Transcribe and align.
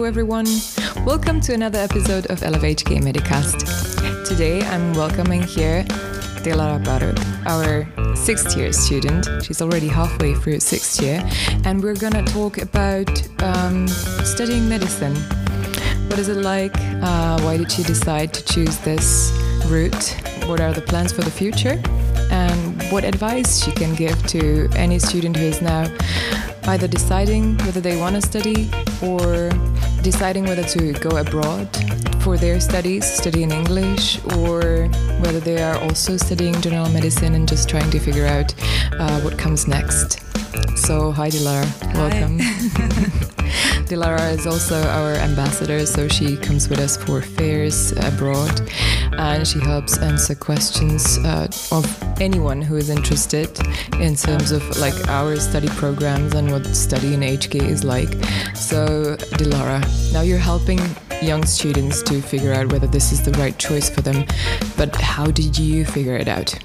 Hello, 0.00 0.08
everyone. 0.08 0.46
Welcome 1.04 1.42
to 1.42 1.52
another 1.52 1.78
episode 1.78 2.24
of 2.30 2.40
LFHK 2.40 3.02
Medicast. 3.02 4.26
Today, 4.26 4.62
I'm 4.62 4.94
welcoming 4.94 5.42
here 5.42 5.84
Dilara 6.40 6.82
Barut, 6.82 7.20
our 7.44 8.16
sixth 8.16 8.56
year 8.56 8.72
student. 8.72 9.28
She's 9.44 9.60
already 9.60 9.88
halfway 9.88 10.34
through 10.34 10.60
sixth 10.60 11.02
year, 11.02 11.22
and 11.66 11.82
we're 11.82 11.96
gonna 11.96 12.24
talk 12.24 12.56
about 12.56 13.10
um, 13.42 13.86
studying 14.24 14.66
medicine. 14.70 15.14
What 16.08 16.18
is 16.18 16.28
it 16.28 16.38
like? 16.38 16.72
Uh, 17.02 17.38
why 17.42 17.58
did 17.58 17.70
she 17.70 17.82
decide 17.82 18.32
to 18.32 18.42
choose 18.42 18.78
this 18.78 19.30
route? 19.66 20.16
What 20.46 20.62
are 20.62 20.72
the 20.72 20.80
plans 20.80 21.12
for 21.12 21.20
the 21.20 21.30
future? 21.30 21.78
And 22.30 22.82
what 22.90 23.04
advice 23.04 23.62
she 23.62 23.70
can 23.72 23.94
give 23.94 24.16
to 24.28 24.70
any 24.76 24.98
student 24.98 25.36
who 25.36 25.44
is 25.44 25.60
now 25.60 25.94
either 26.68 26.88
deciding 26.88 27.58
whether 27.58 27.82
they 27.82 27.98
want 27.98 28.14
to 28.14 28.22
study 28.22 28.70
or 29.02 29.50
deciding 30.02 30.44
whether 30.44 30.64
to 30.64 30.92
go 30.94 31.16
abroad 31.18 31.68
for 32.22 32.36
their 32.36 32.60
studies, 32.60 33.04
study 33.04 33.42
in 33.42 33.52
English, 33.52 34.22
or 34.36 34.86
whether 35.20 35.40
they 35.40 35.62
are 35.62 35.78
also 35.78 36.16
studying 36.16 36.58
general 36.60 36.88
medicine 36.90 37.34
and 37.34 37.48
just 37.48 37.68
trying 37.68 37.90
to 37.90 37.98
figure 37.98 38.26
out 38.26 38.54
uh, 38.98 39.20
what 39.20 39.38
comes 39.38 39.66
next. 39.66 40.20
So, 40.76 41.12
hi, 41.12 41.28
Dilara. 41.28 41.66
Welcome. 41.94 43.30
Dilara 43.90 44.32
is 44.38 44.46
also 44.46 44.80
our 44.86 45.14
ambassador, 45.14 45.84
so 45.84 46.06
she 46.06 46.36
comes 46.36 46.68
with 46.68 46.78
us 46.78 46.96
for 46.96 47.20
fairs 47.20 47.90
abroad 48.06 48.70
and 49.18 49.44
she 49.44 49.58
helps 49.58 49.98
answer 49.98 50.36
questions 50.36 51.18
uh, 51.24 51.48
of 51.72 52.20
anyone 52.20 52.62
who 52.62 52.76
is 52.76 52.88
interested 52.88 53.50
in 53.98 54.14
terms 54.14 54.52
of 54.52 54.62
like 54.78 54.94
our 55.08 55.34
study 55.40 55.66
programs 55.70 56.34
and 56.34 56.52
what 56.52 56.64
study 56.66 57.14
in 57.14 57.20
HK 57.22 57.64
is 57.64 57.82
like. 57.82 58.12
So, 58.54 59.16
Dilara, 59.40 59.82
now 60.12 60.20
you're 60.20 60.38
helping 60.38 60.78
young 61.20 61.44
students 61.44 62.00
to 62.04 62.22
figure 62.22 62.52
out 62.52 62.70
whether 62.70 62.86
this 62.86 63.10
is 63.10 63.24
the 63.24 63.32
right 63.32 63.58
choice 63.58 63.90
for 63.90 64.02
them, 64.02 64.24
but 64.76 64.94
how 64.94 65.26
did 65.32 65.58
you 65.58 65.84
figure 65.84 66.14
it 66.14 66.28
out? 66.28 66.56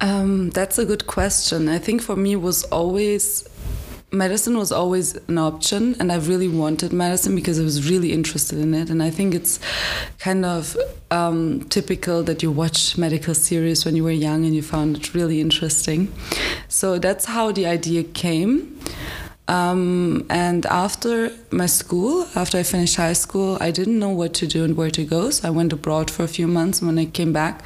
Um, 0.00 0.48
that's 0.50 0.78
a 0.78 0.86
good 0.86 1.06
question. 1.06 1.68
I 1.68 1.78
think 1.78 2.02
for 2.02 2.16
me 2.16 2.34
was 2.34 2.64
always 2.64 3.46
medicine 4.12 4.58
was 4.58 4.70
always 4.70 5.14
an 5.28 5.38
option 5.38 5.96
and 5.98 6.12
i 6.12 6.16
really 6.16 6.48
wanted 6.48 6.92
medicine 6.92 7.34
because 7.34 7.58
i 7.58 7.62
was 7.62 7.90
really 7.90 8.12
interested 8.12 8.58
in 8.58 8.74
it 8.74 8.90
and 8.90 9.02
i 9.02 9.10
think 9.10 9.34
it's 9.34 9.58
kind 10.18 10.44
of 10.44 10.76
um, 11.10 11.60
typical 11.68 12.22
that 12.22 12.42
you 12.42 12.50
watch 12.50 12.96
medical 12.96 13.34
series 13.34 13.84
when 13.84 13.96
you 13.96 14.04
were 14.04 14.10
young 14.10 14.44
and 14.44 14.54
you 14.54 14.62
found 14.62 14.96
it 14.96 15.14
really 15.14 15.40
interesting 15.40 16.12
so 16.68 16.98
that's 16.98 17.24
how 17.24 17.50
the 17.50 17.66
idea 17.66 18.02
came 18.02 18.78
um, 19.48 20.24
and 20.30 20.64
after 20.66 21.30
my 21.50 21.66
school, 21.66 22.26
after 22.34 22.58
I 22.58 22.62
finished 22.62 22.96
high 22.96 23.12
school, 23.12 23.58
I 23.60 23.70
didn't 23.70 23.98
know 23.98 24.08
what 24.08 24.34
to 24.34 24.46
do 24.46 24.64
and 24.64 24.76
where 24.76 24.90
to 24.90 25.04
go. 25.04 25.30
So 25.30 25.48
I 25.48 25.50
went 25.50 25.72
abroad 25.72 26.10
for 26.10 26.22
a 26.22 26.28
few 26.28 26.46
months. 26.46 26.80
When 26.80 26.98
I 26.98 27.06
came 27.06 27.32
back, 27.32 27.62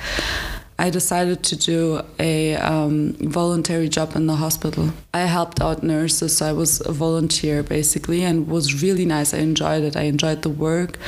I 0.79 0.91
decided 0.91 1.43
to 1.45 1.57
do 1.57 2.03
a 2.19 2.55
um, 2.57 3.15
voluntary 3.15 3.89
job 3.89 4.15
in 4.15 4.27
the 4.27 4.37
hospital. 4.37 4.93
I 5.15 5.21
helped 5.21 5.61
out 5.61 5.83
nurses. 5.83 6.37
So 6.37 6.47
I 6.47 6.53
was 6.53 6.81
a 6.87 6.93
volunteer 6.93 7.63
basically, 7.63 8.23
and 8.23 8.47
was 8.47 8.83
really 8.83 9.07
nice. 9.07 9.33
I 9.33 9.39
enjoyed 9.39 9.85
it. 9.85 9.97
I 9.97 10.03
enjoyed 10.03 10.43
the 10.43 10.51
work. 10.51 10.99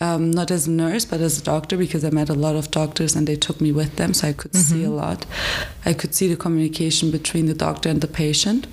Um, 0.00 0.32
not 0.32 0.50
as 0.50 0.66
a 0.66 0.70
nurse, 0.70 1.04
but 1.04 1.20
as 1.20 1.38
a 1.38 1.44
doctor, 1.44 1.76
because 1.76 2.04
I 2.04 2.10
met 2.10 2.28
a 2.28 2.34
lot 2.34 2.56
of 2.56 2.70
doctors 2.70 3.14
and 3.14 3.26
they 3.26 3.36
took 3.36 3.60
me 3.60 3.70
with 3.70 3.96
them, 3.96 4.12
so 4.12 4.28
I 4.28 4.32
could 4.32 4.50
mm-hmm. 4.50 4.74
see 4.74 4.84
a 4.84 4.90
lot. 4.90 5.24
I 5.86 5.94
could 5.94 6.14
see 6.14 6.26
the 6.26 6.36
communication 6.36 7.12
between 7.12 7.46
the 7.46 7.54
doctor 7.54 7.88
and 7.88 8.00
the 8.00 8.08
patient. 8.08 8.66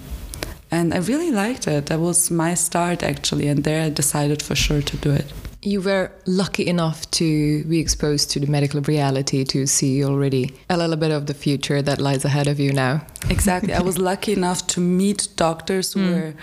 And 0.72 0.94
I 0.94 0.98
really 0.98 1.32
liked 1.32 1.68
it. 1.68 1.86
That 1.86 2.00
was 2.00 2.32
my 2.32 2.56
start, 2.56 3.04
actually, 3.04 3.48
and 3.48 3.64
there 3.64 3.84
I 3.84 3.90
decided 3.90 4.42
for 4.42 4.56
sure 4.56 4.82
to 4.82 4.98
do 4.98 5.12
it 5.12 5.32
you 5.64 5.80
were 5.80 6.12
lucky 6.26 6.66
enough 6.66 7.10
to 7.12 7.64
be 7.66 7.80
exposed 7.80 8.32
to 8.32 8.40
the 8.40 8.48
medical 8.48 8.82
reality 8.82 9.44
to 9.44 9.68
see 9.68 10.04
already 10.04 10.56
a 10.70 10.78
little 10.78 10.96
bit 10.96 11.12
of 11.12 11.28
the 11.28 11.36
future 11.36 11.84
that 11.84 12.02
lies 12.02 12.26
ahead 12.26 12.48
of 12.48 12.60
you 12.60 12.74
now. 12.74 13.06
Exactly. 13.30 13.72
I 13.74 13.82
was 13.82 13.98
lucky 14.12 14.34
enough 14.34 14.66
to 14.68 14.80
meet 14.80 15.28
doctors 15.36 15.94
who 15.94 16.00
mm. 16.00 16.14
were 16.14 16.34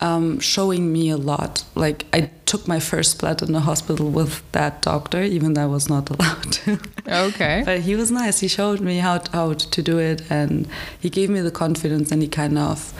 um, 0.00 0.38
showing 0.38 0.92
me 0.92 1.10
a 1.10 1.16
lot. 1.16 1.64
Like, 1.74 2.06
I 2.12 2.30
took 2.46 2.68
my 2.68 2.78
first 2.78 3.18
blood 3.18 3.42
in 3.42 3.52
the 3.52 3.60
hospital 3.60 4.10
with 4.10 4.42
that 4.52 4.82
doctor, 4.82 5.22
even 5.22 5.54
though 5.54 5.62
I 5.62 5.66
was 5.66 5.88
not 5.88 6.08
allowed 6.14 6.52
to. 6.52 6.78
Okay. 7.08 7.62
but 7.64 7.80
he 7.80 7.96
was 7.96 8.12
nice. 8.12 8.38
He 8.38 8.48
showed 8.48 8.80
me 8.80 8.98
how 8.98 9.18
to, 9.18 9.32
how 9.32 9.52
to 9.54 9.82
do 9.82 9.98
it 9.98 10.22
and 10.30 10.68
he 11.00 11.10
gave 11.10 11.30
me 11.30 11.40
the 11.40 11.50
confidence 11.50 12.12
and 12.12 12.22
he 12.22 12.28
kind 12.28 12.58
of 12.58 12.94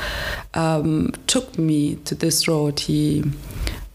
um, 0.54 1.12
took 1.28 1.56
me 1.56 1.96
to 2.06 2.16
this 2.16 2.48
road. 2.48 2.80
He 2.80 3.22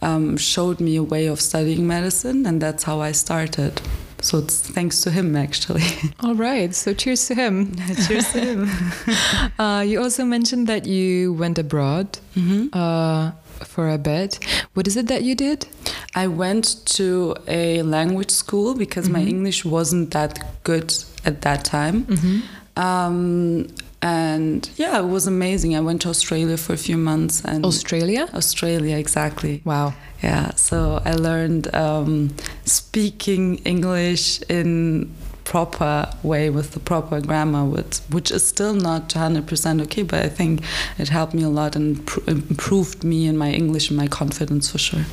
um, 0.08 0.38
showed 0.38 0.80
me 0.80 0.96
a 0.96 1.04
way 1.04 1.28
of 1.28 1.40
studying 1.42 1.86
medicine, 1.86 2.46
and 2.46 2.62
that's 2.62 2.84
how 2.84 3.02
I 3.02 3.12
started. 3.12 3.82
So 4.22 4.40
it's 4.40 4.60
thanks 4.62 5.02
to 5.02 5.12
him, 5.12 5.36
actually. 5.36 5.84
All 6.22 6.36
right. 6.36 6.74
So 6.74 6.94
cheers 6.94 7.28
to 7.28 7.36
him. 7.36 7.76
cheers 8.08 8.32
to 8.32 8.40
him. 8.40 8.70
uh, 9.60 9.82
you 9.82 10.02
also 10.02 10.26
mentioned 10.26 10.68
that 10.68 10.86
you 10.86 11.34
went 11.34 11.60
abroad 11.60 12.08
mm 12.36 12.44
-hmm. 12.48 12.64
uh, 12.74 13.32
for 13.66 13.90
a 13.90 13.98
bit. 13.98 14.40
What 14.74 14.88
is 14.88 14.96
it 14.96 15.08
that 15.08 15.22
you 15.22 15.36
did? 15.36 15.68
I 16.16 16.28
went 16.28 16.66
to 16.98 17.36
a 17.48 17.84
language 17.84 18.32
school 18.32 18.76
because 18.76 19.08
mm 19.08 19.16
-hmm. 19.16 19.18
my 19.18 19.24
mm-hmm. 19.24 19.38
English 19.38 19.66
wasn't 19.66 20.10
that 20.12 20.40
good 20.64 20.90
at 21.24 21.42
that 21.42 21.70
time. 21.70 21.98
Mm 22.08 22.18
-hmm. 22.18 22.38
um, 22.86 23.66
and 24.08 24.70
yeah, 24.78 25.00
it 25.00 25.10
was 25.18 25.28
amazing. 25.28 25.76
I 25.76 25.82
went 25.82 26.02
to 26.04 26.10
Australia 26.10 26.58
for 26.58 26.74
a 26.74 26.78
few 26.78 26.98
months. 26.98 27.44
And 27.44 27.66
Australia? 27.66 28.30
Australia, 28.34 28.96
exactly. 28.98 29.62
Wow. 29.66 29.94
Yeah, 30.24 30.52
so 30.56 31.02
I 31.04 31.14
learned 31.14 31.74
um, 31.76 32.34
speaking 32.64 33.58
English 33.74 34.42
in 34.44 35.14
proper 35.44 36.10
way 36.24 36.50
with 36.50 36.72
the 36.72 36.80
proper 36.80 37.20
grammar, 37.20 37.66
which, 37.66 37.98
which 38.10 38.32
is 38.32 38.48
still 38.48 38.74
not 38.74 39.10
100% 39.10 39.82
okay, 39.82 40.04
but 40.04 40.26
I 40.26 40.30
think 40.30 40.62
it 40.98 41.10
helped 41.10 41.34
me 41.34 41.44
a 41.44 41.50
lot 41.50 41.76
and 41.76 41.98
improved 42.28 43.04
me 43.04 43.28
and 43.28 43.38
my 43.38 43.52
English 43.52 43.90
and 43.90 43.98
my 43.98 44.08
confidence 44.08 44.72
for 44.72 44.78
sure. 44.78 45.06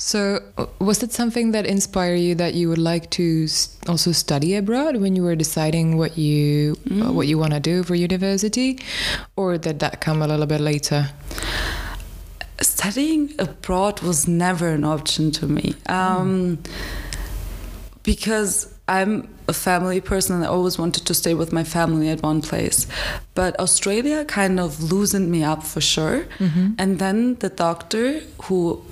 So, 0.00 0.42
uh, 0.56 0.64
was 0.78 1.02
it 1.02 1.12
something 1.12 1.50
that 1.50 1.66
inspired 1.66 2.20
you 2.20 2.34
that 2.36 2.54
you 2.54 2.70
would 2.70 2.78
like 2.78 3.10
to 3.10 3.46
also 3.86 4.12
study 4.12 4.56
abroad 4.56 4.96
when 4.96 5.14
you 5.14 5.22
were 5.22 5.36
deciding 5.36 5.98
what 5.98 6.16
you 6.16 6.76
mm. 6.88 7.06
uh, 7.06 7.12
what 7.12 7.26
you 7.26 7.36
want 7.36 7.52
to 7.52 7.60
do 7.60 7.82
for 7.82 7.94
university, 7.94 8.78
or 9.36 9.58
did 9.58 9.80
that 9.80 10.00
come 10.00 10.22
a 10.22 10.26
little 10.26 10.46
bit 10.46 10.62
later? 10.62 11.10
Studying 12.62 13.34
abroad 13.38 14.00
was 14.00 14.26
never 14.26 14.68
an 14.68 14.84
option 14.84 15.30
to 15.32 15.46
me 15.46 15.74
um, 15.86 16.56
mm. 16.56 16.70
because 18.02 18.72
I'm 18.88 19.28
a 19.48 19.52
family 19.52 20.00
person 20.00 20.36
and 20.36 20.44
I 20.44 20.48
always 20.48 20.78
wanted 20.78 21.04
to 21.06 21.14
stay 21.14 21.34
with 21.34 21.52
my 21.52 21.62
family 21.62 22.08
at 22.08 22.22
one 22.22 22.40
place. 22.40 22.86
But 23.34 23.58
Australia 23.60 24.24
kind 24.24 24.58
of 24.58 24.82
loosened 24.82 25.30
me 25.30 25.44
up 25.44 25.62
for 25.62 25.82
sure. 25.82 26.24
Mm-hmm. 26.38 26.68
And 26.78 26.98
then 26.98 27.34
the 27.36 27.50
doctor 27.50 28.20
who 28.44 28.82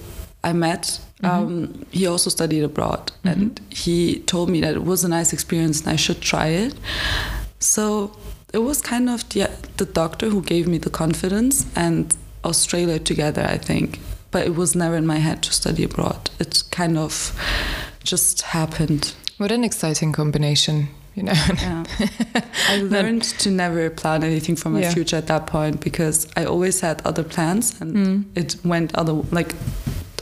I 0.44 0.52
met, 0.52 1.00
mm-hmm. 1.22 1.26
um, 1.26 1.86
he 1.90 2.06
also 2.06 2.30
studied 2.30 2.62
abroad. 2.62 3.12
Mm-hmm. 3.24 3.28
And 3.28 3.60
he 3.70 4.20
told 4.20 4.50
me 4.50 4.60
that 4.60 4.74
it 4.74 4.84
was 4.84 5.04
a 5.04 5.08
nice 5.08 5.32
experience 5.32 5.80
and 5.80 5.90
I 5.90 5.96
should 5.96 6.20
try 6.20 6.48
it. 6.48 6.74
So 7.58 8.16
it 8.52 8.58
was 8.58 8.80
kind 8.80 9.08
of 9.10 9.28
the, 9.30 9.50
the 9.76 9.84
doctor 9.84 10.28
who 10.28 10.42
gave 10.42 10.66
me 10.68 10.78
the 10.78 10.90
confidence 10.90 11.66
and 11.76 12.16
Australia 12.44 12.98
together, 12.98 13.42
I 13.42 13.58
think. 13.58 14.00
But 14.30 14.46
it 14.46 14.54
was 14.54 14.74
never 14.74 14.96
in 14.96 15.06
my 15.06 15.16
head 15.16 15.42
to 15.44 15.52
study 15.52 15.84
abroad. 15.84 16.30
It 16.38 16.62
kind 16.70 16.98
of 16.98 17.34
just 18.04 18.42
happened. 18.42 19.14
What 19.38 19.50
an 19.52 19.64
exciting 19.64 20.12
combination. 20.12 20.88
You 21.14 21.24
know. 21.24 21.32
Yeah. 21.32 21.84
I 22.68 22.80
learned 22.82 23.24
to 23.40 23.50
never 23.50 23.90
plan 23.90 24.22
anything 24.22 24.54
for 24.54 24.70
my 24.70 24.82
yeah. 24.82 24.92
future 24.92 25.16
at 25.16 25.26
that 25.26 25.48
point 25.48 25.80
because 25.80 26.28
I 26.36 26.44
always 26.44 26.80
had 26.80 27.02
other 27.04 27.24
plans 27.24 27.80
and 27.80 27.96
mm. 27.96 28.24
it 28.36 28.56
went 28.64 28.94
other 28.94 29.14
like 29.32 29.54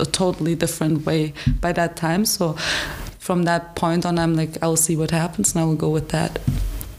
a 0.00 0.04
totally 0.04 0.54
different 0.54 1.06
way 1.06 1.32
by 1.60 1.72
that 1.72 1.96
time. 1.96 2.24
So 2.24 2.56
from 3.18 3.44
that 3.44 3.74
point 3.74 4.06
on 4.06 4.18
I'm 4.18 4.34
like 4.34 4.56
I'll 4.62 4.76
see 4.76 4.96
what 4.96 5.10
happens 5.10 5.54
and 5.54 5.62
I 5.62 5.66
will 5.66 5.76
go 5.76 5.90
with 5.90 6.08
that. 6.10 6.38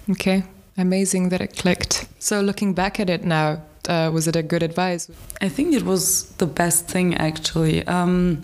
Okay. 0.10 0.44
Amazing 0.78 1.30
that 1.30 1.42
it 1.42 1.56
clicked. 1.56 2.08
So 2.20 2.42
looking 2.42 2.74
back 2.74 3.00
at 3.00 3.10
it 3.10 3.24
now, 3.24 3.64
uh, 3.90 4.12
was 4.14 4.28
it 4.28 4.36
a 4.36 4.44
good 4.44 4.62
advice? 4.64 5.10
I 5.42 5.50
think 5.50 5.74
it 5.74 5.84
was 5.84 6.26
the 6.38 6.46
best 6.46 6.88
thing 6.88 7.16
actually. 7.16 7.86
Um, 7.88 8.44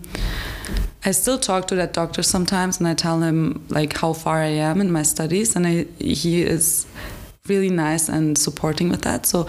I 1.05 1.11
still 1.11 1.37
talk 1.37 1.67
to 1.67 1.75
that 1.75 1.93
doctor 1.93 2.23
sometimes, 2.23 2.79
and 2.79 2.87
I 2.87 2.93
tell 2.93 3.19
him 3.19 3.65
like 3.69 3.97
how 3.97 4.13
far 4.13 4.39
I 4.41 4.47
am 4.69 4.79
in 4.79 4.91
my 4.91 5.03
studies, 5.03 5.55
and 5.55 5.67
I, 5.67 5.85
he 5.99 6.41
is 6.41 6.87
really 7.49 7.69
nice 7.69 8.07
and 8.07 8.37
supporting 8.37 8.87
with 8.87 9.01
that. 9.01 9.25
So 9.25 9.45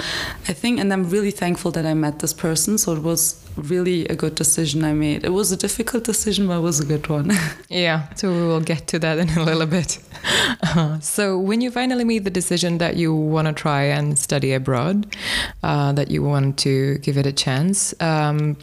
I 0.48 0.52
think, 0.52 0.80
and 0.80 0.92
I'm 0.92 1.08
really 1.10 1.30
thankful 1.30 1.70
that 1.70 1.86
I 1.86 1.94
met 1.94 2.18
this 2.18 2.32
person. 2.34 2.76
So 2.76 2.92
it 2.92 3.02
was 3.04 3.40
really 3.56 4.04
a 4.08 4.16
good 4.16 4.34
decision 4.34 4.82
I 4.82 4.92
made. 4.92 5.22
It 5.22 5.28
was 5.28 5.52
a 5.52 5.56
difficult 5.56 6.02
decision, 6.02 6.48
but 6.48 6.58
it 6.58 6.62
was 6.62 6.80
a 6.80 6.84
good 6.84 7.08
one. 7.08 7.30
yeah, 7.68 8.12
so 8.14 8.32
we 8.32 8.40
will 8.40 8.60
get 8.60 8.88
to 8.88 8.98
that 8.98 9.18
in 9.18 9.28
a 9.38 9.44
little 9.44 9.66
bit. 9.66 10.00
Uh, 10.64 10.98
so 11.14 11.38
when 11.38 11.60
you 11.60 11.70
finally 11.70 12.02
made 12.02 12.24
the 12.24 12.32
decision 12.32 12.78
that 12.78 12.96
you 12.96 13.14
want 13.14 13.46
to 13.46 13.52
try 13.52 13.84
and 13.84 14.18
study 14.18 14.52
abroad, 14.52 15.06
uh, 15.62 15.92
that 15.92 16.10
you 16.10 16.20
want 16.20 16.58
to 16.58 16.98
give 16.98 17.16
it 17.16 17.26
a 17.26 17.32
chance. 17.32 17.94
Um, 18.00 18.56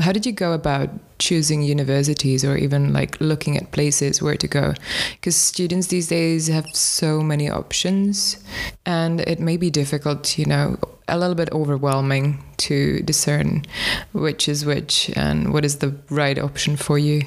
how 0.00 0.10
did 0.10 0.26
you 0.26 0.32
go 0.32 0.54
about 0.54 0.90
choosing 1.22 1.62
universities 1.62 2.44
or 2.44 2.56
even 2.56 2.92
like 2.92 3.20
looking 3.20 3.56
at 3.56 3.70
places 3.70 4.20
where 4.20 4.36
to 4.36 4.48
go? 4.48 4.74
Because 5.12 5.36
students 5.36 5.86
these 5.86 6.08
days 6.08 6.48
have 6.48 6.66
so 6.74 7.22
many 7.22 7.48
options, 7.48 8.42
and 8.84 9.20
it 9.20 9.38
may 9.38 9.56
be 9.56 9.70
difficult, 9.70 10.36
you 10.38 10.46
know, 10.46 10.76
a 11.08 11.16
little 11.18 11.34
bit 11.34 11.50
overwhelming 11.52 12.42
to 12.56 13.00
discern 13.02 13.62
which 14.12 14.48
is 14.48 14.64
which 14.64 15.10
and 15.16 15.52
what 15.52 15.64
is 15.64 15.78
the 15.78 15.94
right 16.10 16.38
option 16.38 16.76
for 16.76 16.98
you. 16.98 17.22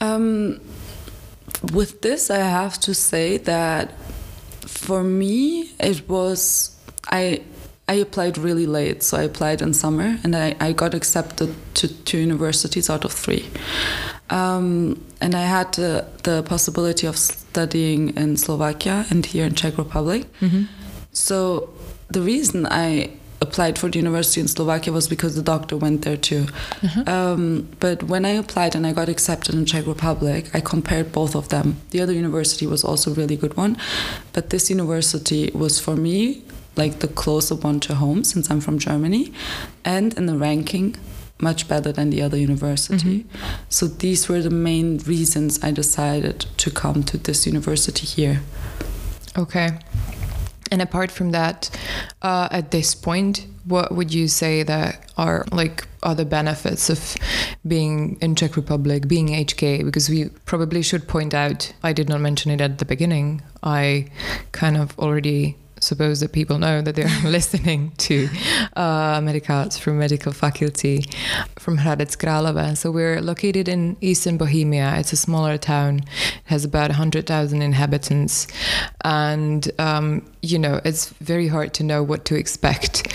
Um, 0.00 0.60
with 1.72 2.02
this, 2.02 2.30
I 2.30 2.38
have 2.38 2.80
to 2.80 2.94
say 2.94 3.36
that 3.38 3.92
for 4.66 5.02
me, 5.02 5.70
it 5.78 6.08
was 6.08 6.76
I 7.10 7.42
I 7.90 7.94
applied 7.94 8.38
really 8.38 8.66
late, 8.66 9.02
so 9.02 9.16
I 9.16 9.24
applied 9.24 9.60
in 9.60 9.74
summer, 9.74 10.16
and 10.22 10.36
I, 10.36 10.54
I 10.60 10.70
got 10.70 10.94
accepted 10.94 11.52
to 11.74 11.88
two 12.04 12.18
universities 12.18 12.88
out 12.88 13.04
of 13.04 13.10
three. 13.10 13.48
Um, 14.30 15.04
and 15.20 15.34
I 15.34 15.42
had 15.42 15.74
the, 15.74 16.06
the 16.22 16.44
possibility 16.44 17.08
of 17.08 17.16
studying 17.16 18.16
in 18.16 18.36
Slovakia 18.36 19.06
and 19.10 19.26
here 19.26 19.44
in 19.44 19.56
Czech 19.56 19.76
Republic. 19.76 20.32
Mm-hmm. 20.40 20.66
So 21.12 21.68
the 22.08 22.20
reason 22.20 22.64
I 22.70 23.10
applied 23.40 23.76
for 23.76 23.88
the 23.88 23.98
university 23.98 24.40
in 24.40 24.46
Slovakia 24.46 24.92
was 24.92 25.08
because 25.08 25.34
the 25.34 25.42
doctor 25.42 25.76
went 25.76 26.02
there 26.02 26.16
too. 26.16 26.46
Uh-huh. 26.84 27.02
Um, 27.12 27.68
but 27.80 28.04
when 28.04 28.24
I 28.24 28.30
applied 28.30 28.76
and 28.76 28.86
I 28.86 28.92
got 28.92 29.08
accepted 29.08 29.56
in 29.56 29.66
Czech 29.66 29.88
Republic, 29.88 30.48
I 30.54 30.60
compared 30.60 31.10
both 31.10 31.34
of 31.34 31.48
them. 31.48 31.78
The 31.90 32.00
other 32.00 32.12
university 32.12 32.68
was 32.68 32.84
also 32.84 33.10
a 33.10 33.14
really 33.14 33.36
good 33.36 33.56
one, 33.56 33.76
but 34.32 34.50
this 34.50 34.70
university 34.70 35.50
was 35.54 35.80
for 35.80 35.96
me 35.96 36.44
like 36.82 36.94
the 37.00 37.08
closer 37.22 37.54
one 37.68 37.78
to 37.86 37.94
home 37.94 38.24
since 38.24 38.50
I'm 38.50 38.62
from 38.66 38.78
Germany, 38.78 39.24
and 39.84 40.08
in 40.18 40.24
the 40.30 40.38
ranking 40.48 40.96
much 41.48 41.68
better 41.68 41.92
than 41.92 42.10
the 42.10 42.22
other 42.22 42.36
university. 42.36 43.26
So 43.68 43.86
these 43.86 44.28
were 44.28 44.42
the 44.42 44.56
main 44.70 44.98
reasons 45.14 45.62
I 45.62 45.70
decided 45.70 46.46
to 46.62 46.70
come 46.70 47.02
to 47.04 47.16
this 47.16 47.46
university 47.46 48.06
here. 48.06 48.36
Okay. 49.36 49.68
And 50.72 50.80
apart 50.82 51.10
from 51.10 51.32
that, 51.32 51.58
uh, 52.22 52.48
at 52.50 52.70
this 52.70 52.94
point, 52.94 53.46
what 53.64 53.92
would 53.96 54.12
you 54.12 54.28
say 54.28 54.62
that 54.62 55.10
are 55.16 55.44
like 55.50 55.86
other 56.02 56.24
benefits 56.24 56.88
of 56.90 57.16
being 57.66 58.16
in 58.20 58.34
Czech 58.34 58.56
Republic, 58.56 59.08
being 59.08 59.28
HK? 59.28 59.84
Because 59.84 60.08
we 60.08 60.28
probably 60.44 60.82
should 60.82 61.08
point 61.08 61.34
out, 61.34 61.72
I 61.82 61.92
did 61.92 62.08
not 62.08 62.20
mention 62.20 62.50
it 62.50 62.60
at 62.60 62.78
the 62.78 62.84
beginning. 62.84 63.42
I 63.62 64.06
kind 64.52 64.76
of 64.76 64.98
already 64.98 65.56
suppose 65.80 66.20
that 66.20 66.32
people 66.32 66.58
know 66.58 66.82
that 66.82 66.94
they're 66.94 67.20
listening 67.24 67.92
to 67.98 68.28
uh, 68.76 69.20
Medicast 69.20 69.80
from 69.80 69.98
medical 69.98 70.32
faculty 70.32 71.04
from 71.58 71.78
Hradec 71.78 72.16
Králové. 72.18 72.76
So 72.76 72.90
we're 72.90 73.20
located 73.20 73.68
in 73.68 73.96
eastern 74.00 74.36
Bohemia. 74.36 74.94
It's 74.98 75.12
a 75.12 75.16
smaller 75.16 75.58
town. 75.58 76.00
It 76.00 76.40
has 76.44 76.64
about 76.64 76.90
100,000 76.90 77.62
inhabitants. 77.62 78.46
And, 79.04 79.70
um, 79.78 80.30
you 80.42 80.58
know, 80.58 80.80
it's 80.84 81.08
very 81.20 81.48
hard 81.48 81.74
to 81.74 81.82
know 81.82 82.02
what 82.02 82.24
to 82.26 82.36
expect. 82.36 83.12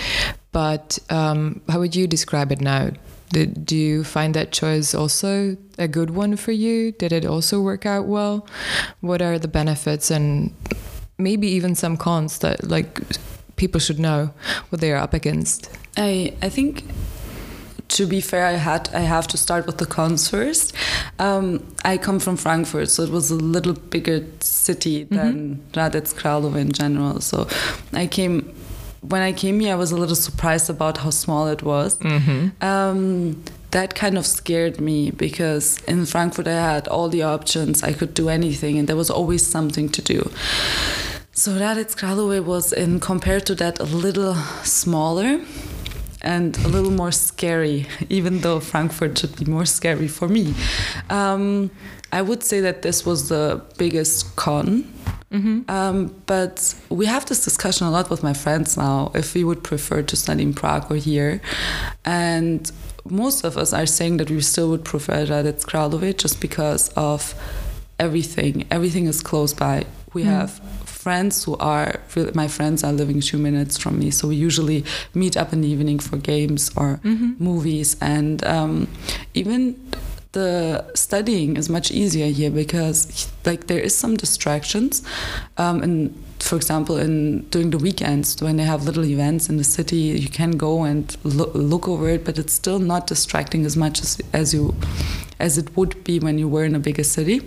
But 0.52 0.98
um, 1.10 1.60
how 1.68 1.80
would 1.80 1.94
you 1.94 2.06
describe 2.06 2.52
it 2.52 2.60
now? 2.60 2.90
Did, 3.30 3.66
do 3.66 3.76
you 3.76 4.04
find 4.04 4.34
that 4.34 4.52
choice 4.52 4.94
also 4.94 5.56
a 5.78 5.88
good 5.88 6.10
one 6.10 6.36
for 6.36 6.52
you? 6.52 6.92
Did 6.92 7.12
it 7.12 7.26
also 7.26 7.60
work 7.60 7.84
out 7.84 8.06
well? 8.06 8.46
What 9.00 9.20
are 9.20 9.38
the 9.38 9.48
benefits 9.48 10.10
and 10.10 10.54
maybe 11.18 11.46
even 11.48 11.74
some 11.74 11.96
cons 11.96 12.38
that 12.38 12.68
like 12.68 13.00
people 13.56 13.80
should 13.80 13.98
know 13.98 14.30
what 14.68 14.80
they 14.80 14.92
are 14.92 14.98
up 14.98 15.14
against. 15.14 15.70
I 15.96 16.34
I 16.42 16.48
think 16.48 16.84
to 17.88 18.06
be 18.06 18.20
fair, 18.20 18.46
I 18.46 18.52
had 18.52 18.90
I 18.92 19.00
have 19.00 19.26
to 19.28 19.36
start 19.36 19.66
with 19.66 19.78
the 19.78 19.86
cons 19.86 20.28
first. 20.28 20.74
Um, 21.18 21.62
I 21.84 21.96
come 21.98 22.18
from 22.18 22.36
Frankfurt, 22.36 22.90
so 22.90 23.02
it 23.02 23.10
was 23.10 23.30
a 23.30 23.36
little 23.36 23.74
bigger 23.74 24.24
city 24.40 25.04
than 25.04 25.34
mm-hmm. 25.34 25.78
Hradec 25.78 26.14
Králové 26.14 26.60
in 26.60 26.72
general. 26.72 27.20
So 27.20 27.48
I 27.92 28.06
came 28.06 28.52
when 29.00 29.22
I 29.22 29.32
came 29.32 29.60
here, 29.60 29.72
I 29.72 29.76
was 29.76 29.92
a 29.92 29.96
little 29.96 30.16
surprised 30.16 30.68
about 30.68 30.98
how 30.98 31.10
small 31.10 31.46
it 31.48 31.62
was. 31.62 31.98
Mm-hmm. 31.98 32.64
Um, 32.64 33.42
that 33.76 33.94
kind 33.94 34.16
of 34.16 34.24
scared 34.24 34.80
me 34.80 35.10
because 35.10 35.78
in 35.86 36.06
Frankfurt 36.06 36.48
I 36.48 36.58
had 36.72 36.88
all 36.88 37.10
the 37.10 37.22
options, 37.22 37.82
I 37.82 37.92
could 37.92 38.14
do 38.14 38.30
anything, 38.30 38.78
and 38.78 38.88
there 38.88 38.96
was 38.96 39.10
always 39.10 39.46
something 39.46 39.90
to 39.90 40.00
do. 40.00 40.30
So 41.32 41.50
Hradec 41.58 41.94
Králové 42.00 42.42
was, 42.42 42.72
in 42.72 43.00
compared 43.00 43.44
to 43.46 43.54
that, 43.56 43.78
a 43.78 43.84
little 43.84 44.34
smaller 44.64 45.40
and 46.22 46.56
a 46.64 46.68
little 46.68 46.90
more 46.90 47.12
scary, 47.12 47.86
even 48.08 48.40
though 48.40 48.60
Frankfurt 48.60 49.18
should 49.18 49.36
be 49.36 49.44
more 49.44 49.66
scary 49.66 50.08
for 50.08 50.26
me. 50.26 50.54
Um, 51.10 51.70
I 52.10 52.22
would 52.22 52.42
say 52.42 52.60
that 52.60 52.80
this 52.80 53.04
was 53.04 53.28
the 53.28 53.60
biggest 53.76 54.36
con. 54.36 54.90
Mm-hmm. 55.36 55.70
Um, 55.70 56.14
but 56.26 56.74
we 56.88 57.06
have 57.06 57.26
this 57.26 57.44
discussion 57.44 57.86
a 57.86 57.90
lot 57.90 58.08
with 58.08 58.22
my 58.22 58.32
friends 58.32 58.76
now 58.76 59.10
if 59.14 59.34
we 59.34 59.44
would 59.44 59.62
prefer 59.62 60.02
to 60.02 60.16
study 60.16 60.42
in 60.42 60.54
Prague 60.54 60.90
or 60.90 60.96
here. 60.96 61.40
And 62.04 62.70
most 63.04 63.44
of 63.44 63.56
us 63.56 63.72
are 63.72 63.86
saying 63.86 64.16
that 64.18 64.30
we 64.30 64.40
still 64.40 64.68
would 64.70 64.84
prefer 64.84 65.26
Hradec 65.26 65.64
Králové 65.64 66.16
just 66.16 66.40
because 66.40 66.88
of 66.96 67.34
everything. 67.98 68.66
Everything 68.70 69.06
is 69.06 69.20
close 69.20 69.52
by. 69.52 69.84
We 70.14 70.22
mm. 70.22 70.26
have 70.26 70.60
friends 71.06 71.44
who 71.44 71.56
are 71.58 72.00
my 72.34 72.48
friends 72.48 72.82
are 72.82 72.92
living 72.92 73.20
two 73.20 73.38
minutes 73.38 73.78
from 73.78 73.96
me 74.00 74.10
so 74.10 74.26
we 74.26 74.34
usually 74.34 74.84
meet 75.14 75.36
up 75.36 75.52
in 75.52 75.60
the 75.60 75.68
evening 75.68 76.00
for 76.00 76.16
games 76.16 76.68
or 76.74 76.98
mm-hmm. 77.04 77.32
movies 77.38 77.96
and 78.00 78.44
um, 78.44 78.88
even 79.32 79.60
the 80.36 80.84
studying 80.94 81.56
is 81.56 81.70
much 81.70 81.90
easier 81.90 82.26
here 82.26 82.50
because 82.50 82.98
like 83.46 83.68
there 83.68 83.80
is 83.88 83.94
some 83.96 84.14
distractions 84.16 85.02
um, 85.56 85.82
and 85.82 85.96
for 86.40 86.56
example 86.56 86.98
in 86.98 87.40
during 87.52 87.70
the 87.70 87.78
weekends 87.78 88.42
when 88.42 88.56
they 88.58 88.62
have 88.72 88.84
little 88.84 89.06
events 89.06 89.48
in 89.48 89.56
the 89.56 89.64
city 89.64 90.02
you 90.24 90.28
can 90.28 90.50
go 90.66 90.84
and 90.84 91.16
lo- 91.24 91.50
look 91.54 91.88
over 91.88 92.06
it 92.10 92.22
but 92.26 92.36
it's 92.38 92.52
still 92.52 92.78
not 92.78 93.06
distracting 93.06 93.64
as 93.64 93.76
much 93.76 94.02
as, 94.02 94.20
as 94.34 94.52
you 94.52 94.74
as 95.40 95.56
it 95.56 95.74
would 95.74 96.04
be 96.04 96.18
when 96.18 96.36
you 96.36 96.46
were 96.46 96.66
in 96.66 96.74
a 96.74 96.82
bigger 96.88 97.04
city 97.04 97.40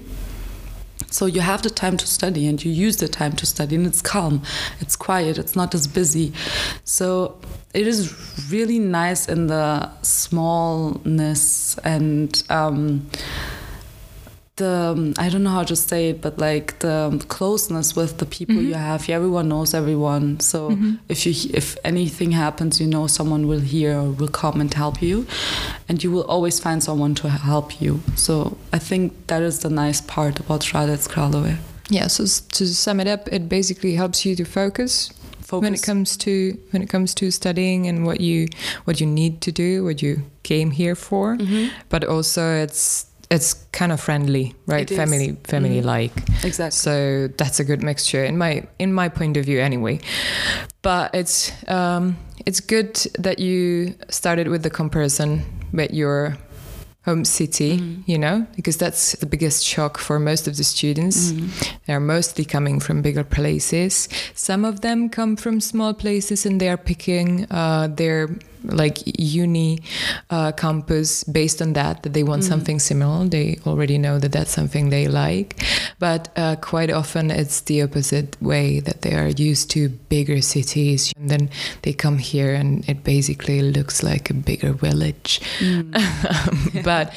so 1.12 1.26
you 1.26 1.42
have 1.42 1.62
the 1.62 1.70
time 1.70 1.98
to 1.98 2.08
study 2.08 2.48
and 2.48 2.64
you 2.64 2.72
use 2.72 2.98
the 2.98 3.08
time 3.08 3.34
to 3.34 3.46
study, 3.46 3.76
and 3.76 3.86
it's 3.86 4.02
calm, 4.02 4.42
it's 4.80 4.96
quiet, 4.96 5.38
it's 5.38 5.56
not 5.56 5.74
as 5.74 5.88
busy. 5.88 6.34
So 6.84 7.38
it 7.74 7.88
is 7.88 8.14
really 8.52 8.80
nice 8.80 9.28
in 9.28 9.48
the 9.48 9.90
smallness 10.02 11.78
and. 11.84 12.44
Um, 12.50 13.10
the 14.60 14.94
um, 14.94 15.14
I 15.18 15.30
don't 15.30 15.44
know 15.44 15.56
how 15.60 15.64
to 15.64 15.76
say 15.76 16.10
it, 16.12 16.22
but 16.22 16.38
like 16.38 16.68
the 16.80 16.98
closeness 17.28 17.96
with 17.96 18.18
the 18.22 18.26
people 18.26 18.56
mm-hmm. 18.56 18.68
you 18.68 18.76
have. 18.90 19.10
Everyone 19.10 19.48
knows 19.54 19.74
everyone, 19.74 20.40
so 20.40 20.70
mm-hmm. 20.70 20.92
if 21.14 21.26
you 21.26 21.34
if 21.62 21.68
anything 21.84 22.32
happens, 22.32 22.80
you 22.82 22.88
know 22.88 23.08
someone 23.08 23.48
will 23.52 23.66
hear 23.76 23.92
or 24.02 24.10
will 24.20 24.34
come 24.44 24.62
and 24.62 24.72
help 24.74 25.02
you, 25.02 25.26
and 25.88 26.04
you 26.04 26.12
will 26.12 26.28
always 26.36 26.60
find 26.60 26.84
someone 26.84 27.16
to 27.16 27.30
help 27.30 27.82
you. 27.82 28.00
So 28.16 28.58
I 28.78 28.80
think 28.80 29.14
that 29.28 29.42
is 29.42 29.60
the 29.60 29.70
nice 29.70 30.02
part 30.02 30.40
about 30.40 30.62
Hradec 30.62 31.08
Králové. 31.14 31.58
Yeah. 31.90 32.08
So 32.08 32.24
to 32.58 32.68
sum 32.68 33.00
it 33.00 33.08
up, 33.08 33.28
it 33.32 33.50
basically 33.50 33.96
helps 33.96 34.26
you 34.26 34.36
to 34.36 34.46
focus 34.46 35.12
Focus. 35.42 35.64
when 35.64 35.74
it 35.74 35.82
comes 35.82 36.18
to 36.18 36.32
when 36.72 36.82
it 36.84 36.90
comes 36.90 37.16
to 37.16 37.32
studying 37.32 37.88
and 37.88 38.06
what 38.06 38.22
you 38.22 38.48
what 38.86 39.02
you 39.02 39.08
need 39.08 39.42
to 39.42 39.52
do 39.52 39.84
what 39.84 40.00
you 40.04 40.22
came 40.44 40.70
here 40.70 40.96
for 40.96 41.38
Mhm. 41.38 41.72
but 41.90 42.04
also 42.04 42.42
it's 42.66 43.09
it's 43.32 43.54
kind 43.72 43.92
of 43.92 44.00
friendly 44.02 44.56
right 44.66 44.90
It 44.92 44.96
family 44.96 45.38
family 45.44 45.82
like 45.82 46.12
Exactly. 46.44 46.72
so 46.72 47.28
that's 47.38 47.60
a 47.60 47.64
good 47.64 47.84
mixture 47.84 48.24
in 48.26 48.38
my 48.38 48.64
in 48.80 48.92
my 48.94 49.10
point 49.10 49.38
of 49.38 49.46
view 49.46 49.60
anyway 49.60 50.00
but 50.82 51.14
it's 51.14 51.52
um 51.68 52.18
it's 52.46 52.60
good 52.60 52.96
that 53.20 53.38
you 53.40 53.94
started 54.10 54.48
with 54.48 54.64
the 54.64 54.70
comparison 54.70 55.44
with 55.74 55.92
your 55.94 56.38
home 57.06 57.24
city 57.24 57.78
Mhm. 57.78 58.04
you 58.08 58.18
know 58.18 58.46
because 58.56 58.78
that's 58.78 59.16
the 59.20 59.26
biggest 59.26 59.64
shock 59.64 59.98
for 59.98 60.20
most 60.20 60.48
of 60.48 60.56
the 60.58 60.64
students 60.64 61.32
Mhm. 61.32 61.50
they're 61.86 62.00
mostly 62.00 62.46
coming 62.46 62.80
from 62.82 63.02
bigger 63.02 63.24
places. 63.24 64.10
Some 64.36 64.66
of 64.68 64.82
them 64.82 65.10
come 65.10 65.36
from 65.36 65.60
small 65.62 65.94
places 65.94 66.46
and 66.46 66.60
they 66.60 66.68
are 66.70 66.78
picking 66.78 67.46
uh, 67.52 67.88
their 67.96 68.28
like 68.64 68.98
uni 69.20 69.80
uh, 70.30 70.52
campus 70.52 71.24
based 71.24 71.62
on 71.62 71.74
that, 71.74 72.04
that 72.04 72.14
they 72.14 72.24
want 72.24 72.44
Mm. 72.44 72.48
something 72.48 72.80
similar. 72.80 73.26
They 73.28 73.60
already 73.66 73.98
know 73.98 74.20
that 74.20 74.32
that's 74.32 74.52
something 74.52 74.90
they 74.90 75.08
like. 75.08 75.62
But 76.00 76.30
uh, 76.36 76.56
quite 76.62 76.92
often 76.92 77.32
it's 77.32 77.62
the 77.62 77.82
opposite 77.84 78.36
way 78.42 78.80
that 78.82 79.02
they 79.02 79.14
are 79.16 79.28
used 79.30 79.70
to 79.72 79.90
bigger 80.10 80.42
cities 80.42 81.14
and 81.18 81.30
then 81.30 81.50
they 81.82 81.94
come 81.94 82.18
here 82.18 82.54
and 82.54 82.88
it 82.90 83.04
basically 83.04 83.62
looks 83.62 84.04
like 84.04 84.30
a 84.30 84.34
bigger 84.34 84.74
village. 84.74 85.42
Mm. 85.60 86.84
but 86.84 87.14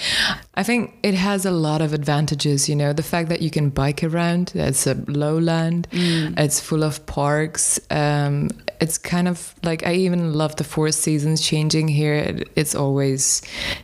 I 0.54 0.62
think 0.62 0.94
it 1.02 1.14
has 1.14 1.46
a 1.46 1.50
lot 1.50 1.80
of 1.82 1.92
advantages, 1.92 2.68
you 2.68 2.76
know, 2.76 2.92
the 2.92 3.02
fact 3.02 3.28
that 3.28 3.40
you 3.42 3.50
can 3.50 3.70
bike 3.70 4.02
around, 4.04 4.52
it's 4.54 4.86
a 4.86 4.94
lowland, 5.08 5.88
Mm. 5.92 6.38
it's 6.38 6.60
full 6.60 6.82
of 6.84 7.04
parks. 7.06 7.78
Um, 7.90 8.48
it's 8.82 8.98
kind 8.98 9.28
of 9.28 9.54
like 9.62 9.86
I 9.86 9.94
even 10.06 10.34
love 10.34 10.56
the 10.56 10.64
four 10.64 10.90
seasons 10.90 11.40
changing 11.40 11.86
here. 12.00 12.14
It, 12.14 12.48
it's 12.56 12.74
always 12.74 13.40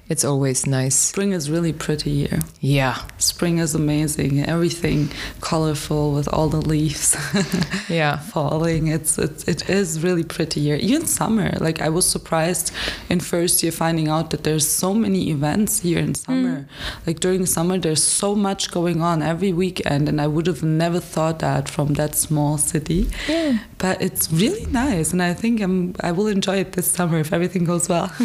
it's 0.09 0.25
always 0.25 0.67
nice. 0.67 0.97
Spring 0.97 1.33
is 1.33 1.49
really 1.55 1.73
pretty 1.73 2.13
here. 2.27 2.41
Yeah. 2.61 2.97
Spring 3.19 3.59
is 3.59 3.75
amazing. 3.77 4.33
Everything 4.55 5.09
colorful 5.41 6.05
with 6.17 6.29
all 6.35 6.49
the 6.49 6.61
leaves 6.75 7.17
Yeah. 7.89 8.19
falling. 8.35 8.89
It's, 8.89 9.19
it's 9.19 9.45
it 9.53 9.71
is 9.71 10.03
really 10.03 10.25
pretty 10.25 10.61
here. 10.67 10.79
Even 10.91 11.07
summer. 11.07 11.49
Like 11.61 11.79
I 11.81 11.91
was 11.97 12.05
surprised 12.17 12.73
in 13.09 13.21
first 13.21 13.63
year 13.63 13.73
finding 13.73 14.09
out 14.09 14.31
that 14.31 14.43
there's 14.43 14.67
so 14.69 14.93
many 14.95 15.31
events 15.31 15.73
here 15.87 16.01
in 16.01 16.15
summer. 16.17 16.57
Mm. 16.63 16.67
Like 17.07 17.21
during 17.21 17.47
summer 17.47 17.79
there's 17.79 18.03
so 18.03 18.35
much 18.35 18.73
going 18.73 19.01
on 19.11 19.23
every 19.23 19.53
weekend 19.53 20.09
and 20.09 20.21
I 20.21 20.27
would 20.27 20.49
have 20.49 20.65
never 20.65 20.99
thought 21.15 21.39
that 21.39 21.69
from 21.69 21.95
that 21.95 22.17
small 22.17 22.59
city. 22.59 23.01
Yeah. 23.29 23.59
But 23.85 24.03
it's 24.03 24.25
really 24.33 24.67
nice 24.67 24.88
and 24.89 25.23
I 25.23 25.35
think 25.35 25.61
I'm 25.61 25.95
I 26.01 26.13
will 26.13 26.27
enjoy 26.27 26.57
it 26.57 26.73
this 26.73 26.91
summer 26.91 27.19
if 27.19 27.33
everything 27.33 27.65
goes 27.65 27.89
well. 27.89 28.13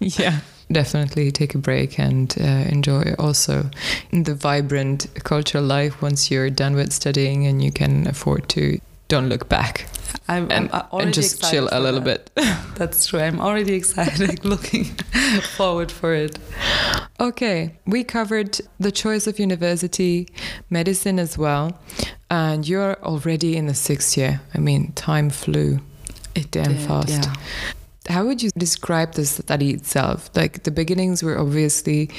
Yeah. 0.00 0.40
Definitely 0.70 1.32
take 1.32 1.54
a 1.54 1.58
break 1.58 1.98
and 1.98 2.34
uh, 2.40 2.44
enjoy 2.44 3.14
also 3.18 3.70
the 4.12 4.34
vibrant 4.34 5.06
cultural 5.24 5.64
life 5.64 6.02
once 6.02 6.30
you're 6.30 6.50
done 6.50 6.74
with 6.74 6.92
studying 6.92 7.46
and 7.46 7.62
you 7.62 7.72
can 7.72 8.06
afford 8.06 8.48
to 8.50 8.78
don't 9.08 9.30
look 9.30 9.48
back 9.48 9.88
I'm, 10.28 10.50
and, 10.50 10.70
I'm 10.72 10.82
already 10.92 11.06
and 11.06 11.14
just 11.14 11.50
chill 11.50 11.68
a 11.72 11.80
little 11.80 12.00
that. 12.00 12.34
bit. 12.34 12.44
That's 12.76 13.06
true. 13.06 13.20
I'm 13.20 13.40
already 13.40 13.74
excited 13.74 14.44
looking 14.44 14.84
forward 15.56 15.90
for 15.90 16.12
it. 16.12 16.38
Okay, 17.18 17.78
we 17.86 18.04
covered 18.04 18.60
the 18.78 18.92
choice 18.92 19.26
of 19.26 19.38
university, 19.38 20.28
medicine 20.68 21.18
as 21.18 21.38
well, 21.38 21.78
and 22.30 22.66
you're 22.68 22.96
already 23.02 23.56
in 23.56 23.66
the 23.66 23.74
sixth 23.74 24.16
year. 24.16 24.40
I 24.54 24.58
mean, 24.58 24.92
time 24.92 25.30
flew 25.30 25.80
It 26.34 26.50
damn 26.50 26.74
did, 26.74 26.86
fast. 26.86 27.08
yeah. 27.10 27.34
How 28.14 28.24
would 28.26 28.42
you 28.42 28.50
describe 28.56 29.12
the 29.14 29.26
study 29.26 29.70
itself? 29.70 30.30
Like 30.34 30.62
the 30.64 30.70
beginnings 30.70 31.22
were 31.22 31.38
obviously 31.38 32.10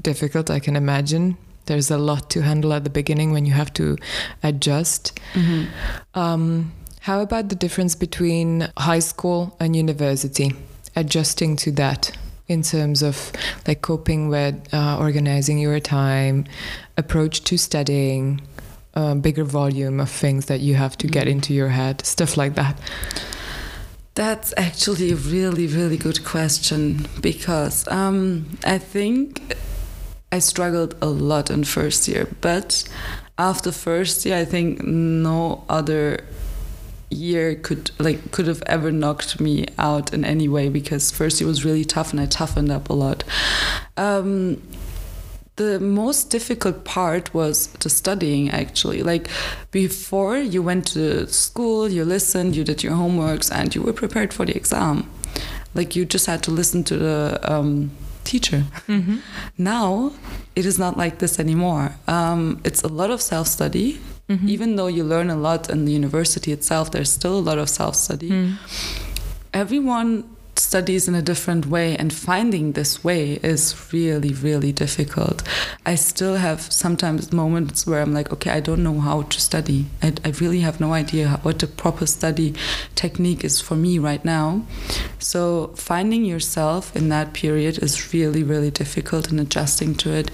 difficult, 0.00 0.50
I 0.50 0.60
can 0.60 0.76
imagine. 0.76 1.36
There's 1.66 1.90
a 1.90 1.98
lot 1.98 2.30
to 2.30 2.42
handle 2.42 2.72
at 2.72 2.84
the 2.84 2.90
beginning 2.90 3.32
when 3.32 3.44
you 3.46 3.52
have 3.52 3.72
to 3.74 3.96
adjust. 4.42 5.18
Mhm. 5.34 5.66
Um, 6.14 6.72
how 7.00 7.20
about 7.20 7.48
the 7.48 7.54
difference 7.54 7.94
between 7.94 8.68
high 8.78 8.98
school 9.00 9.56
and 9.60 9.76
university? 9.76 10.52
Adjusting 10.96 11.56
to 11.56 11.70
that 11.72 12.12
in 12.48 12.62
terms 12.62 13.02
of 13.02 13.30
like 13.68 13.80
coping 13.82 14.28
with 14.28 14.54
uh, 14.74 14.96
organizing 14.98 15.58
your 15.58 15.78
time, 15.80 16.44
approach 16.96 17.44
to 17.44 17.56
studying, 17.56 18.40
a 18.94 19.14
bigger 19.14 19.44
volume 19.44 20.00
of 20.00 20.10
things 20.10 20.46
that 20.46 20.60
you 20.60 20.74
have 20.74 20.96
to 20.98 21.06
get 21.06 21.26
Mhm. 21.26 21.30
into 21.30 21.54
your 21.54 21.68
head, 21.68 22.04
stuff 22.04 22.36
like 22.36 22.54
that. 22.54 22.76
That's 24.14 24.52
actually 24.56 25.12
a 25.12 25.16
really, 25.16 25.66
really 25.66 25.96
good 25.96 26.24
question 26.24 27.06
because 27.20 27.86
um, 27.88 28.58
I 28.64 28.78
think 28.78 29.56
I 30.32 30.40
struggled 30.40 30.94
a 31.00 31.06
lot 31.06 31.50
in 31.50 31.64
first 31.64 32.08
year, 32.08 32.26
but 32.40 32.84
after 33.38 33.72
first 33.72 34.26
year, 34.26 34.36
I 34.36 34.44
think 34.44 34.82
no 34.84 35.64
other 35.68 36.18
year 37.12 37.56
could 37.56 37.90
like 37.98 38.30
could 38.30 38.46
have 38.46 38.62
ever 38.66 38.92
knocked 38.92 39.40
me 39.40 39.66
out 39.78 40.12
in 40.14 40.24
any 40.24 40.46
way 40.48 40.68
because 40.68 41.10
first 41.10 41.40
year 41.40 41.48
was 41.48 41.64
really 41.64 41.84
tough 41.84 42.12
and 42.12 42.20
I 42.20 42.26
toughened 42.26 42.70
up 42.70 42.88
a 42.88 42.92
lot. 42.92 43.24
Um, 43.96 44.62
the 45.60 45.78
most 46.02 46.30
difficult 46.36 46.76
part 46.96 47.24
was 47.40 47.54
the 47.82 47.90
studying 48.00 48.44
actually 48.62 49.00
like 49.12 49.24
before 49.82 50.36
you 50.54 50.60
went 50.70 50.84
to 50.96 51.02
school 51.46 51.80
you 51.96 52.02
listened 52.16 52.50
you 52.58 52.64
did 52.70 52.78
your 52.86 52.96
homeworks 53.02 53.48
and 53.58 53.68
you 53.74 53.82
were 53.86 53.96
prepared 54.02 54.30
for 54.36 54.44
the 54.46 54.54
exam 54.62 54.96
like 55.78 55.90
you 55.96 56.02
just 56.14 56.26
had 56.32 56.40
to 56.46 56.50
listen 56.60 56.80
to 56.84 56.96
the 57.06 57.18
um, 57.52 57.90
teacher 58.30 58.60
Mm-hmm. 58.88 59.16
now 59.74 60.12
it 60.58 60.64
is 60.70 60.76
not 60.84 60.94
like 61.02 61.14
this 61.22 61.34
anymore 61.44 61.86
um, 62.16 62.40
it's 62.68 62.82
a 62.90 62.92
lot 63.00 63.10
of 63.10 63.20
self-study 63.32 63.88
Mm-hmm. 64.30 64.48
even 64.54 64.76
though 64.76 64.90
you 64.96 65.02
learn 65.14 65.28
a 65.30 65.36
lot 65.48 65.62
in 65.74 65.84
the 65.86 65.92
university 66.02 66.50
itself 66.58 66.84
there's 66.92 67.10
still 67.20 67.36
a 67.42 67.44
lot 67.50 67.58
of 67.58 67.68
self-study 67.68 68.30
Mm. 68.30 68.50
everyone 69.52 70.10
studies 70.60 71.08
in 71.08 71.14
a 71.14 71.22
different 71.22 71.66
way 71.66 71.96
and 71.96 72.12
finding 72.12 72.72
this 72.72 73.02
way 73.02 73.34
is 73.42 73.92
really 73.92 74.32
really 74.32 74.72
difficult. 74.72 75.42
I 75.86 75.94
still 75.94 76.36
have 76.36 76.60
sometimes 76.60 77.32
moments 77.32 77.86
where 77.86 78.02
i'm 78.02 78.12
like 78.12 78.32
okay 78.32 78.50
i 78.50 78.60
don't 78.60 78.82
know 78.82 79.00
how 79.00 79.22
to 79.22 79.40
study. 79.40 79.86
I, 80.02 80.12
I 80.24 80.28
really 80.40 80.60
have 80.60 80.80
no 80.80 80.92
idea 80.92 81.40
what 81.42 81.58
the 81.58 81.66
proper 81.66 82.06
study 82.06 82.54
technique 82.94 83.44
is 83.44 83.60
for 83.60 83.76
me 83.76 83.98
right 83.98 84.24
now. 84.24 84.62
So 85.18 85.68
finding 85.76 86.24
yourself 86.24 86.94
in 86.94 87.08
that 87.08 87.32
period 87.32 87.78
is 87.82 88.12
really 88.12 88.42
really 88.42 88.70
difficult 88.70 89.30
and 89.30 89.40
adjusting 89.40 89.94
to 89.96 90.12
it. 90.12 90.30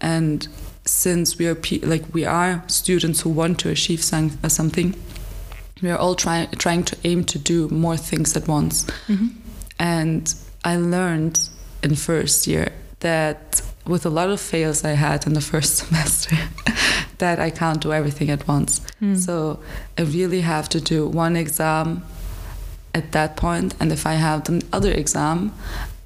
And 0.00 0.48
since 0.84 1.38
we 1.38 1.46
are 1.46 1.58
like 1.82 2.04
we 2.14 2.24
are 2.24 2.64
students 2.68 3.20
who 3.20 3.30
want 3.30 3.58
to 3.60 3.68
achieve 3.68 4.02
something 4.02 4.94
we 5.82 5.90
are 5.90 5.98
all 5.98 6.14
trying 6.14 6.50
trying 6.52 6.82
to 6.84 6.96
aim 7.04 7.24
to 7.24 7.38
do 7.38 7.68
more 7.68 7.96
things 7.96 8.36
at 8.36 8.48
once. 8.48 8.84
Mm-hmm. 9.06 9.47
And 9.78 10.34
I 10.64 10.76
learned 10.76 11.48
in 11.82 11.94
first 11.94 12.46
year 12.46 12.72
that 13.00 13.62
with 13.86 14.04
a 14.04 14.10
lot 14.10 14.28
of 14.28 14.40
fails 14.40 14.84
I 14.84 14.90
had 14.92 15.26
in 15.26 15.34
the 15.34 15.40
first 15.40 15.76
semester, 15.82 16.36
that 17.18 17.38
I 17.40 17.50
can't 17.50 17.80
do 17.80 17.92
everything 17.92 18.30
at 18.30 18.46
once. 18.48 18.80
Mm. 19.02 19.16
So 19.16 19.60
I 19.96 20.02
really 20.02 20.42
have 20.42 20.68
to 20.70 20.80
do 20.80 21.06
one 21.06 21.36
exam 21.36 22.02
at 22.94 23.12
that 23.12 23.36
point, 23.36 23.74
and 23.80 23.92
if 23.92 24.06
I 24.06 24.14
have 24.14 24.44
the 24.44 24.62
other 24.72 24.90
exam 24.92 25.52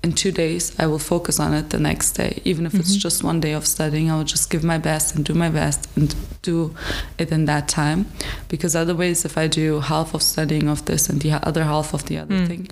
in 0.04 0.12
two 0.12 0.32
days, 0.32 0.72
I 0.78 0.86
will 0.86 0.98
focus 0.98 1.38
on 1.40 1.54
it 1.54 1.70
the 1.70 1.78
next 1.78 2.12
day. 2.12 2.40
Even 2.44 2.66
if 2.66 2.74
it's 2.74 2.96
Mhm. 2.96 3.00
just 3.00 3.22
one 3.24 3.40
day 3.40 3.52
of 3.52 3.64
studying, 3.66 4.10
I 4.10 4.16
will 4.16 4.24
just 4.24 4.50
give 4.50 4.64
my 4.64 4.76
best 4.78 5.14
and 5.14 5.24
do 5.24 5.32
my 5.34 5.48
best 5.48 5.88
and 5.96 6.14
do 6.42 6.74
it 7.18 7.30
in 7.30 7.44
that 7.46 7.68
time. 7.68 8.06
Because 8.48 8.74
otherwise, 8.74 9.24
if 9.24 9.38
I 9.38 9.46
do 9.46 9.80
half 9.80 10.12
of 10.14 10.20
studying 10.22 10.68
of 10.68 10.84
this 10.86 11.08
and 11.08 11.20
the 11.22 11.32
other 11.48 11.64
half 11.64 11.94
of 11.94 12.04
the 12.06 12.18
other 12.18 12.34
Mm. 12.34 12.46
thing, 12.48 12.68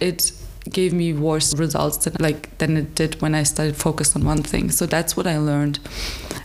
it 0.00 0.32
gave 0.70 0.92
me 0.92 1.12
worse 1.12 1.54
results 1.54 1.98
than 1.98 2.14
like 2.18 2.58
than 2.58 2.76
it 2.76 2.94
did 2.94 3.20
when 3.22 3.34
I 3.34 3.44
started 3.44 3.76
focused 3.76 4.16
on 4.16 4.24
one 4.24 4.42
thing. 4.42 4.70
So 4.70 4.86
that's 4.86 5.16
what 5.16 5.26
I 5.26 5.38
learned. 5.38 5.78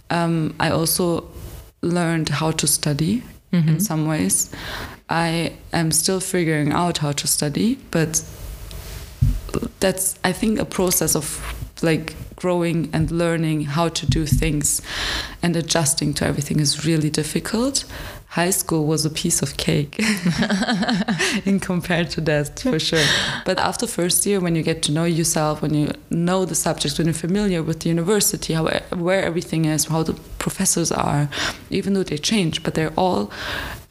Um, 0.09 0.53
I 0.59 0.69
also 0.69 1.25
learned 1.81 2.29
how 2.29 2.51
to 2.51 2.67
study 2.67 3.23
Mhm. 3.51 3.67
in 3.67 3.79
some 3.79 4.05
ways. 4.07 4.49
I 5.09 5.53
am 5.73 5.91
still 5.91 6.19
figuring 6.19 6.71
out 6.71 6.99
how 6.99 7.11
to 7.13 7.27
study, 7.27 7.77
but 7.89 8.21
that's 9.79 10.15
I 10.23 10.31
think 10.31 10.59
a 10.59 10.65
process 10.65 11.15
of 11.15 11.41
like 11.81 12.15
growing 12.35 12.89
and 12.93 13.11
learning 13.11 13.61
how 13.65 13.89
to 13.89 14.05
do 14.05 14.25
things 14.25 14.81
and 15.43 15.55
adjusting 15.55 16.13
to 16.15 16.25
everything 16.25 16.59
is 16.59 16.85
really 16.85 17.09
difficult. 17.09 17.83
High 18.31 18.51
school 18.51 18.85
was 18.85 19.05
a 19.05 19.09
piece 19.09 19.41
of 19.41 19.57
cake 19.57 19.99
in 21.45 21.59
compared 21.59 22.09
to 22.11 22.21
that 22.21 22.59
for 22.61 22.79
sure. 22.79 23.03
But 23.45 23.59
after 23.59 23.85
first 23.87 24.25
year 24.25 24.39
when 24.39 24.55
you 24.55 24.63
get 24.63 24.81
to 24.83 24.91
know 24.91 25.03
yourself, 25.03 25.61
when 25.61 25.73
you 25.73 25.91
know 26.09 26.45
the 26.45 26.55
subjects, 26.55 26.97
when 26.97 27.07
you're 27.07 27.13
familiar 27.13 27.61
with 27.61 27.81
the 27.81 27.89
university, 27.89 28.53
how 28.53 28.67
where 29.07 29.21
everything 29.21 29.65
is, 29.65 29.85
how 29.85 30.03
the 30.03 30.13
professors 30.39 30.91
are, 30.91 31.29
even 31.69 31.93
though 31.93 32.03
they 32.03 32.17
change, 32.17 32.63
but 32.63 32.73
they're 32.73 32.93
all 32.97 33.29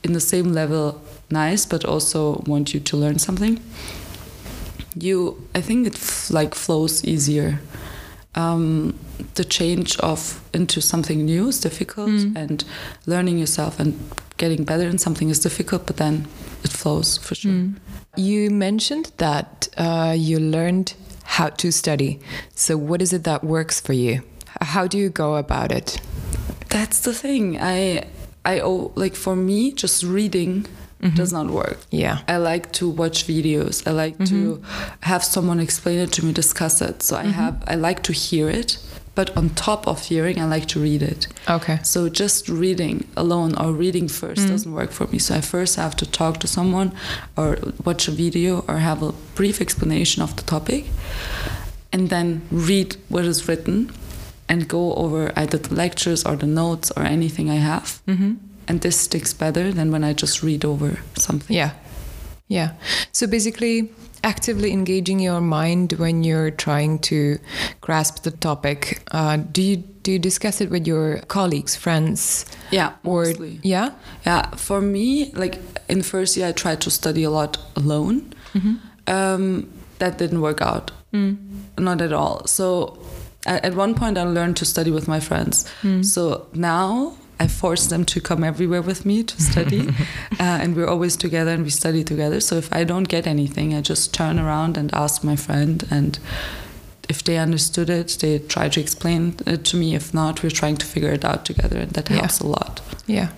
in 0.02 0.12
the 0.14 0.20
same 0.20 0.52
level 0.52 1.02
nice 1.30 1.64
but 1.64 1.84
also 1.84 2.42
want 2.46 2.74
you 2.74 2.80
to 2.80 2.96
learn 2.96 3.18
something 3.18 3.60
you 4.96 5.46
i 5.54 5.60
think 5.60 5.86
it 5.86 6.30
like 6.30 6.54
flows 6.54 7.04
easier 7.04 7.60
um, 8.34 8.96
the 9.34 9.44
change 9.44 9.96
of 9.98 10.40
into 10.52 10.80
something 10.80 11.24
new 11.24 11.48
is 11.48 11.60
difficult 11.60 12.10
Mm. 12.10 12.36
and 12.36 12.64
learning 13.06 13.38
yourself 13.38 13.80
and 13.80 13.94
getting 14.36 14.64
better 14.64 14.88
in 14.88 14.98
something 14.98 15.30
is 15.30 15.38
difficult 15.40 15.86
but 15.86 15.96
then 15.96 16.26
it 16.64 16.70
flows 16.72 17.18
for 17.18 17.34
sure 17.34 17.52
Mm. 17.52 17.74
You 18.16 18.50
mentioned 18.50 19.12
that 19.18 19.68
uh, 19.78 20.14
you 20.18 20.38
learned 20.40 20.94
how 21.38 21.48
to 21.62 21.70
study. 21.70 22.18
So, 22.56 22.76
what 22.76 23.00
is 23.00 23.12
it 23.12 23.22
that 23.24 23.44
works 23.44 23.80
for 23.80 23.92
you? 23.92 24.22
How 24.60 24.88
do 24.88 24.98
you 24.98 25.08
go 25.10 25.36
about 25.36 25.70
it? 25.72 26.00
that's 26.68 27.00
the 27.00 27.12
thing 27.12 27.58
i 27.60 28.04
i 28.44 28.60
oh 28.60 28.92
like 28.94 29.16
for 29.16 29.34
me 29.36 29.72
just 29.72 30.04
reading 30.04 30.66
Mhm. 31.02 31.14
does 31.16 31.32
not 31.32 31.46
work 31.50 31.78
Yeah. 31.90 32.18
I 32.28 32.36
like 32.36 32.66
to 32.72 32.84
watch 32.88 33.26
videos. 33.26 33.82
I 33.86 33.90
like 34.04 34.16
to 34.26 34.60
have 35.00 35.24
someone 35.24 35.58
explain 35.62 35.98
it 35.98 36.12
to 36.12 36.24
me, 36.24 36.32
discuss 36.32 36.82
it. 36.82 37.02
So 37.02 37.16
I 37.16 37.24
have 37.40 37.56
I 37.66 37.74
like 37.88 38.00
to 38.02 38.12
hear 38.12 38.50
it, 38.60 38.76
but 39.14 39.36
on 39.36 39.50
top 39.50 39.86
of 39.88 40.02
hearing, 40.06 40.38
I 40.40 40.44
like 40.46 40.66
to 40.68 40.80
read 40.80 41.02
it. 41.02 41.26
Okay. 41.48 41.78
So 41.82 42.08
just 42.08 42.48
reading 42.48 43.06
alone 43.16 43.54
or 43.58 43.72
reading 43.72 44.08
first 44.08 44.46
doesn't 44.48 44.72
work 44.72 44.92
for 44.92 45.06
me. 45.08 45.18
So 45.18 45.34
I 45.34 45.40
first 45.40 45.76
have 45.76 45.94
to 45.96 46.06
talk 46.10 46.38
to 46.40 46.46
someone 46.46 46.92
or 47.36 47.58
watch 47.84 48.08
a 48.08 48.12
video 48.12 48.64
or 48.68 48.78
have 48.78 49.02
a 49.02 49.12
brief 49.34 49.60
explanation 49.60 50.22
of 50.22 50.36
the 50.36 50.42
topic 50.42 50.84
and 51.92 52.08
then 52.08 52.42
read 52.50 52.96
what 53.08 53.24
is 53.24 53.48
written 53.48 53.90
and 54.48 54.68
go 54.68 54.94
over 54.94 55.32
either 55.36 55.58
the 55.58 55.74
lectures 55.74 56.24
or 56.24 56.36
the 56.36 56.46
notes 56.46 56.90
or 56.96 57.02
anything 57.04 57.50
I 57.50 57.56
have 57.56 58.00
Mm-hmm. 58.06 58.34
and 58.68 58.80
this 58.80 58.96
sticks 58.96 59.32
better 59.34 59.72
than 59.72 59.90
when 59.90 60.04
I 60.04 60.12
just 60.12 60.42
read 60.42 60.64
over 60.64 60.98
something. 61.16 61.56
Yeah. 61.56 61.70
Yeah. 62.48 62.72
So 63.12 63.26
basically, 63.26 63.90
actively 64.24 64.72
engaging 64.72 65.20
your 65.20 65.40
mind 65.40 65.92
when 65.94 66.22
you're 66.24 66.50
trying 66.50 66.98
to 67.00 67.38
grasp 67.80 68.22
the 68.22 68.30
topic. 68.30 69.02
Uh, 69.10 69.36
do 69.38 69.62
you 69.62 69.76
do 70.02 70.12
you 70.12 70.18
discuss 70.18 70.60
it 70.60 70.70
with 70.70 70.86
your 70.86 71.18
colleagues, 71.28 71.76
friends? 71.76 72.46
Yeah, 72.70 72.92
Or 73.04 73.24
mostly. 73.24 73.60
yeah. 73.62 73.90
Yeah, 74.26 74.50
for 74.56 74.80
me, 74.80 75.30
like 75.34 75.58
in 75.88 76.02
first 76.02 76.36
year, 76.36 76.48
I 76.48 76.52
tried 76.52 76.80
to 76.82 76.90
study 76.90 77.22
a 77.24 77.30
lot 77.30 77.58
alone. 77.76 78.32
Um, 79.06 79.68
that 79.98 80.16
didn't 80.18 80.40
work 80.40 80.60
out, 80.62 80.90
not 81.78 82.00
at 82.00 82.12
all. 82.12 82.46
So 82.46 82.98
at, 83.44 83.64
at 83.64 83.74
one 83.74 83.94
point, 83.94 84.16
I 84.16 84.22
learned 84.24 84.56
to 84.58 84.64
study 84.64 84.90
with 84.90 85.06
my 85.08 85.20
friends. 85.20 85.70
So 86.02 86.46
now 86.54 87.16
I 87.40 87.48
force 87.48 87.86
them 87.88 88.04
to 88.04 88.20
come 88.20 88.44
everywhere 88.44 88.82
with 88.82 89.04
me 89.06 89.22
to 89.24 89.42
study, 89.42 89.88
uh, 90.38 90.58
and 90.62 90.76
we're 90.76 90.86
always 90.88 91.16
together 91.16 91.50
and 91.52 91.64
we 91.64 91.70
study 91.70 92.04
together. 92.04 92.40
So 92.40 92.56
if 92.56 92.68
I 92.72 92.84
don't 92.84 93.08
get 93.08 93.26
anything, 93.26 93.74
I 93.74 93.80
just 93.80 94.12
turn 94.14 94.38
around 94.38 94.76
and 94.76 94.94
ask 94.94 95.24
my 95.24 95.36
friend 95.36 95.84
and. 95.90 96.18
If 97.08 97.24
they 97.24 97.38
understood 97.38 97.90
it, 97.90 98.18
they 98.20 98.38
try 98.38 98.68
to 98.68 98.80
explain 98.80 99.34
it 99.44 99.64
to 99.64 99.76
me. 99.76 99.96
If 99.96 100.14
not, 100.14 100.44
we're 100.44 100.50
trying 100.60 100.76
to 100.76 100.86
figure 100.86 101.10
it 101.12 101.24
out 101.24 101.44
together, 101.44 101.78
and 101.80 101.90
that 101.94 102.08
Yeah. 102.08 102.18
helps 102.18 102.38
a 102.40 102.46
lot. 102.46 102.80
Yeah. 103.08 103.28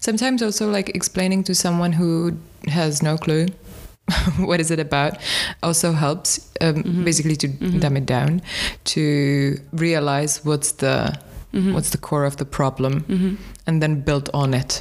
Sometimes 0.00 0.42
also 0.42 0.68
like 0.72 0.88
explaining 0.96 1.44
to 1.44 1.54
someone 1.54 1.92
who 1.92 2.32
has 2.66 3.02
no 3.02 3.16
clue 3.16 3.46
what 4.38 4.58
is 4.60 4.70
it 4.72 4.80
about 4.80 5.18
also 5.62 5.92
helps 5.92 6.40
um, 6.60 6.82
basically 7.04 7.36
to 7.36 7.48
dumb 7.78 7.96
it 7.96 8.06
down 8.06 8.42
to 8.84 9.56
realize 9.72 10.44
what's 10.44 10.72
the 10.72 11.16
what's 11.52 11.90
the 11.90 11.98
core 11.98 12.24
of 12.24 12.36
the 12.36 12.44
problem 12.44 13.38
and 13.66 13.82
then 13.82 14.00
build 14.00 14.30
on 14.34 14.54
it 14.54 14.80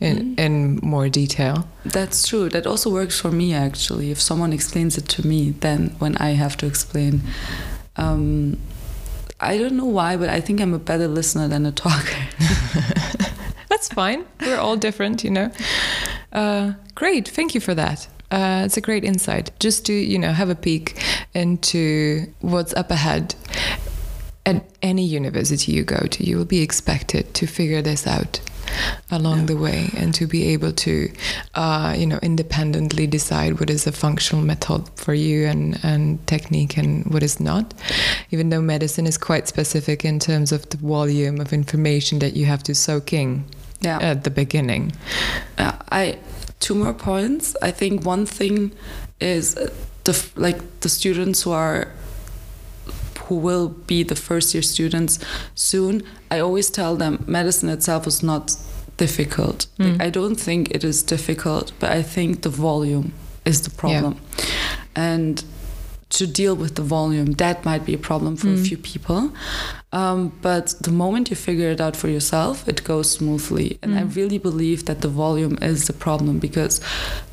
in 0.00 0.34
in 0.36 0.80
more 0.82 1.08
detail. 1.08 1.68
That's 1.84 2.26
true. 2.26 2.48
That 2.48 2.66
also 2.66 2.90
works 2.90 3.20
for 3.20 3.30
me 3.30 3.54
actually. 3.54 4.10
If 4.10 4.20
someone 4.20 4.52
explains 4.52 4.98
it 4.98 5.08
to 5.08 5.26
me, 5.26 5.50
then 5.60 5.94
when 5.98 6.16
I 6.16 6.30
have 6.30 6.56
to 6.58 6.66
explain, 6.66 7.22
um, 7.96 8.58
I 9.40 9.58
don't 9.58 9.76
know 9.76 9.86
why, 9.86 10.16
but 10.16 10.28
I 10.28 10.40
think 10.40 10.60
I'm 10.60 10.74
a 10.74 10.78
better 10.78 11.08
listener 11.08 11.48
than 11.48 11.66
a 11.66 11.72
talker. 11.72 12.26
That's 13.68 13.88
fine. 13.88 14.24
We're 14.40 14.58
all 14.58 14.76
different, 14.76 15.24
you 15.24 15.30
know. 15.30 15.50
Uh, 16.32 16.72
great. 16.94 17.28
Thank 17.28 17.54
you 17.54 17.60
for 17.60 17.74
that. 17.74 18.08
Uh, 18.30 18.62
it's 18.64 18.76
a 18.76 18.80
great 18.80 19.04
insight. 19.04 19.50
Just 19.60 19.86
to 19.86 19.92
you 19.92 20.18
know 20.18 20.32
have 20.32 20.50
a 20.50 20.54
peek 20.54 21.02
into 21.34 22.26
what's 22.40 22.72
up 22.74 22.90
ahead. 22.90 23.34
At 24.44 24.64
any 24.82 25.04
university 25.04 25.72
you 25.72 25.84
go 25.84 26.06
to, 26.10 26.24
you 26.24 26.36
will 26.36 26.44
be 26.44 26.62
expected 26.62 27.32
to 27.34 27.46
figure 27.46 27.80
this 27.82 28.06
out 28.06 28.40
along 29.10 29.46
the 29.46 29.56
way 29.56 29.90
and 29.96 30.14
to 30.14 30.26
be 30.26 30.48
able 30.48 30.72
to, 30.72 31.12
uh, 31.54 31.94
you 31.96 32.06
know, 32.06 32.18
independently 32.22 33.06
decide 33.06 33.60
what 33.60 33.70
is 33.70 33.86
a 33.86 33.92
functional 33.92 34.44
method 34.44 34.88
for 34.96 35.14
you 35.14 35.46
and, 35.46 35.78
and 35.84 36.26
technique 36.26 36.76
and 36.76 37.06
what 37.12 37.22
is 37.22 37.38
not. 37.38 37.72
Even 38.30 38.48
though 38.50 38.60
medicine 38.62 39.06
is 39.06 39.18
quite 39.18 39.46
specific 39.46 40.04
in 40.04 40.18
terms 40.18 40.52
of 40.52 40.68
the 40.70 40.76
volume 40.76 41.40
of 41.40 41.52
information 41.52 42.18
that 42.20 42.34
you 42.34 42.46
have 42.46 42.62
to 42.64 42.74
soak 42.74 43.12
in 43.12 43.44
Yeah. 43.80 43.98
at 44.00 44.24
the 44.24 44.30
beginning. 44.30 44.92
Uh, 45.58 45.72
I 45.90 46.18
two 46.60 46.74
more 46.74 46.94
points. 46.94 47.56
I 47.62 47.72
think 47.72 48.04
one 48.06 48.26
thing 48.26 48.72
is 49.20 49.54
the 50.04 50.14
like 50.36 50.80
the 50.80 50.88
students 50.88 51.42
who 51.42 51.50
are 51.52 51.88
who 53.32 53.38
will 53.38 53.68
be 53.86 54.02
the 54.02 54.14
first 54.14 54.54
year 54.54 54.62
students 54.62 55.18
soon. 55.54 56.02
I 56.30 56.38
always 56.40 56.68
tell 56.70 56.96
them 56.96 57.24
medicine 57.26 57.70
itself 57.70 58.06
is 58.06 58.22
not 58.22 58.56
difficult. 58.98 59.66
Like, 59.78 59.94
mm. 59.94 60.02
I 60.06 60.10
don't 60.10 60.36
think 60.36 60.70
it 60.70 60.84
is 60.84 61.02
difficult, 61.02 61.72
but 61.80 61.90
I 61.90 62.02
think 62.02 62.42
the 62.42 62.50
volume 62.50 63.12
is 63.44 63.62
the 63.62 63.70
problem. 63.70 64.16
And 64.94 65.44
to 66.12 66.26
deal 66.26 66.54
with 66.54 66.74
the 66.74 66.82
volume, 66.82 67.32
that 67.32 67.64
might 67.64 67.84
be 67.86 67.94
a 67.94 67.98
problem 67.98 68.36
for 68.36 68.48
a 68.48 68.56
few 68.58 68.76
people. 68.76 69.32
Um, 69.92 70.32
but 70.42 70.74
the 70.80 70.90
moment 70.92 71.30
you 71.30 71.36
figure 71.36 71.70
it 71.70 71.80
out 71.80 71.96
for 71.96 72.08
yourself, 72.08 72.68
it 72.68 72.84
goes 72.84 73.10
smoothly. 73.10 73.78
And 73.82 73.94
I 73.98 74.02
really 74.02 74.38
believe 74.38 74.84
that 74.86 75.00
the 75.00 75.08
volume 75.08 75.56
is 75.62 75.86
the 75.86 75.92
problem 75.94 76.38
because 76.38 76.80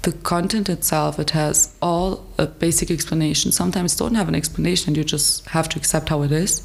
the 0.04 0.13
content 0.23 0.69
itself, 0.69 1.19
it 1.19 1.32
has 1.32 1.75
all 1.82 2.25
a 2.38 2.45
basic 2.47 2.89
explanation. 2.89 3.51
Sometimes 3.51 3.95
don't 3.97 4.15
have 4.15 4.30
an 4.30 4.36
explanation, 4.36 4.95
you 4.95 5.04
just 5.04 5.45
have 5.49 5.67
to 5.69 5.77
accept 5.77 6.08
how 6.10 6.21
it 6.23 6.32
is. 6.32 6.63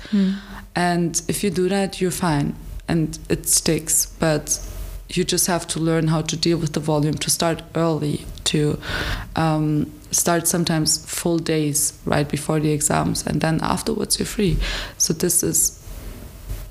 And 0.77 1.21
if 1.29 1.43
you 1.43 1.51
do 1.51 1.69
that, 1.69 2.01
you're 2.01 2.11
fine 2.13 2.55
and 2.89 3.19
it 3.29 3.49
sticks. 3.49 4.07
But 4.21 4.61
you 5.09 5.25
just 5.25 5.47
have 5.49 5.67
to 5.69 5.81
learn 5.81 6.09
how 6.09 6.23
to 6.23 6.37
deal 6.37 6.59
with 6.59 6.73
the 6.73 6.81
volume 6.81 7.15
to 7.15 7.31
start 7.31 7.63
early 7.75 8.25
to 8.45 8.79
um, 9.37 9.91
start 10.15 10.47
sometimes 10.49 11.05
full 11.07 11.39
days 11.39 11.99
right 12.05 12.29
before 12.29 12.61
the 12.61 12.71
exams 12.71 13.27
and 13.27 13.41
then 13.41 13.61
afterwards 13.63 14.19
you're 14.19 14.27
free. 14.27 14.57
So 14.99 15.13
this 15.13 15.43
is 15.43 15.81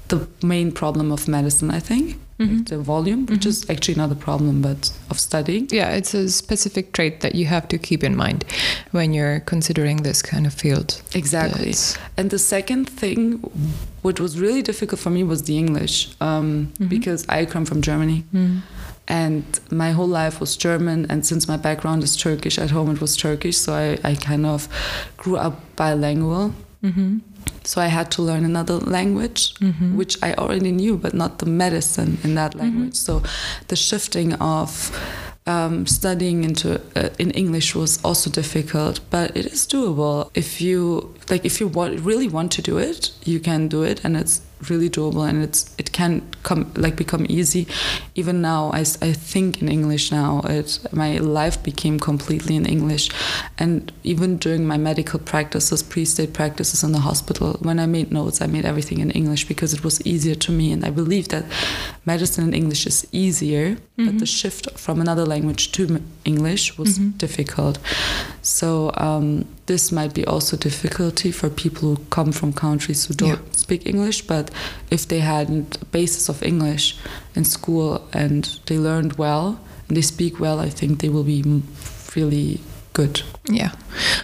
the 0.07 0.27
main 0.45 0.71
problem 0.71 1.11
of 1.11 1.27
medicine 1.27 1.71
i 1.71 1.79
think. 1.79 2.17
Like 2.39 2.65
the 2.65 2.77
volume 2.77 3.25
which 3.27 3.41
mm-hmm. 3.41 3.49
is 3.49 3.69
actually 3.69 3.95
not 3.95 4.11
a 4.11 4.15
problem 4.15 4.61
but 4.61 4.91
of 5.09 5.19
studying. 5.19 5.67
Yeah, 5.71 5.91
it's 5.91 6.13
a 6.13 6.29
specific 6.29 6.91
trait 6.91 7.21
that 7.21 7.35
you 7.35 7.45
have 7.45 7.67
to 7.67 7.77
keep 7.77 8.03
in 8.03 8.15
mind 8.15 8.43
when 8.91 9.13
you're 9.13 9.39
considering 9.41 9.97
this 10.03 10.21
kind 10.21 10.45
of 10.45 10.53
field. 10.53 11.01
Exactly. 11.13 11.71
That's- 11.71 11.97
And 12.17 12.31
the 12.31 12.39
second 12.39 12.89
thing, 12.89 13.39
which 14.01 14.19
was 14.19 14.39
really 14.39 14.61
difficult 14.61 14.99
for 14.99 15.09
me, 15.09 15.23
was 15.23 15.43
the 15.43 15.57
English, 15.57 16.09
um, 16.19 16.71
mm-hmm. 16.73 16.87
because 16.87 17.25
I 17.29 17.45
come 17.45 17.65
from 17.65 17.81
Germany. 17.81 18.25
Mm. 18.33 18.61
And 19.07 19.43
my 19.69 19.91
whole 19.91 20.07
life 20.07 20.39
was 20.39 20.55
German, 20.55 21.05
and 21.09 21.25
since 21.25 21.47
my 21.47 21.57
background 21.57 22.03
is 22.03 22.15
Turkish, 22.15 22.57
at 22.57 22.71
home 22.71 22.89
it 22.91 23.01
was 23.01 23.17
Turkish, 23.17 23.57
so 23.57 23.73
I, 23.73 23.97
I 24.11 24.15
kind 24.15 24.45
of 24.45 24.67
grew 25.17 25.35
up 25.35 25.59
bilingual. 25.75 26.53
So 27.65 27.81
I 27.81 27.87
had 27.87 28.09
to 28.11 28.21
learn 28.21 28.45
another 28.45 28.75
language, 28.77 29.53
which 29.95 30.17
I 30.23 30.33
already 30.33 30.71
knew, 30.71 30.97
but 30.97 31.13
not 31.13 31.39
the 31.39 31.45
medicine 31.45 32.17
in 32.23 32.35
that 32.35 32.55
language. 32.55 32.95
So 32.95 33.21
the 33.67 33.75
shifting 33.75 34.33
of 34.35 34.91
um, 35.45 35.85
studying 35.85 36.43
into 36.43 36.79
uh, 36.95 37.09
in 37.19 37.31
English 37.31 37.75
was 37.75 37.99
also 38.03 38.29
difficult, 38.29 38.99
but 39.09 39.35
it 39.35 39.45
is 39.45 39.67
doable 39.67 40.29
if 40.33 40.61
you 40.61 41.13
like. 41.29 41.43
If 41.45 41.59
you 41.59 41.67
want, 41.67 41.99
really 42.01 42.29
want 42.29 42.51
to 42.53 42.61
do 42.61 42.77
it, 42.77 43.11
you 43.25 43.39
can 43.41 43.67
do 43.67 43.83
it, 43.83 44.03
and 44.05 44.15
it's 44.17 44.41
really 44.69 44.89
doable, 44.89 45.27
and 45.27 45.43
it's 45.43 45.73
it 45.77 45.91
can 45.91 46.21
come 46.43 46.71
like 46.75 46.95
become 46.95 47.25
easy. 47.29 47.67
Even 48.15 48.41
now, 48.41 48.71
I, 48.73 48.79
I 48.79 49.13
think 49.13 49.61
in 49.61 49.69
English 49.69 50.11
now. 50.11 50.41
It 50.45 50.79
my 50.91 51.17
life 51.17 51.61
became 51.63 51.99
completely 51.99 52.55
in 52.55 52.65
English, 52.65 53.09
and 53.57 53.91
even 54.03 54.37
during 54.37 54.65
my 54.65 54.77
medical 54.77 55.19
practices, 55.19 55.83
pre-state 55.83 56.33
practices 56.33 56.83
in 56.83 56.91
the 56.91 56.99
hospital, 56.99 57.57
when 57.61 57.79
I 57.79 57.85
made 57.85 58.11
notes, 58.11 58.41
I 58.41 58.47
made 58.47 58.65
everything 58.65 58.99
in 58.99 59.11
English 59.11 59.47
because 59.47 59.73
it 59.73 59.83
was 59.83 60.05
easier 60.05 60.35
to 60.35 60.51
me, 60.51 60.71
and 60.71 60.85
I 60.85 60.89
believe 60.89 61.27
that 61.29 61.45
medicine 62.05 62.43
in 62.47 62.53
English 62.53 62.85
is 62.85 63.07
easier, 63.11 63.77
but 63.97 64.19
the 64.19 64.25
shift 64.25 64.69
from 64.77 64.99
another 64.99 65.25
language 65.25 65.71
to 65.71 66.01
English 66.25 66.77
was 66.77 66.97
difficult. 67.17 67.79
So 68.41 68.91
um, 68.97 69.45
this 69.65 69.91
might 69.91 70.13
be 70.13 70.25
also 70.25 70.57
difficulty 70.57 71.31
for 71.31 71.49
people 71.49 71.95
who 71.95 72.03
come 72.09 72.31
from 72.31 72.51
countries 72.53 73.05
who 73.05 73.13
don't 73.13 73.29
Yeah. 73.29 73.37
speak 73.55 73.85
English, 73.85 74.27
but 74.27 74.51
if 74.91 75.07
they 75.07 75.19
had 75.19 75.49
a 75.81 75.85
basis 75.91 76.29
of 76.29 76.43
English 76.43 76.95
in 77.35 77.45
school 77.45 78.01
and 78.13 78.49
they 78.65 78.77
learned 78.77 79.13
well 79.17 79.57
and 79.87 79.95
they 79.97 80.01
speak 80.03 80.39
well, 80.39 80.59
I 80.59 80.69
think 80.69 80.99
they 80.99 81.09
will 81.09 81.23
be 81.23 81.43
really 82.15 82.59
good. 82.93 83.21
Yeah, 83.49 83.71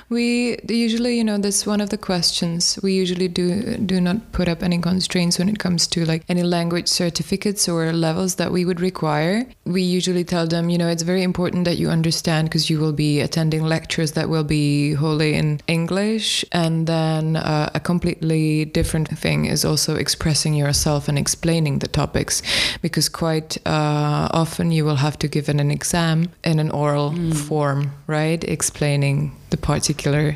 we 0.09 0.57
usually, 0.67 1.17
you 1.17 1.23
know, 1.23 1.37
that's 1.37 1.65
one 1.65 1.81
of 1.81 1.89
the 1.89 1.97
questions. 1.97 2.79
We 2.81 2.93
usually 2.93 3.27
do 3.27 3.77
do 3.77 4.01
not 4.01 4.31
put 4.31 4.47
up 4.47 4.63
any 4.63 4.79
constraints 4.79 5.39
when 5.39 5.49
it 5.49 5.59
comes 5.59 5.87
to 5.87 6.05
like 6.05 6.23
any 6.29 6.43
language 6.43 6.87
certificates 6.87 7.67
or 7.69 7.91
levels 7.93 8.35
that 8.35 8.51
we 8.51 8.65
would 8.65 8.81
require. 8.81 9.45
We 9.65 9.81
usually 9.81 10.23
tell 10.23 10.47
them, 10.47 10.69
you 10.69 10.77
know, 10.77 10.87
it's 10.87 11.03
very 11.03 11.23
important 11.23 11.65
that 11.65 11.77
you 11.77 11.89
understand 11.89 12.49
because 12.49 12.69
you 12.69 12.79
will 12.79 12.93
be 12.93 13.21
attending 13.21 13.63
lectures 13.63 14.13
that 14.13 14.29
will 14.29 14.43
be 14.43 14.93
wholly 14.93 15.33
in 15.33 15.59
English, 15.67 16.45
and 16.51 16.87
then 16.87 17.35
uh, 17.35 17.69
a 17.73 17.79
completely 17.79 18.65
different 18.65 19.07
thing 19.19 19.45
is 19.45 19.65
also 19.65 19.95
expressing 19.95 20.53
yourself 20.53 21.07
and 21.07 21.17
explaining 21.17 21.79
the 21.79 21.87
topics, 21.87 22.41
because 22.81 23.09
quite 23.09 23.57
uh, 23.65 24.27
often 24.31 24.71
you 24.71 24.85
will 24.85 24.97
have 24.97 25.17
to 25.19 25.27
give 25.27 25.49
an, 25.49 25.59
an 25.59 25.71
exam 25.71 26.29
in 26.43 26.59
an 26.59 26.71
oral 26.71 27.13
form, 27.33 27.91
right? 28.07 28.43
Explaining 28.43 29.31
the 29.49 29.57
particular 29.57 30.33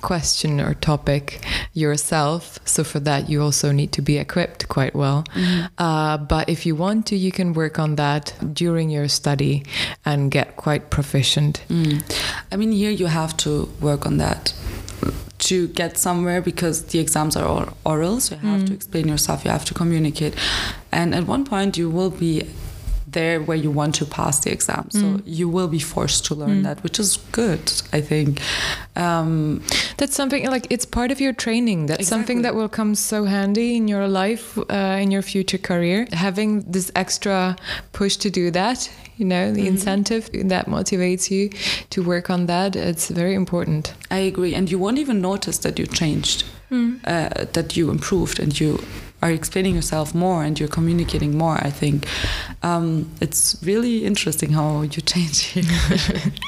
question 0.00 0.60
or 0.60 0.74
topic 0.74 1.44
yourself. 1.72 2.58
So 2.64 2.84
for 2.84 3.00
that, 3.00 3.28
you 3.28 3.42
also 3.42 3.72
need 3.72 3.92
to 3.92 4.02
be 4.02 4.18
equipped 4.18 4.68
quite 4.68 4.94
well. 4.94 5.24
Uh, 5.78 6.18
but 6.18 6.48
if 6.48 6.66
you 6.66 6.74
want 6.74 7.06
to, 7.06 7.16
you 7.16 7.32
can 7.32 7.52
work 7.52 7.78
on 7.78 7.96
that 7.96 8.34
during 8.52 8.90
your 8.90 9.08
study 9.08 9.64
and 10.04 10.30
get 10.30 10.56
quite 10.56 10.90
proficient. 10.90 11.62
Mm. 11.68 12.02
I 12.52 12.56
mean, 12.56 12.72
here 12.72 12.90
you 12.90 13.06
have 13.06 13.36
to 13.38 13.68
work 13.80 14.06
on 14.06 14.18
that 14.18 14.54
to 15.40 15.68
get 15.68 15.96
somewhere 15.96 16.42
because 16.42 16.84
the 16.86 16.98
exams 16.98 17.34
are 17.34 17.46
all 17.46 17.76
oral, 17.84 18.20
so 18.20 18.34
you 18.34 18.48
have 18.48 18.66
to 18.66 18.74
explain 18.74 19.08
yourself, 19.08 19.44
you 19.44 19.50
have 19.50 19.64
to 19.64 19.74
communicate. 19.74 20.34
And 20.92 21.14
at 21.14 21.26
one 21.26 21.44
point, 21.44 21.78
you 21.78 21.88
will 21.88 22.10
be 22.10 22.46
there 23.12 23.40
where 23.40 23.56
you 23.56 23.70
want 23.70 23.94
to 23.96 24.04
pass 24.04 24.40
the 24.40 24.50
exam. 24.52 24.84
So 24.90 24.98
Mm. 25.00 25.22
you 25.24 25.48
will 25.48 25.68
be 25.68 25.78
forced 25.80 26.24
to 26.26 26.34
learn 26.34 26.58
Mm. 26.60 26.64
that, 26.64 26.82
which 26.84 26.98
is 27.00 27.18
good, 27.32 27.72
I 27.92 28.00
think. 28.00 28.40
Um, 28.96 29.62
That's 29.96 30.14
something 30.16 30.48
like 30.50 30.66
it's 30.70 30.86
part 30.86 31.10
of 31.12 31.20
your 31.20 31.32
training. 31.34 31.86
That's 31.86 32.08
something 32.08 32.42
that 32.42 32.54
will 32.54 32.68
come 32.68 32.94
so 32.94 33.24
handy 33.24 33.76
in 33.76 33.88
your 33.88 34.08
life, 34.08 34.58
uh, 34.58 35.02
in 35.02 35.10
your 35.10 35.22
future 35.22 35.58
career. 35.58 36.06
Having 36.12 36.64
this 36.72 36.90
extra 36.94 37.56
push 37.92 38.16
to 38.16 38.30
do 38.30 38.50
that, 38.50 38.88
you 39.18 39.26
know, 39.26 39.52
the 39.52 39.62
Mhm. 39.62 39.68
incentive 39.74 40.30
that 40.48 40.66
motivates 40.66 41.30
you 41.30 41.50
to 41.90 42.02
work 42.02 42.30
on 42.30 42.46
that, 42.46 42.76
it's 42.76 43.08
very 43.08 43.34
important. 43.34 43.92
I 44.10 44.18
agree. 44.32 44.54
And 44.54 44.70
you 44.70 44.78
won't 44.78 44.98
even 44.98 45.20
notice 45.20 45.58
that 45.58 45.78
you 45.78 45.86
changed, 45.86 46.44
uh, 46.72 47.28
that 47.52 47.76
you 47.76 47.90
improved, 47.90 48.38
and 48.40 48.58
you 48.60 48.78
are 49.22 49.30
explaining 49.30 49.74
yourself 49.74 50.14
more 50.14 50.42
and 50.44 50.58
you're 50.58 50.68
communicating 50.68 51.36
more. 51.36 51.58
I 51.66 51.70
think 51.70 52.06
um, 52.62 53.10
it's 53.20 53.56
really 53.62 54.04
interesting 54.04 54.52
how 54.52 54.82
you 54.82 55.02
change. 55.14 55.56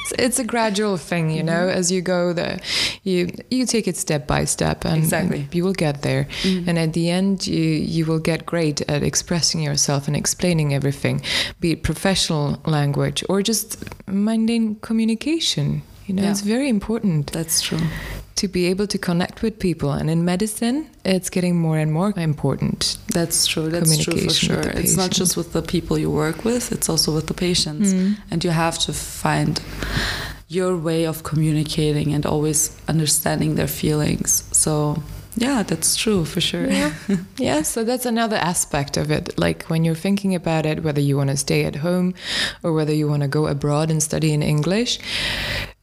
It's, 0.03 0.13
it's 0.19 0.39
a 0.39 0.43
gradual 0.43 0.97
thing, 0.97 1.29
you 1.31 1.43
know. 1.43 1.67
Mhm. 1.67 1.75
As 1.79 1.91
you 1.91 2.01
go, 2.01 2.33
there, 2.33 2.59
you 3.03 3.29
you 3.49 3.65
take 3.65 3.87
it 3.87 3.97
step 3.97 4.27
by 4.27 4.45
step, 4.45 4.85
and, 4.85 4.97
Exactly. 4.97 5.47
you 5.51 5.63
will 5.65 5.73
get 5.85 6.01
there. 6.01 6.27
Mhm. 6.43 6.67
And 6.67 6.77
at 6.79 6.91
the 6.93 7.09
end, 7.09 7.47
you 7.47 7.63
you 7.95 8.05
will 8.05 8.19
get 8.19 8.45
great 8.45 8.81
at 8.89 9.01
expressing 9.03 9.63
yourself 9.63 10.07
and 10.07 10.15
explaining 10.15 10.73
everything, 10.73 11.21
be 11.59 11.71
it 11.71 11.83
professional 11.83 12.57
language 12.65 13.23
or 13.29 13.41
just 13.43 13.77
mundane 14.07 14.75
communication. 14.81 15.81
You 16.07 16.15
know, 16.15 16.23
Yeah. 16.23 16.31
it's 16.31 16.41
very 16.41 16.67
important 16.69 17.31
That's 17.31 17.61
true. 17.61 17.79
To 18.35 18.47
be 18.47 18.65
able 18.65 18.87
to 18.87 18.97
connect 18.97 19.41
with 19.41 19.59
people. 19.59 19.91
And 19.91 20.09
in 20.09 20.25
medicine, 20.25 20.89
it's 21.05 21.29
getting 21.29 21.55
more 21.57 21.77
and 21.77 21.91
more 21.91 22.13
important. 22.17 22.97
That's 23.13 23.45
true. 23.45 23.69
That's 23.69 23.97
true 23.97 24.19
for 24.19 24.29
sure. 24.31 24.61
It's 24.61 24.97
not 24.97 25.11
just 25.11 25.37
with 25.37 25.53
the 25.53 25.61
people 25.61 25.97
you 25.97 26.09
work 26.09 26.43
with; 26.43 26.71
it's 26.71 26.89
also 26.89 27.13
with 27.13 27.27
the 27.27 27.33
patients. 27.33 27.93
Mm. 27.93 28.17
and 28.31 28.43
you 28.43 28.51
have 28.51 28.77
to 28.79 28.93
find 28.93 29.61
your 30.47 30.77
way 30.77 31.05
of 31.05 31.23
communicating 31.23 32.13
and 32.13 32.25
always 32.25 32.75
understanding 32.87 33.55
their 33.55 33.67
feelings 33.67 34.43
so 34.51 35.01
yeah 35.35 35.63
that's 35.63 35.95
true 35.95 36.25
for 36.25 36.41
sure 36.41 36.67
Yeah. 36.67 36.93
yeah, 37.37 37.61
so 37.63 37.83
that's 37.83 38.05
another 38.05 38.35
aspect 38.37 38.97
of 38.97 39.11
it. 39.11 39.37
Like 39.37 39.63
when 39.63 39.83
you're 39.83 39.95
thinking 39.95 40.35
about 40.35 40.65
it, 40.65 40.83
whether 40.83 41.01
you 41.01 41.17
want 41.17 41.29
to 41.29 41.37
stay 41.37 41.65
at 41.65 41.77
home 41.77 42.13
or 42.63 42.73
whether 42.73 42.93
you 42.93 43.07
want 43.07 43.21
to 43.23 43.27
go 43.27 43.47
abroad 43.47 43.91
and 43.91 44.01
study 44.01 44.33
in 44.33 44.41
English, 44.41 44.99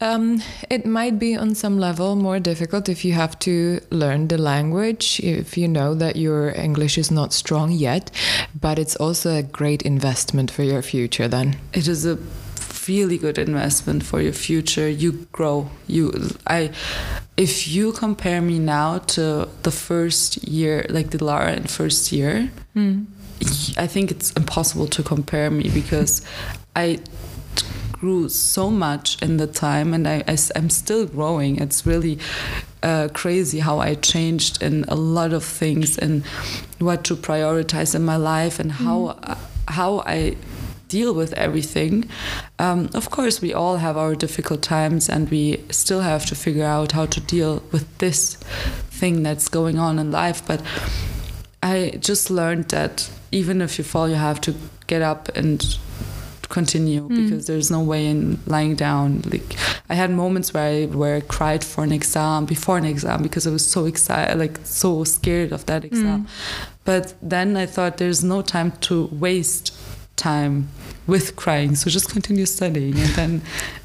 um, 0.01 0.43
it 0.71 0.87
might 0.87 1.19
be 1.19 1.37
on 1.37 1.55
some 1.55 1.79
level 1.79 2.17
more 2.17 2.39
difficult 2.41 2.89
if 2.89 3.05
you 3.05 3.13
have 3.13 3.39
to 3.41 3.81
learn 3.91 4.29
the 4.29 4.39
language, 4.39 5.21
if 5.21 5.57
you 5.59 5.69
know 5.69 5.95
that 5.95 6.17
your 6.17 6.51
English 6.57 6.97
is 6.99 7.11
not 7.11 7.33
strong 7.33 7.71
yet. 7.73 8.11
But 8.59 8.79
it's 8.79 8.97
also 8.97 9.37
a 9.37 9.43
great 9.43 9.83
investment 9.83 10.51
for 10.51 10.63
your 10.63 10.83
future 10.83 11.29
then. 11.29 11.57
it 11.73 11.87
is 11.89 12.07
a 12.07 12.17
really 12.91 13.19
good 13.25 13.39
investment 13.39 14.01
for 14.11 14.21
your 14.27 14.37
future 14.47 14.89
you 15.03 15.11
grow 15.39 15.57
you 15.87 16.05
i 16.47 16.61
if 17.37 17.53
you 17.75 17.93
compare 18.05 18.41
me 18.51 18.59
now 18.59 18.99
to 19.15 19.49
the 19.67 19.75
first 19.87 20.29
year 20.57 20.77
like 20.97 21.09
Dilara 21.15 21.53
in 21.57 21.65
first 21.81 22.13
year 22.13 22.51
I 23.77 23.87
think 23.87 24.11
it's 24.11 24.31
impossible 24.33 24.87
to 24.89 25.03
compare 25.03 25.51
me 25.51 25.71
because 25.71 26.23
I 26.77 27.01
grew 27.93 28.29
so 28.29 28.71
much 28.71 29.21
in 29.23 29.37
the 29.37 29.47
time 29.47 29.95
and 29.95 30.07
I, 30.07 30.23
I, 30.27 30.37
am 30.55 30.71
still 30.71 31.07
growing. 31.07 31.59
It's 31.59 31.87
really 31.87 32.19
uh, 32.83 33.09
crazy 33.13 33.59
how 33.61 33.79
I 33.79 33.95
changed 33.95 34.63
in 34.63 34.85
a 34.89 34.95
lot 34.95 35.33
of 35.33 35.45
things 35.45 35.99
and 35.99 36.25
what 36.79 37.05
to 37.05 37.17
prioritize 37.17 37.95
in 37.95 38.05
my 38.05 38.17
life 38.17 38.59
and 38.59 38.73
how, 38.73 39.07
uh, 39.23 39.37
how 39.69 40.01
I 40.07 40.37
deal 40.91 41.15
with 41.15 41.33
everything. 41.35 42.05
Um, 42.59 42.91
of 42.95 43.09
course, 43.11 43.41
we 43.41 43.55
all 43.55 43.77
have 43.79 43.97
our 43.97 44.15
difficult 44.15 44.61
times 44.63 45.09
and 45.09 45.31
we 45.31 45.63
still 45.71 46.01
have 46.03 46.27
to 46.27 46.35
figure 46.35 46.67
out 46.67 46.93
how 46.93 47.07
to 47.07 47.21
deal 47.21 47.63
with 47.73 47.87
this 47.99 48.35
thing 49.01 49.23
that's 49.23 49.49
going 49.49 49.79
on 49.79 49.99
in 49.99 50.11
life. 50.11 50.43
But 50.47 50.61
I 51.63 51.93
just 52.01 52.31
learned 52.31 52.69
that 52.71 53.11
even 53.33 53.63
if 53.63 53.79
you 53.79 53.85
fall, 53.85 54.09
you 54.09 54.17
have 54.17 54.41
to 54.41 54.55
get 54.87 55.03
up 55.03 55.29
and 55.37 55.79
continue 56.49 57.03
Mm. 57.09 57.17
because 57.17 57.47
there's 57.47 57.71
no 57.71 57.81
way 57.93 58.07
in 58.07 58.39
lying 58.47 58.75
down. 58.75 59.23
Like 59.33 59.55
I 59.89 59.95
had 59.95 60.11
moments 60.11 60.53
where 60.53 60.65
I 60.65 60.87
where 60.87 61.17
I 61.17 61.21
cried 61.37 61.63
for 61.65 61.85
an 61.85 61.93
exam 61.93 62.45
before 62.45 62.77
an 62.79 62.85
exam 62.85 63.23
because 63.23 63.47
I 63.47 63.53
was 63.53 63.65
so 63.67 63.87
excited, 63.87 64.37
like 64.39 64.59
so 64.65 65.05
scared 65.05 65.53
of 65.53 65.65
that 65.67 65.85
exam. 65.85 66.21
Mm. 66.25 66.27
But 66.85 67.15
then 67.31 67.57
I 67.57 67.67
thought 67.67 67.97
there's 67.99 68.25
no 68.25 68.43
time 68.43 68.73
to 68.89 68.95
waste 69.27 69.67
time 70.21 70.69
with 71.13 71.27
crying 71.43 71.73
so 71.81 71.85
just 71.99 72.09
continue 72.17 72.47
studying 72.47 72.95
and 73.05 73.13
then 73.21 73.33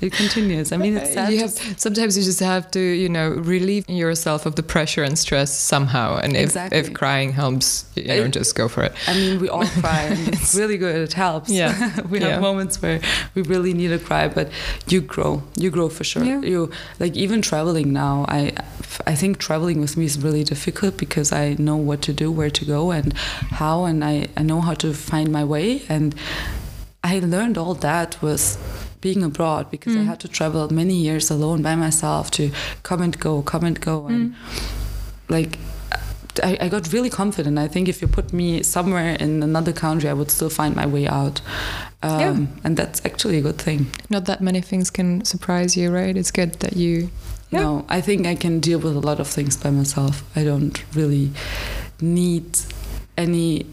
it 0.06 0.12
continues 0.22 0.72
i 0.76 0.78
mean 0.84 0.94
it's 0.98 1.14
sad 1.18 1.30
You 1.34 1.40
have, 1.46 1.54
sometimes 1.86 2.12
you 2.18 2.24
just 2.32 2.40
have 2.54 2.66
to, 2.78 2.80
you 3.04 3.10
know, 3.18 3.28
relieve 3.54 3.84
yourself 4.04 4.46
of 4.50 4.54
the 4.60 4.64
pressure 4.76 5.04
and 5.08 5.16
stress 5.26 5.50
somehow. 5.74 6.08
And 6.24 6.32
if, 6.36 6.44
Exactly. 6.50 6.78
if 6.80 6.88
crying 7.02 7.30
helps, 7.42 7.68
you 7.96 8.04
know, 8.08 8.26
It- 8.26 8.34
just 8.40 8.54
go 8.62 8.66
for 8.74 8.82
it. 8.88 8.94
I 9.12 9.14
mean, 9.20 9.34
we 9.44 9.48
all 9.56 9.66
cry, 9.82 10.02
and 10.14 10.22
it's 10.36 10.54
really 10.62 10.78
good. 10.84 10.96
It 11.08 11.14
helps. 11.26 11.50
Yeah. 11.62 11.72
we 12.12 12.20
Yeah. 12.20 12.28
have 12.30 12.42
moments 12.50 12.76
where 12.84 13.00
we 13.36 13.42
really 13.54 13.74
need 13.80 13.92
to 13.98 14.00
cry, 14.10 14.26
but 14.38 14.48
you 14.92 15.00
grow. 15.16 15.32
You 15.64 15.70
grow 15.78 15.88
for 15.98 16.04
sure. 16.12 16.24
Yeah. 16.32 16.42
You 16.52 16.60
like 17.04 17.14
even 17.24 17.40
traveling 17.52 17.88
now. 18.06 18.16
I 18.40 18.40
I 19.14 19.16
think 19.22 19.32
traveling 19.48 19.78
with 19.86 19.94
me 20.00 20.06
is 20.12 20.16
really 20.26 20.44
difficult 20.54 20.94
because 21.06 21.30
I 21.44 21.46
know 21.68 21.78
what 21.90 22.00
to 22.08 22.12
do, 22.24 22.28
where 22.40 22.52
to 22.60 22.64
go, 22.76 22.82
and 22.98 23.08
how, 23.60 23.78
and 23.90 24.00
I 24.12 24.16
I 24.40 24.44
know 24.50 24.62
how 24.68 24.76
to 24.84 24.90
find 25.12 25.28
my 25.40 25.44
way, 25.54 25.68
and 25.96 26.14
I 27.14 27.20
learned 27.20 27.58
all 27.58 27.76
that 27.76 28.18
with 28.22 28.58
being 29.02 29.24
abroad 29.24 29.64
because 29.70 29.96
I 29.96 30.00
Mm. 30.00 30.08
had 30.08 30.20
to 30.22 30.28
travel 30.28 30.68
many 30.74 30.96
years 31.08 31.32
alone 31.32 31.62
by 31.62 31.76
myself 31.76 32.32
to 32.32 32.44
come 32.84 33.02
and 33.06 33.14
go, 33.20 33.42
come 33.44 33.64
and 33.68 33.80
go, 33.80 34.08
and 34.08 34.32
Mm. 34.32 34.34
like 35.30 35.58
I, 36.44 36.58
I 36.66 36.68
got 36.70 36.92
really 36.92 37.10
confident. 37.10 37.58
I 37.58 37.70
think 37.70 37.88
if 37.88 38.02
you 38.02 38.10
put 38.10 38.34
me 38.34 38.62
somewhere 38.64 39.16
in 39.24 39.42
another 39.44 39.72
country, 39.72 40.10
I 40.10 40.14
would 40.14 40.30
still 40.30 40.50
find 40.50 40.76
my 40.76 40.86
way 40.86 41.08
out. 41.08 41.40
Um, 42.04 42.20
Yeah. 42.20 42.36
And 42.66 42.76
that's 42.78 43.00
actually 43.06 43.38
a 43.38 43.42
good 43.42 43.58
thing. 43.58 43.88
Not 44.10 44.26
that 44.26 44.42
many 44.42 44.62
things 44.62 44.90
can 44.92 45.24
surprise 45.24 45.78
you, 45.80 45.92
right? 45.96 46.18
It's 46.18 46.32
good 46.32 46.52
that 46.60 46.76
you. 46.76 47.10
Yeah. 47.52 47.62
No, 47.62 47.86
I 47.88 48.02
think 48.02 48.26
I 48.28 48.36
can 48.36 48.60
deal 48.60 48.80
with 48.80 48.96
a 48.98 49.00
lot 49.10 49.20
of 49.20 49.28
things 49.28 49.56
by 49.56 49.70
myself. 49.72 50.24
I 50.36 50.44
don't 50.44 50.78
really 50.94 51.32
need 52.02 52.58
any 53.18 53.66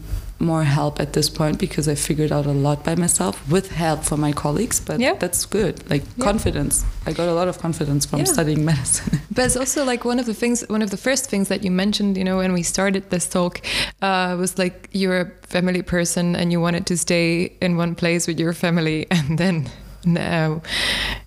more 0.43 0.63
help 0.63 0.99
at 0.99 1.13
this 1.13 1.29
point 1.29 1.57
because 1.59 1.87
I 1.87 1.95
figured 1.95 2.31
out 2.31 2.45
a 2.45 2.51
lot 2.51 2.83
by 2.83 2.95
myself 2.95 3.35
with 3.49 3.71
help 3.71 4.03
from 4.03 4.19
my 4.21 4.31
colleagues. 4.33 4.79
But 4.79 4.99
Yeah. 4.99 5.15
that's 5.19 5.45
good. 5.45 5.75
Like 5.89 6.03
Yeah. 6.17 6.23
confidence. 6.25 6.83
I 7.07 7.11
got 7.13 7.27
a 7.27 7.33
lot 7.33 7.47
of 7.47 7.57
confidence 7.59 8.05
from 8.05 8.19
Yeah. 8.19 8.25
studying 8.33 8.65
medicine. 8.71 9.19
But 9.31 9.45
it's 9.45 9.57
also 9.57 9.83
like 9.85 10.05
one 10.05 10.19
of 10.19 10.25
the 10.25 10.33
things, 10.33 10.63
one 10.69 10.83
of 10.83 10.89
the 10.89 10.97
first 10.97 11.29
things 11.29 11.47
that 11.47 11.63
you 11.63 11.71
mentioned, 11.71 12.17
you 12.17 12.23
know, 12.23 12.37
when 12.37 12.53
we 12.53 12.63
started 12.63 13.03
this 13.09 13.25
talk, 13.27 13.61
uh, 14.01 14.35
was 14.39 14.57
like 14.57 14.89
you're 14.91 15.21
a 15.21 15.31
family 15.47 15.81
person 15.81 16.35
and 16.35 16.51
you 16.51 16.61
wanted 16.61 16.85
to 16.85 16.95
stay 16.97 17.51
in 17.61 17.77
one 17.77 17.95
place 17.95 18.27
with 18.27 18.39
your 18.39 18.53
family, 18.53 19.05
and 19.11 19.37
then 19.37 19.69
now, 20.05 20.61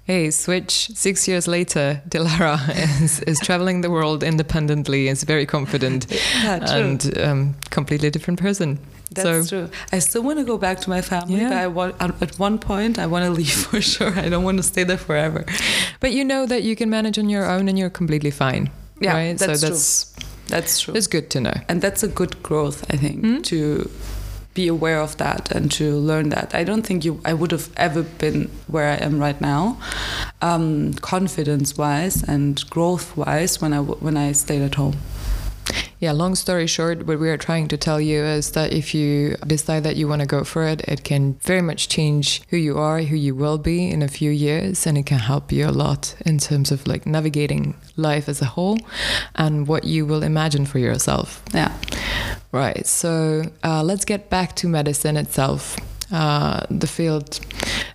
hey, 0.05 0.31
switch. 0.31 0.91
Six 0.95 1.27
years 1.29 1.49
later, 1.49 2.03
Dilara 2.09 2.59
is, 3.03 3.21
is 3.21 3.39
traveling 3.41 3.81
the 3.81 3.91
world 3.91 4.23
independently, 4.23 5.09
is 5.09 5.25
very 5.25 5.47
confident, 5.47 6.07
yeah, 6.45 6.75
and 6.77 7.19
um, 7.19 7.55
completely 7.71 8.11
different 8.11 8.39
person. 8.41 8.79
That's 9.17 9.49
so 9.49 9.59
true. 9.67 9.69
I 9.93 9.99
still 10.01 10.23
want 10.23 10.39
to 10.39 10.45
go 10.45 10.57
back 10.59 10.81
to 10.83 10.91
my 10.91 11.03
family, 11.03 11.41
Yeah. 11.41 11.49
but 11.49 11.59
I 11.59 11.67
want 11.67 11.95
at 12.23 12.39
one 12.39 12.59
point 12.59 12.99
I 12.99 13.07
want 13.07 13.25
to 13.25 13.31
leave 13.41 13.53
for 13.71 13.81
sure. 13.81 14.13
I 14.19 14.29
don't 14.29 14.45
want 14.45 14.57
to 14.59 14.63
stay 14.63 14.85
there 14.85 14.99
forever. 14.99 15.45
but 16.01 16.13
you 16.13 16.25
know 16.25 16.47
that 16.47 16.63
you 16.63 16.75
can 16.77 16.89
manage 16.91 17.19
on 17.19 17.29
your 17.29 17.45
own 17.51 17.69
and 17.69 17.79
you're 17.79 17.91
completely 17.91 18.31
fine. 18.31 18.71
Yeah, 19.01 19.15
right? 19.15 19.39
that's 19.39 19.61
so 19.61 19.67
true. 19.67 19.75
that's 19.75 20.15
That's 20.49 20.81
true, 20.81 20.95
it's 20.95 21.09
good 21.09 21.29
to 21.31 21.41
know. 21.41 21.55
and 21.69 21.83
that's 21.83 22.03
a 22.03 22.09
good 22.09 22.43
growth. 22.43 22.85
I 22.95 22.97
think 22.97 23.21
Hmm? 23.25 23.41
to 23.53 23.59
be 24.55 24.69
aware 24.69 25.01
of 25.03 25.17
that 25.19 25.51
and 25.57 25.71
to 25.73 25.85
learn 26.11 26.31
that. 26.31 26.55
I 26.55 26.65
don't 26.65 26.83
think 26.87 27.05
you 27.05 27.21
I 27.31 27.35
would 27.35 27.53
have 27.53 27.69
ever 27.77 28.03
been 28.03 28.49
where 28.69 28.89
I 28.89 28.97
am 29.07 29.21
right 29.21 29.39
now, 29.41 29.77
um, 30.41 30.95
confidence 31.03 31.77
wise 31.77 32.23
and 32.23 32.65
growth 32.71 33.15
wise 33.17 33.61
when 33.61 33.73
I 33.75 33.81
when 33.81 34.17
I 34.17 34.33
stayed 34.33 34.63
at 34.63 34.75
home. 34.77 34.97
Yeah, 35.99 36.13
long 36.13 36.35
story 36.35 36.67
short, 36.67 37.07
what 37.07 37.19
we 37.19 37.31
are 37.31 37.39
trying 37.39 37.69
to 37.69 37.77
tell 37.79 38.01
you 38.01 38.23
is 38.23 38.53
that 38.53 38.73
if 38.73 38.95
you 38.95 39.35
decide 39.47 39.83
that 39.85 39.97
you 39.97 40.07
want 40.07 40.21
to 40.21 40.27
go 40.27 40.45
for 40.45 40.65
it, 40.65 40.83
it 40.83 41.05
can 41.05 41.35
very 41.43 41.63
much 41.63 41.89
change 41.89 42.43
who 42.51 42.59
you 42.59 42.79
are, 42.79 43.01
who 43.01 43.17
you 43.17 43.35
will 43.35 43.57
be 43.57 43.89
in 43.91 44.03
a 44.03 44.09
few 44.09 44.31
years, 44.31 44.87
and 44.87 44.99
it 44.99 45.07
can 45.07 45.19
help 45.19 45.51
you 45.51 45.67
a 45.67 45.71
lot 45.71 46.15
in 46.27 46.39
terms 46.39 46.71
of 46.71 46.87
like 46.87 47.07
navigating 47.07 47.75
life 47.97 48.29
as 48.29 48.43
a 48.43 48.45
whole 48.45 48.79
and 49.37 49.67
what 49.67 49.85
you 49.85 50.05
will 50.05 50.23
imagine 50.23 50.67
for 50.67 50.79
yourself. 50.79 51.43
Yeah. 51.55 51.75
Right, 52.53 52.87
so 52.87 53.51
uh, 53.65 53.83
let's 53.83 54.05
get 54.05 54.29
back 54.29 54.55
to 54.57 54.69
medicine 54.69 55.17
itself. 55.17 55.79
Uh, 56.13 56.65
the 56.71 56.87
field 56.87 57.41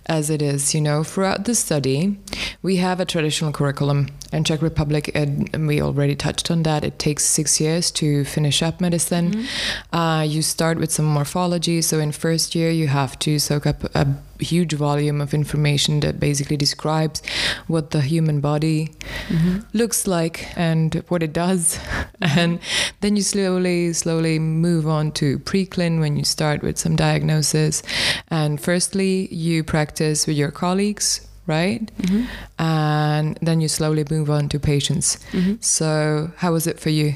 as 0.06 0.28
it 0.28 0.42
is. 0.42 0.74
You 0.74 0.82
know, 0.82 1.02
throughout 1.02 1.46
the 1.46 1.54
study, 1.54 2.18
we 2.60 2.76
have 2.76 3.00
a 3.00 3.06
traditional 3.06 3.52
curriculum 3.52 4.08
in 4.32 4.44
Czech 4.44 4.62
Republic, 4.62 5.10
and 5.14 5.66
we 5.66 5.80
already 5.80 6.14
touched 6.14 6.50
on 6.50 6.62
that. 6.62 6.84
It 6.84 6.98
takes 6.98 7.24
six 7.24 7.60
years 7.60 7.90
to 7.92 8.24
finish 8.24 8.62
up 8.62 8.80
medicine. 8.80 9.30
Mm-hmm. 9.30 9.96
Uh, 9.96 10.22
you 10.22 10.42
start 10.42 10.78
with 10.78 10.90
some 10.90 11.04
morphology, 11.04 11.82
so 11.82 11.98
in 11.98 12.12
first 12.12 12.54
year 12.54 12.70
you 12.70 12.88
have 12.88 13.18
to 13.20 13.38
soak 13.38 13.66
up 13.66 13.84
a 13.94 14.06
huge 14.42 14.72
volume 14.72 15.20
of 15.20 15.32
information 15.34 16.00
that 16.00 16.18
basically 16.18 16.56
describes 16.56 17.22
what 17.66 17.90
the 17.90 18.00
human 18.00 18.40
body 18.40 18.90
mm-hmm. 19.28 19.60
looks 19.72 20.06
like 20.06 20.48
and 20.56 21.04
what 21.08 21.22
it 21.22 21.32
does. 21.32 21.78
and 22.20 22.58
then 23.00 23.16
you 23.16 23.22
slowly, 23.22 23.92
slowly 23.92 24.38
move 24.38 24.86
on 24.86 25.12
to 25.12 25.38
preclin 25.40 26.00
when 26.00 26.16
you 26.16 26.24
start 26.24 26.62
with 26.62 26.78
some 26.78 26.96
diagnosis. 26.96 27.82
And 28.28 28.60
firstly, 28.60 29.32
you 29.32 29.62
practice 29.62 30.26
with 30.26 30.36
your 30.36 30.50
colleagues 30.50 31.26
right? 31.46 31.84
Mm-hmm. 31.98 32.24
And 32.58 33.38
then 33.42 33.60
you 33.60 33.68
slowly 33.68 34.04
move 34.10 34.30
on 34.30 34.48
to 34.50 34.58
patients. 34.58 35.18
Mm-hmm. 35.32 35.54
So, 35.60 36.32
how 36.36 36.52
was 36.52 36.66
it 36.66 36.78
for 36.78 36.90
you, 36.90 37.14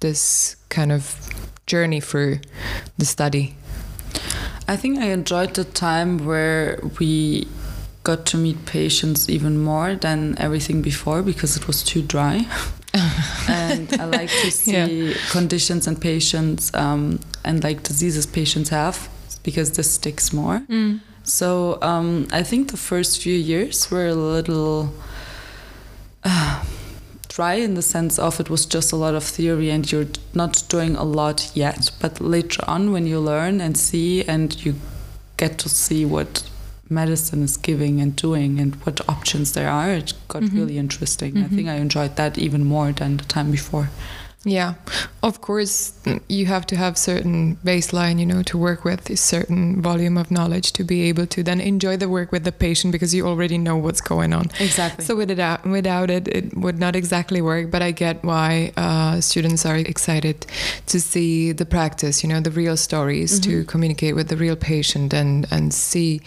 this 0.00 0.56
kind 0.68 0.92
of 0.92 1.28
journey 1.66 2.00
through 2.00 2.40
the 2.98 3.04
study? 3.04 3.54
I 4.68 4.76
think 4.76 4.98
I 4.98 5.06
enjoyed 5.06 5.54
the 5.54 5.64
time 5.64 6.24
where 6.24 6.78
we 6.98 7.48
got 8.02 8.24
to 8.26 8.36
meet 8.36 8.66
patients 8.66 9.28
even 9.28 9.58
more 9.58 9.94
than 9.94 10.38
everything 10.38 10.80
before 10.80 11.22
because 11.22 11.56
it 11.56 11.66
was 11.66 11.82
too 11.82 12.02
dry. 12.02 12.46
and 13.48 13.92
I 14.00 14.04
like 14.04 14.30
to 14.30 14.50
see 14.50 15.10
yeah. 15.10 15.14
conditions 15.30 15.86
and 15.86 16.00
patients 16.00 16.72
um, 16.74 17.20
and 17.44 17.62
like 17.62 17.82
diseases 17.82 18.26
patients 18.26 18.70
have 18.70 19.08
because 19.42 19.72
this 19.72 19.90
sticks 19.92 20.32
more. 20.32 20.60
Mm. 20.68 21.00
So 21.30 21.78
um, 21.80 22.26
I 22.32 22.42
think 22.42 22.70
the 22.70 22.76
first 22.76 23.22
few 23.22 23.34
years 23.34 23.90
were 23.90 24.08
a 24.08 24.14
little. 24.14 24.92
Uh, 26.24 26.64
dry 27.28 27.54
in 27.54 27.74
the 27.74 27.82
sense 27.82 28.18
of 28.18 28.40
it 28.40 28.50
was 28.50 28.66
just 28.66 28.90
a 28.90 28.96
lot 28.96 29.14
of 29.14 29.22
theory 29.22 29.70
and 29.70 29.90
you're 29.90 30.08
not 30.34 30.64
doing 30.68 30.96
a 30.96 31.04
lot 31.04 31.50
yet. 31.54 31.90
But 32.00 32.20
later 32.20 32.62
on, 32.66 32.90
when 32.90 33.06
you 33.06 33.20
learn 33.20 33.60
and 33.60 33.76
see 33.76 34.24
and 34.24 34.48
you 34.64 34.74
get 35.36 35.56
to 35.58 35.68
see 35.68 36.04
what 36.04 36.42
medicine 36.88 37.44
is 37.44 37.56
giving 37.56 38.00
and 38.00 38.16
doing 38.16 38.58
and 38.58 38.74
what 38.84 39.08
options 39.08 39.52
there 39.52 39.70
are, 39.70 39.90
it 39.90 40.12
got 40.26 40.42
mm-hmm. 40.42 40.58
really 40.58 40.76
interesting. 40.76 41.34
Mm-hmm. 41.34 41.44
I 41.44 41.56
think 41.56 41.68
I 41.68 41.74
enjoyed 41.76 42.16
that 42.16 42.36
even 42.36 42.64
more 42.64 42.90
than 42.90 43.18
the 43.18 43.24
time 43.24 43.52
before. 43.52 43.90
Yeah, 44.44 44.76
of 45.22 45.42
course, 45.42 45.92
you 46.28 46.46
have 46.46 46.64
to 46.68 46.76
have 46.76 46.96
certain 46.96 47.56
baseline, 47.62 48.18
you 48.18 48.24
know, 48.24 48.42
to 48.44 48.56
work 48.56 48.84
with 48.86 49.10
a 49.10 49.16
certain 49.16 49.82
volume 49.82 50.16
of 50.16 50.30
knowledge 50.30 50.72
to 50.72 50.84
be 50.84 51.02
able 51.02 51.26
to 51.26 51.42
then 51.42 51.60
enjoy 51.60 51.98
the 51.98 52.08
work 52.08 52.32
with 52.32 52.44
the 52.44 52.52
patient 52.52 52.90
because 52.90 53.14
you 53.14 53.26
already 53.26 53.58
know 53.58 53.76
what's 53.76 54.00
going 54.00 54.32
on. 54.32 54.46
Exactly. 54.58 55.04
So 55.04 55.14
without 55.14 55.66
without 55.66 56.08
it, 56.08 56.26
it 56.28 56.56
would 56.56 56.78
not 56.78 56.96
exactly 56.96 57.42
work. 57.42 57.70
But 57.70 57.82
I 57.82 57.90
get 57.90 58.24
why 58.24 58.72
uh, 58.78 59.20
students 59.20 59.66
are 59.66 59.76
excited 59.76 60.46
to 60.86 61.00
see 61.02 61.52
the 61.52 61.66
practice, 61.66 62.22
you 62.22 62.28
know, 62.30 62.40
the 62.40 62.50
real 62.50 62.78
stories, 62.78 63.38
mm-hmm. 63.38 63.50
to 63.50 63.64
communicate 63.64 64.14
with 64.14 64.28
the 64.28 64.38
real 64.38 64.56
patient 64.56 65.12
and 65.12 65.46
and 65.50 65.74
see 65.74 66.22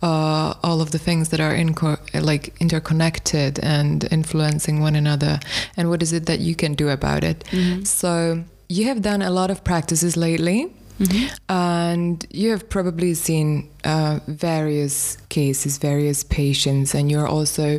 uh, 0.00 0.54
all 0.62 0.80
of 0.80 0.92
the 0.92 0.98
things 0.98 1.30
that 1.30 1.40
are 1.40 1.54
in 1.54 1.74
like 2.14 2.54
interconnected 2.60 3.58
and 3.64 4.06
influencing 4.12 4.80
one 4.80 4.94
another. 4.94 5.40
And 5.76 5.90
what 5.90 6.02
is 6.04 6.12
it 6.12 6.26
that 6.26 6.38
you 6.38 6.54
can 6.54 6.74
do 6.74 6.88
about 6.88 7.24
it? 7.24 7.47
Mm-hmm. 7.50 7.84
So 7.84 8.44
you 8.68 8.84
have 8.86 9.02
done 9.02 9.22
a 9.22 9.30
lot 9.30 9.50
of 9.50 9.64
practices 9.64 10.16
lately. 10.16 10.72
Mm-hmm. 11.00 11.34
And 11.48 12.26
you 12.30 12.50
have 12.50 12.68
probably 12.68 13.14
seen 13.14 13.70
uh, 13.84 14.18
various 14.26 15.16
cases, 15.28 15.78
various 15.78 16.24
patients, 16.24 16.92
and 16.92 17.08
you're 17.08 17.28
also 17.28 17.78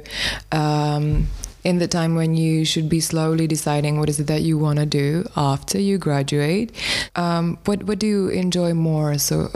um, 0.54 1.28
in 1.64 1.80
the 1.80 1.88
time 1.88 2.16
when 2.16 2.36
you 2.36 2.64
should 2.64 2.88
be 2.88 3.00
slowly 3.00 3.46
deciding 3.46 4.00
what 4.00 4.10
is 4.10 4.20
it 4.20 4.28
that 4.28 4.42
you 4.42 4.58
want 4.58 4.80
to 4.80 4.86
do 4.86 5.28
after 5.36 5.78
you 5.78 5.98
graduate. 5.98 6.72
Um, 7.16 7.58
what 7.66 7.84
what 7.84 8.00
do 8.00 8.08
you 8.08 8.30
enjoy 8.30 8.74
more? 8.74 9.18
So, 9.18 9.48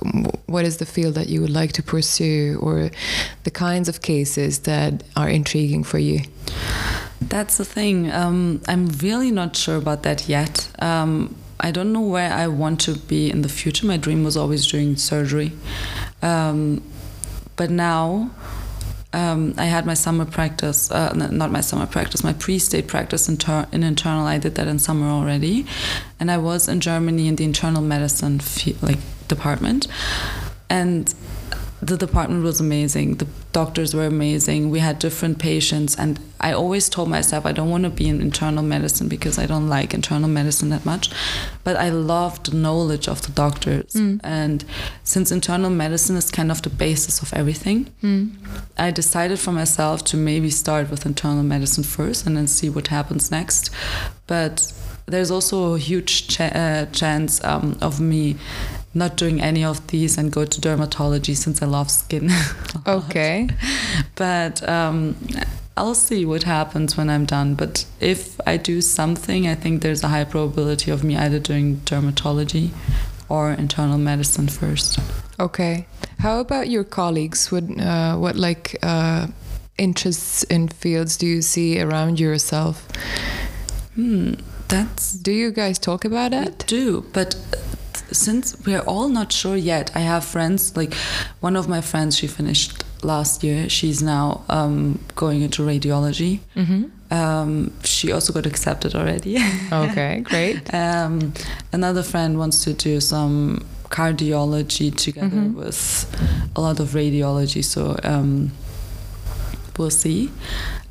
what 0.47 0.65
is 0.65 0.77
the 0.77 0.85
field 0.85 1.15
that 1.15 1.29
you 1.29 1.39
would 1.41 1.49
like 1.49 1.71
to 1.73 1.83
pursue, 1.83 2.59
or 2.61 2.91
the 3.43 3.51
kinds 3.51 3.87
of 3.87 4.01
cases 4.01 4.59
that 4.59 5.03
are 5.15 5.29
intriguing 5.29 5.83
for 5.83 5.99
you? 5.99 6.21
That's 7.29 7.57
the 7.57 7.65
thing. 7.65 8.11
Um, 8.11 8.61
I'm 8.67 8.87
really 8.87 9.31
not 9.31 9.55
sure 9.55 9.77
about 9.77 10.03
that 10.03 10.27
yet. 10.27 10.69
Um, 10.79 11.35
I 11.59 11.71
don't 11.71 11.93
know 11.93 12.01
where 12.01 12.31
I 12.31 12.47
want 12.47 12.81
to 12.81 12.95
be 12.95 13.29
in 13.29 13.41
the 13.41 13.49
future. 13.49 13.85
My 13.85 13.97
dream 13.97 14.23
was 14.23 14.35
always 14.35 14.67
doing 14.67 14.95
surgery. 14.97 15.53
Um, 16.21 16.83
but 17.55 17.69
now 17.69 18.31
um, 19.13 19.53
I 19.57 19.65
had 19.65 19.85
my 19.85 19.93
summer 19.93 20.25
practice, 20.25 20.91
uh, 20.91 21.13
not 21.13 21.51
my 21.51 21.61
summer 21.61 21.85
practice, 21.85 22.23
my 22.23 22.33
pre-state 22.33 22.87
practice 22.87 23.29
in, 23.29 23.37
in, 23.71 23.83
internal. 23.83 24.25
I 24.25 24.39
did 24.39 24.55
that 24.55 24.67
in 24.67 24.79
summer 24.79 25.07
already, 25.07 25.65
and 26.19 26.31
I 26.31 26.37
was 26.37 26.67
in 26.67 26.79
Germany 26.79 27.27
in 27.27 27.35
the 27.35 27.43
internal 27.43 27.81
medicine 27.81 28.41
like 28.81 28.97
department, 29.27 29.87
and 30.69 31.13
the 31.85 31.97
department 31.97 32.43
was 32.43 32.59
amazing. 32.59 33.15
The 33.15 33.27
doctors 33.51 33.93
were 33.93 34.05
amazing. 34.05 34.69
We 34.69 34.79
had 34.79 34.99
different 34.99 35.37
patients, 35.37 35.95
and 35.95 36.19
I 36.39 36.53
always 36.53 36.87
told 36.87 37.09
myself 37.09 37.45
I 37.45 37.51
don't 37.51 37.69
want 37.69 37.83
to 37.83 37.89
be 37.89 38.07
in 38.07 38.21
internal 38.21 38.63
medicine 38.63 39.09
because 39.09 39.37
I 39.37 39.45
don't 39.45 39.67
like 39.67 39.93
internal 39.93 40.29
medicine 40.29 40.69
that 40.69 40.85
much. 40.85 41.09
But 41.63 41.75
I 41.75 41.89
loved 41.89 42.51
the 42.51 42.55
knowledge 42.55 43.07
of 43.07 43.21
the 43.23 43.31
doctors, 43.31 43.93
mm. 43.93 44.19
and 44.23 44.63
since 45.03 45.31
internal 45.31 45.69
medicine 45.69 46.15
is 46.15 46.31
kind 46.31 46.51
of 46.51 46.61
the 46.61 46.69
basis 46.69 47.21
of 47.21 47.33
everything, 47.33 47.91
mm. 48.01 48.31
I 48.77 48.91
decided 48.91 49.39
for 49.39 49.51
myself 49.51 50.03
to 50.05 50.17
maybe 50.17 50.49
start 50.49 50.89
with 50.89 51.05
internal 51.05 51.43
medicine 51.43 51.83
first 51.83 52.25
and 52.25 52.37
then 52.37 52.47
see 52.47 52.69
what 52.69 52.87
happens 52.87 53.29
next. 53.29 53.69
But 54.27 54.71
there's 55.05 55.31
also 55.31 55.73
a 55.73 55.79
huge 55.79 56.27
ch 56.29 56.39
uh, 56.39 56.85
chance 56.87 57.43
um, 57.43 57.77
of 57.81 57.99
me 57.99 58.37
not 58.93 59.17
doing 59.17 59.41
any 59.41 59.63
of 59.63 59.85
these 59.87 60.17
and 60.17 60.31
go 60.31 60.45
to 60.45 60.61
dermatology 60.61 61.35
since 61.35 61.61
I 61.61 61.65
love 61.65 61.89
skin. 61.89 62.29
okay. 62.87 63.49
But 64.15 64.67
um, 64.69 65.15
I'll 65.75 65.95
see 65.95 66.25
what 66.25 66.43
happens 66.43 66.95
when 66.95 67.09
I'm 67.09 67.25
done. 67.25 67.55
But 67.55 67.85
if 67.99 68.39
I 68.45 68.57
do 68.57 68.81
something, 68.81 69.47
I 69.47 69.55
think 69.55 69.81
there's 69.81 70.03
a 70.03 70.09
high 70.09 70.25
probability 70.25 70.91
of 70.91 71.03
me 71.03 71.17
either 71.17 71.39
doing 71.39 71.77
dermatology 71.77 72.69
or 73.29 73.51
internal 73.51 73.97
medicine 73.97 74.47
first. 74.47 74.99
Okay. 75.39 75.87
How 76.19 76.39
about 76.39 76.69
your 76.69 76.83
colleagues? 76.83 77.51
What, 77.51 77.63
uh, 77.79 78.15
what 78.17 78.35
like 78.35 78.77
uh, 78.83 79.27
interests 79.77 80.43
in 80.43 80.67
fields 80.67 81.17
do 81.17 81.25
you 81.25 81.41
see 81.41 81.81
around 81.81 82.19
yourself? 82.19 82.87
Hmm, 83.95 84.33
that's. 84.67 85.13
Do 85.13 85.31
you 85.31 85.51
guys 85.51 85.79
talk 85.79 86.05
about 86.05 86.33
it? 86.33 86.63
Do, 86.67 87.05
but 87.13 87.35
since 88.13 88.55
we're 88.65 88.81
all 88.81 89.09
not 89.09 89.31
sure 89.31 89.55
yet, 89.55 89.91
I 89.95 89.99
have 89.99 90.23
friends 90.23 90.75
like 90.77 90.93
one 91.41 91.55
of 91.55 91.67
my 91.67 91.81
friends. 91.81 92.17
She 92.17 92.27
finished 92.27 92.83
last 93.03 93.43
year. 93.43 93.69
She's 93.69 94.01
now 94.01 94.43
um, 94.49 94.99
going 95.15 95.41
into 95.41 95.63
radiology. 95.63 96.39
Mm-hmm. 96.55 96.85
Um, 97.13 97.73
she 97.83 98.11
also 98.11 98.33
got 98.33 98.45
accepted 98.45 98.95
already. 98.95 99.37
okay, 99.71 100.21
great. 100.21 100.73
Um, 100.73 101.33
another 101.71 102.03
friend 102.03 102.39
wants 102.39 102.63
to 102.63 102.73
do 102.73 102.99
some 103.01 103.65
cardiology 103.85 104.95
together 104.95 105.27
mm-hmm. 105.27 105.59
with 105.59 106.51
a 106.55 106.61
lot 106.61 106.79
of 106.79 106.89
radiology. 106.89 107.63
So 107.63 107.97
um, 108.03 108.51
we'll 109.77 109.91
see. 109.91 110.31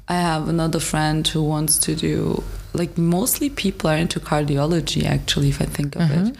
I 0.08 0.14
have 0.14 0.48
another 0.48 0.80
friend 0.80 1.26
who 1.26 1.42
wants 1.42 1.78
to 1.78 1.94
do 1.94 2.44
like 2.74 2.96
mostly 2.96 3.50
people 3.50 3.88
are 3.90 3.96
into 3.96 4.20
cardiology 4.20 5.04
actually 5.04 5.48
if 5.48 5.60
i 5.60 5.64
think 5.64 5.96
of 5.96 6.10
it 6.10 6.36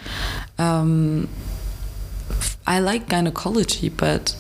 uh-huh. 0.59 0.65
um, 0.65 1.29
i 2.67 2.79
like 2.79 3.09
gynecology 3.09 3.89
but 3.89 4.37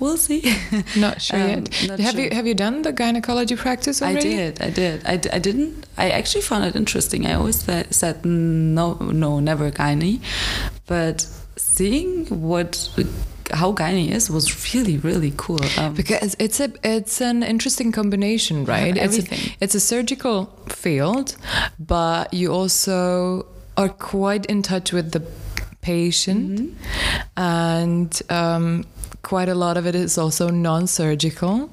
we'll 0.00 0.16
see 0.16 0.42
not 0.96 1.20
sure 1.20 1.40
um, 1.40 1.48
yet 1.48 1.86
not 1.86 1.98
have 1.98 2.14
sure. 2.14 2.24
you 2.24 2.30
have 2.30 2.46
you 2.46 2.54
done 2.54 2.82
the 2.82 2.92
gynecology 2.92 3.56
practice 3.56 4.02
already? 4.02 4.34
i 4.34 4.50
did 4.50 4.62
i 4.62 4.70
did 4.70 5.06
I, 5.06 5.36
I 5.36 5.38
didn't 5.38 5.86
i 5.96 6.10
actually 6.10 6.42
found 6.42 6.64
it 6.64 6.76
interesting 6.76 7.26
i 7.26 7.34
always 7.34 7.64
said 7.90 8.24
no 8.24 8.94
no 8.94 9.40
never 9.40 9.70
gynae 9.70 10.20
but 10.86 11.28
seeing 11.56 12.26
what 12.26 12.90
how 13.52 13.72
gynae 13.72 14.10
is 14.10 14.30
was 14.30 14.74
really 14.74 14.98
really 14.98 15.32
cool. 15.36 15.60
Um, 15.78 15.94
because 15.94 16.36
it's 16.38 16.60
a 16.60 16.72
it's 16.82 17.20
an 17.20 17.42
interesting 17.42 17.92
combination 17.92 18.64
right? 18.64 18.96
Everything. 18.96 19.38
it's 19.38 19.48
a, 19.48 19.56
it's 19.64 19.74
a 19.74 19.80
surgical 19.80 20.46
field 20.68 21.36
but 21.78 22.32
you 22.32 22.52
also 22.52 23.46
are 23.76 23.88
quite 23.88 24.46
in 24.46 24.62
touch 24.62 24.92
with 24.92 25.12
the 25.12 25.22
patient. 25.80 26.60
Mm 26.60 26.66
-hmm. 26.66 27.34
and 27.36 28.20
um, 28.30 28.84
quite 29.24 29.48
a 29.48 29.54
lot 29.54 29.76
of 29.76 29.86
it 29.86 29.94
is 29.94 30.16
also 30.16 30.50
non-surgical 30.50 31.70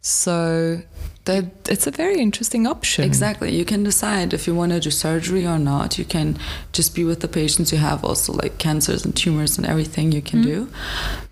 so 0.00 0.82
that 1.24 1.44
it's 1.68 1.86
a 1.86 1.90
very 1.90 2.18
interesting 2.18 2.66
option. 2.66 3.04
Exactly. 3.04 3.54
You 3.56 3.64
can 3.64 3.84
decide 3.84 4.32
if 4.34 4.46
you 4.46 4.54
want 4.54 4.72
to 4.72 4.80
do 4.80 4.90
surgery 4.90 5.46
or 5.46 5.58
not. 5.58 5.98
You 5.98 6.04
can 6.04 6.38
just 6.72 6.94
be 6.94 7.04
with 7.04 7.20
the 7.20 7.28
patients. 7.28 7.72
You 7.72 7.78
have 7.78 8.04
also 8.04 8.32
like 8.32 8.58
cancers 8.58 9.04
and 9.04 9.14
tumors 9.16 9.56
and 9.58 9.66
everything 9.66 10.12
you 10.12 10.22
can 10.22 10.40
mm. 10.40 10.44
do. 10.44 10.68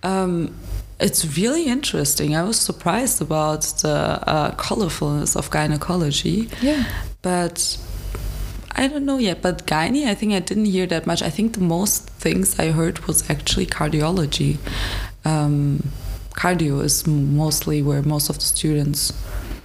Um, 0.02 0.54
it's 1.00 1.36
really 1.36 1.64
interesting. 1.66 2.36
I 2.36 2.42
was 2.42 2.58
surprised 2.60 3.20
about 3.20 3.62
the 3.82 4.22
uh, 4.26 4.50
colorfulness 4.52 5.34
of 5.34 5.50
gynecology. 5.50 6.48
Yeah. 6.60 6.84
But 7.22 7.78
I 8.76 8.86
don't 8.86 9.04
know 9.04 9.18
yet. 9.18 9.42
But 9.42 9.66
gynae, 9.66 10.06
I 10.06 10.14
think 10.14 10.32
I 10.32 10.40
didn't 10.40 10.66
hear 10.66 10.86
that 10.86 11.06
much. 11.06 11.20
I 11.22 11.30
think 11.30 11.54
the 11.54 11.60
most 11.60 12.08
things 12.10 12.58
I 12.60 12.70
heard 12.70 13.00
was 13.06 13.28
actually 13.28 13.66
cardiology. 13.66 14.58
Um, 15.24 15.90
cardio 16.30 16.82
is 16.82 17.06
mostly 17.06 17.82
where 17.82 18.02
most 18.02 18.30
of 18.30 18.36
the 18.36 18.44
students, 18.44 19.12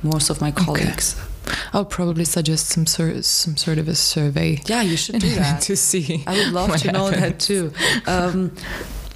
most 0.03 0.29
of 0.29 0.41
my 0.41 0.51
colleagues. 0.51 1.15
Okay. 1.15 1.31
I'll 1.73 1.85
probably 1.85 2.25
suggest 2.25 2.67
some 2.67 2.85
sort 2.85 3.23
some 3.23 3.55
sort 3.55 3.77
of 3.77 3.87
a 3.87 3.95
survey. 3.95 4.61
Yeah, 4.65 4.81
you 4.81 4.97
should 4.97 5.19
do 5.19 5.29
that 5.35 5.61
to 5.63 5.75
see. 5.75 6.23
I 6.25 6.33
would 6.37 6.53
love 6.53 6.75
to 6.77 6.91
know 6.91 7.11
that 7.11 7.39
too. 7.39 7.71
Um, 8.07 8.51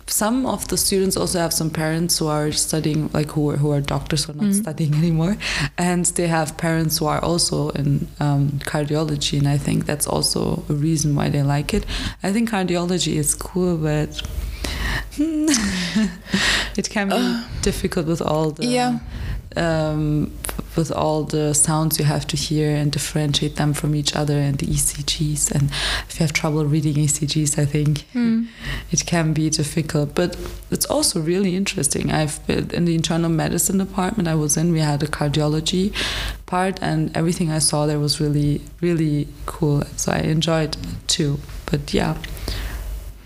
some 0.10 0.46
of 0.46 0.68
the 0.68 0.78
students 0.78 1.16
also 1.16 1.40
have 1.40 1.54
some 1.54 1.70
parents 1.70 2.18
who 2.18 2.28
are 2.28 2.52
studying, 2.52 3.10
like 3.14 3.32
who 3.32 3.52
are, 3.52 3.58
who 3.58 3.72
are 3.72 3.82
doctors 3.82 4.26
who 4.26 4.34
are 4.34 4.36
not 4.36 4.46
mm. 4.46 4.56
studying 4.56 4.94
anymore, 5.04 5.38
and 5.78 6.06
they 6.06 6.28
have 6.28 6.58
parents 6.58 6.98
who 6.98 7.06
are 7.06 7.24
also 7.24 7.70
in 7.70 8.08
um, 8.20 8.50
cardiology, 8.66 9.38
and 9.38 9.48
I 9.48 9.58
think 9.58 9.86
that's 9.86 10.08
also 10.08 10.64
a 10.70 10.74
reason 10.74 11.16
why 11.16 11.30
they 11.30 11.44
like 11.44 11.74
it. 11.74 11.86
I 12.24 12.32
think 12.32 12.50
cardiology 12.50 13.16
is 13.16 13.36
cool, 13.36 13.78
but 13.78 14.22
it 16.78 16.90
can 16.90 17.10
be 17.10 17.16
uh, 17.16 17.44
difficult 17.62 18.08
with 18.08 18.22
all 18.22 18.52
the 18.52 18.66
yeah 18.66 19.00
um, 19.56 20.32
with 20.76 20.92
all 20.92 21.24
the 21.24 21.54
sounds 21.54 22.00
you 22.00 22.06
have 22.06 22.28
to 22.28 22.38
hear 22.38 22.76
and 22.76 22.92
differentiate 22.92 23.56
them 23.56 23.74
from 23.74 23.96
each 23.96 24.16
other 24.16 24.38
and 24.38 24.60
the 24.60 24.68
ECGs. 24.68 25.52
And 25.52 25.72
if 26.08 26.20
you 26.20 26.24
have 26.24 26.34
trouble 26.34 26.66
reading 26.66 26.96
ECGs, 26.96 27.58
I 27.58 27.66
think 27.66 28.06
mm. 28.14 28.48
it 28.92 29.06
can 29.06 29.34
be 29.34 29.50
difficult. 29.50 30.16
But 30.16 30.38
it's 30.72 30.86
also 30.86 31.20
really 31.20 31.56
interesting. 31.56 32.12
I've 32.12 32.46
been 32.46 32.70
in 32.72 32.86
the 32.86 32.96
internal 32.96 33.30
medicine 33.30 33.78
department 33.80 34.28
I 34.28 34.36
was 34.36 34.58
in, 34.58 34.72
we 34.72 34.80
had 34.80 35.02
a 35.04 35.08
cardiology 35.08 35.94
part, 36.46 36.80
and 36.82 37.16
everything 37.16 37.52
I 37.52 37.60
saw 37.60 37.86
there 37.86 38.00
was 38.00 38.22
really, 38.22 38.62
really 38.82 39.28
cool. 39.46 39.84
So 39.98 40.12
I 40.12 40.20
enjoyed 40.20 40.76
it 40.76 41.08
too. 41.08 41.40
But 41.66 41.94
yeah. 41.94 42.18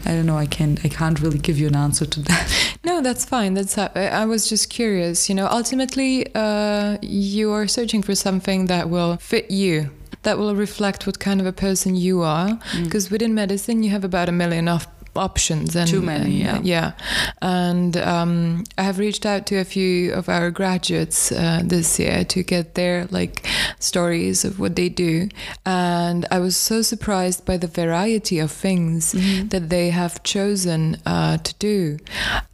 I 0.05 0.09
don't 0.09 0.25
know. 0.25 0.37
I 0.37 0.45
can't. 0.45 0.83
I 0.85 0.89
can't 0.89 1.19
really 1.19 1.39
give 1.39 1.57
you 1.57 1.67
an 1.67 1.75
answer 1.75 2.05
to 2.05 2.19
that. 2.21 2.69
No, 2.85 3.01
that's 3.01 3.23
fine. 3.23 3.53
That's. 3.53 3.77
I 3.77 4.25
was 4.25 4.49
just 4.49 4.69
curious. 4.69 5.29
You 5.29 5.35
know, 5.35 5.47
ultimately, 5.47 6.27
uh, 6.35 6.97
you 7.01 7.49
are 7.53 7.65
searching 7.65 8.01
for 8.01 8.13
something 8.13 8.65
that 8.65 8.89
will 8.89 9.15
fit 9.17 9.49
you 9.49 9.89
that 10.23 10.37
will 10.37 10.55
reflect 10.55 11.05
what 11.05 11.19
kind 11.19 11.39
of 11.39 11.47
a 11.47 11.53
person 11.53 11.95
you 11.95 12.21
are 12.21 12.59
because 12.81 13.07
mm. 13.07 13.11
within 13.11 13.33
medicine 13.33 13.83
you 13.83 13.89
have 13.89 14.03
about 14.03 14.29
a 14.29 14.31
million 14.31 14.67
of 14.67 14.87
options 15.15 15.75
and 15.75 15.89
too 15.89 16.01
many 16.01 16.43
and, 16.43 16.65
yeah. 16.65 16.93
yeah 16.97 17.27
and 17.41 17.97
um, 17.97 18.63
i 18.77 18.83
have 18.83 18.99
reached 18.99 19.25
out 19.25 19.45
to 19.45 19.55
a 19.57 19.63
few 19.63 20.11
of 20.13 20.29
our 20.29 20.49
graduates 20.51 21.31
uh, 21.31 21.61
this 21.63 21.99
year 21.99 22.23
to 22.23 22.43
get 22.43 22.75
their 22.75 23.07
like 23.11 23.45
stories 23.79 24.43
of 24.43 24.59
what 24.59 24.75
they 24.75 24.89
do 24.89 25.29
and 25.65 26.25
i 26.31 26.39
was 26.39 26.55
so 26.55 26.81
surprised 26.81 27.45
by 27.45 27.57
the 27.57 27.67
variety 27.67 28.39
of 28.39 28.51
things 28.51 29.13
mm-hmm. 29.13 29.47
that 29.49 29.69
they 29.69 29.89
have 29.89 30.21
chosen 30.23 30.97
uh, 31.05 31.37
to 31.37 31.53
do 31.55 31.97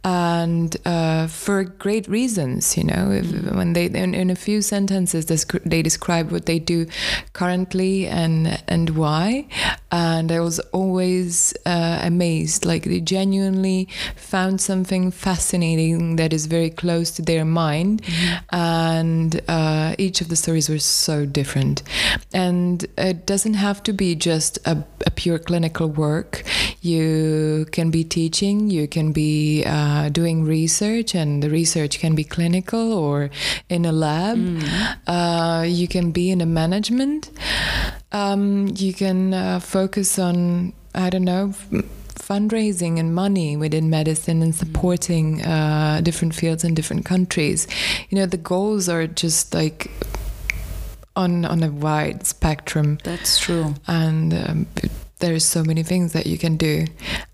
and 0.04 0.76
uh, 0.84 1.26
for 1.26 1.64
great 1.64 2.06
reasons 2.08 2.76
you 2.76 2.84
know 2.84 3.10
if, 3.10 3.26
mm-hmm. 3.26 3.56
when 3.56 3.72
they 3.72 3.86
in, 3.86 4.14
in, 4.14 4.30
a 4.30 4.36
few 4.36 4.62
sentences 4.62 5.26
they 5.64 5.82
describe 5.82 6.30
what 6.30 6.46
they 6.46 6.58
do 6.58 6.86
currently 7.32 8.06
and 8.06 8.62
and 8.68 8.90
why 8.90 9.46
and 9.90 10.30
i 10.30 10.40
was 10.40 10.58
always 10.72 11.54
uh, 11.66 11.98
like 12.64 12.84
they 12.84 13.00
genuinely 13.00 13.88
found 14.16 14.60
something 14.60 15.10
fascinating 15.10 16.16
that 16.16 16.32
is 16.32 16.46
very 16.46 16.70
close 16.70 17.10
to 17.12 17.22
their 17.22 17.44
mind. 17.44 18.02
Mm-hmm. 18.02 18.56
and 18.56 19.40
uh, 19.48 19.94
each 19.98 20.20
of 20.20 20.28
the 20.28 20.36
stories 20.36 20.68
were 20.68 20.78
so 20.78 21.26
different. 21.26 21.82
And 22.32 22.86
it 22.96 23.26
doesn't 23.26 23.54
have 23.54 23.82
to 23.84 23.92
be 23.92 24.14
just 24.14 24.58
a, 24.66 24.84
a 25.06 25.10
pure 25.10 25.38
clinical 25.38 25.88
work. 25.88 26.42
You 26.80 27.66
can 27.72 27.90
be 27.90 28.04
teaching 28.04 28.70
you 28.70 28.88
can 28.88 29.12
be 29.12 29.64
uh, 29.64 30.08
doing 30.08 30.44
research 30.44 31.14
and 31.14 31.42
the 31.42 31.50
research 31.50 31.98
can 31.98 32.14
be 32.14 32.24
clinical 32.24 32.92
or 32.92 33.30
in 33.68 33.84
a 33.84 33.92
lab. 33.92 34.38
Mm. 34.38 34.96
uh, 35.06 35.62
you 35.62 35.88
can 35.88 36.10
be 36.10 36.30
in 36.30 36.40
a 36.40 36.46
management. 36.46 37.30
Um, 38.12 38.68
you 38.76 38.92
can 38.92 39.34
uh, 39.34 39.60
focus 39.60 40.18
on 40.18 40.72
I 40.94 41.10
don't 41.10 41.24
know 41.24 41.54
fundraising 42.20 42.98
and 42.98 43.14
money 43.14 43.56
within 43.56 43.90
medicine 43.90 44.42
and 44.42 44.54
supporting 44.54 45.42
uh, 45.42 46.00
different 46.02 46.34
fields 46.34 46.64
in 46.64 46.74
different 46.74 47.04
countries. 47.04 47.66
You 48.10 48.18
know, 48.18 48.26
the 48.26 48.36
goals 48.36 48.88
are 48.88 49.06
just 49.06 49.54
like 49.54 49.90
on 51.16 51.44
on 51.44 51.62
a 51.62 51.70
wide 51.70 52.26
spectrum. 52.26 52.98
That's 53.02 53.38
true. 53.38 53.74
And 53.86 54.34
um, 54.34 54.66
there's 55.20 55.44
so 55.44 55.62
many 55.62 55.82
things 55.82 56.12
that 56.12 56.26
you 56.26 56.38
can 56.38 56.56
do. 56.56 56.86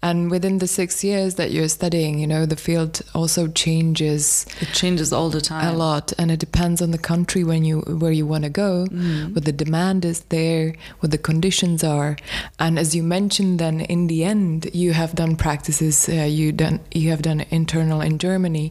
And 0.03 0.31
within 0.31 0.59
the 0.59 0.66
six 0.66 1.03
years 1.03 1.37
that 1.37 1.51
you're 1.51 1.68
studying 1.68 2.18
you 2.18 2.27
know 2.27 2.46
the 2.46 2.57
field 2.57 3.03
also 3.14 3.49
changes 3.49 4.46
it 4.61 4.68
changes 4.72 5.12
all 5.12 5.31
the 5.31 5.40
time. 5.40 5.75
a 5.75 5.77
lot. 5.77 6.12
And 6.18 6.31
it 6.31 6.38
depends 6.38 6.83
on 6.83 6.90
the 6.90 6.99
country 6.99 7.44
when 7.44 7.64
you 7.64 7.81
where 7.81 8.12
you 8.12 8.27
want 8.27 8.44
to 8.44 8.51
go 8.51 8.87
mm. 8.90 9.35
what 9.35 9.44
the 9.44 9.53
demand 9.53 10.05
is 10.05 10.20
there 10.29 10.75
what 11.01 11.11
the 11.11 11.18
conditions 11.18 11.83
are. 11.83 12.16
And 12.59 12.79
as 12.79 12.94
you 12.94 13.03
mentioned 13.03 13.59
then 13.59 13.81
in 13.81 14.07
the 14.07 14.25
end 14.25 14.68
you 14.72 14.92
have 14.92 15.14
done 15.14 15.37
practices 15.37 16.09
uh, 16.09 16.12
you 16.22 16.53
done 16.53 16.81
you 16.92 17.11
have 17.11 17.22
done 17.22 17.44
internal 17.51 18.01
in 18.01 18.18
germany. 18.18 18.70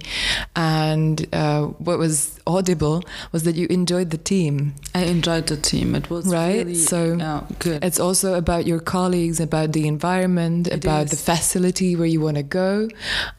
And 0.56 1.26
uh, 1.34 1.64
what 1.66 1.98
was 1.98 2.35
audible 2.48 3.04
was 3.32 3.44
that 3.44 3.56
you 3.56 3.68
enjoyed 3.70 4.12
the 4.12 4.18
team 4.18 4.74
i 4.94 5.04
enjoyed 5.04 5.48
the 5.48 5.58
team 5.58 5.96
it 5.96 6.10
was 6.10 6.28
right 6.28 6.66
really, 6.66 6.76
so 6.76 7.16
yeah, 7.16 7.44
good 7.60 7.84
it's 7.84 8.00
also 8.00 8.34
about 8.36 8.66
your 8.66 8.80
colleagues, 8.80 9.40
about 9.40 9.74
the 9.74 9.88
environment, 9.88 10.68
it 10.68 10.84
about 10.84 11.06
is. 11.06 11.12
the 11.12 11.18
facility 11.18 11.96
where 11.96 12.08
you 12.08 12.20
want 12.20 12.38
to 12.38 12.44
go, 12.44 12.90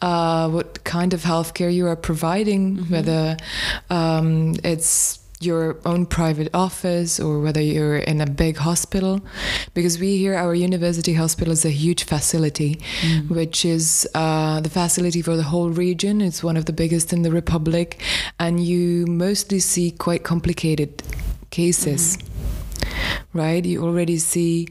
uh, 0.03 0.49
what 0.49 0.85
kind 0.85 1.13
of 1.13 1.23
healthcare 1.23 1.73
you 1.73 1.87
are 1.87 1.97
providing, 1.97 2.77
mm-hmm. 2.77 2.93
whether 2.93 3.37
um, 3.91 4.55
it's 4.65 5.19
your 5.41 5.77
own 5.85 6.07
private 6.07 6.49
office 6.55 7.21
or 7.21 7.41
whether 7.41 7.61
you're 7.61 7.99
in 7.99 8.21
a 8.21 8.27
big 8.27 8.57
hospital 8.57 9.21
because 9.75 9.99
we 9.99 10.17
here 10.17 10.35
our 10.35 10.55
university 10.55 11.13
hospital 11.13 11.53
is 11.53 11.65
a 11.65 11.71
huge 11.71 12.05
facility 12.05 12.77
mm. 13.03 13.29
which 13.29 13.65
is 13.65 14.09
uh, 14.15 14.61
the 14.61 14.71
facility 14.71 15.21
for 15.21 15.37
the 15.37 15.43
whole 15.43 15.69
region 15.69 16.23
it's 16.23 16.43
one 16.43 16.57
of 16.57 16.65
the 16.65 16.73
biggest 16.73 17.13
in 17.13 17.21
the 17.23 17.31
republic 17.31 18.01
and 18.39 18.65
you 18.65 19.05
mostly 19.07 19.59
see 19.59 19.91
quite 19.91 20.25
complicated 20.25 21.03
cases 21.51 22.17
mm 22.17 22.37
right? 23.33 23.65
You 23.65 23.85
already 23.85 24.19
see 24.19 24.69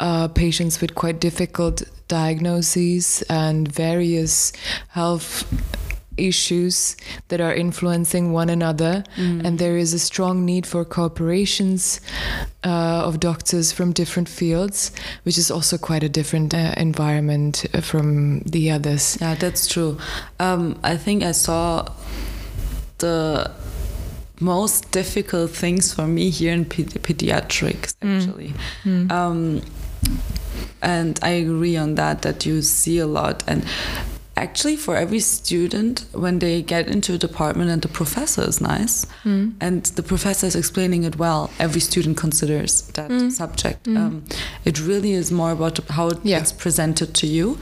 uh, 0.00 0.28
patients 0.28 0.80
with 0.80 0.94
quite 0.94 1.20
difficult 1.20 1.82
diagnoses 2.08 3.22
and 3.30 3.70
various 3.70 4.52
health 4.88 5.44
issues 6.18 6.96
that 7.28 7.40
are 7.40 7.54
influencing 7.54 8.32
one 8.32 8.50
another 8.50 9.04
mm. 9.16 9.44
and 9.44 9.58
there 9.58 9.76
is 9.76 9.94
a 9.94 9.98
strong 9.98 10.44
need 10.44 10.66
for 10.66 10.84
cooperations 10.84 12.00
uh, 12.64 13.04
of 13.04 13.20
doctors 13.20 13.72
from 13.72 13.92
different 13.92 14.28
fields 14.28 14.92
which 15.22 15.38
is 15.38 15.50
also 15.50 15.78
quite 15.78 16.02
a 16.02 16.08
different 16.08 16.54
uh, 16.54 16.74
environment 16.76 17.64
uh, 17.74 17.80
from 17.80 18.40
the 18.40 18.70
others 18.70 19.18
yeah 19.20 19.34
that's 19.34 19.66
true 19.66 19.98
um, 20.40 20.78
i 20.82 20.96
think 20.96 21.22
i 21.22 21.32
saw 21.32 21.86
the 22.98 23.50
most 24.40 24.90
difficult 24.92 25.50
things 25.50 25.92
for 25.92 26.06
me 26.06 26.30
here 26.30 26.52
in 26.52 26.64
pediatrics 26.64 27.94
mm. 28.00 28.16
actually 28.16 28.52
mm. 28.84 29.10
Um, 29.10 29.62
and 30.80 31.18
i 31.22 31.30
agree 31.30 31.76
on 31.76 31.96
that 31.96 32.22
that 32.22 32.46
you 32.46 32.62
see 32.62 32.98
a 32.98 33.06
lot 33.06 33.42
and 33.46 33.64
actually 34.38 34.76
for 34.76 34.94
every 34.94 35.18
student 35.18 36.04
when 36.12 36.38
they 36.38 36.62
get 36.62 36.86
into 36.86 37.14
a 37.14 37.18
department 37.18 37.68
and 37.70 37.82
the 37.82 37.88
professor 37.88 38.42
is 38.42 38.60
nice 38.60 39.04
mm. 39.24 39.52
and 39.60 39.86
the 39.98 40.02
professor 40.02 40.46
is 40.46 40.54
explaining 40.54 41.02
it 41.02 41.18
well 41.18 41.50
every 41.58 41.80
student 41.80 42.16
considers 42.16 42.82
that 42.96 43.10
mm. 43.10 43.30
subject 43.30 43.84
mm. 43.84 43.98
Um, 43.98 44.24
it 44.64 44.76
really 44.80 45.12
is 45.12 45.32
more 45.32 45.50
about 45.50 45.78
how 45.96 46.12
yeah. 46.22 46.38
it's 46.38 46.52
presented 46.52 47.14
to 47.14 47.26
you 47.26 47.58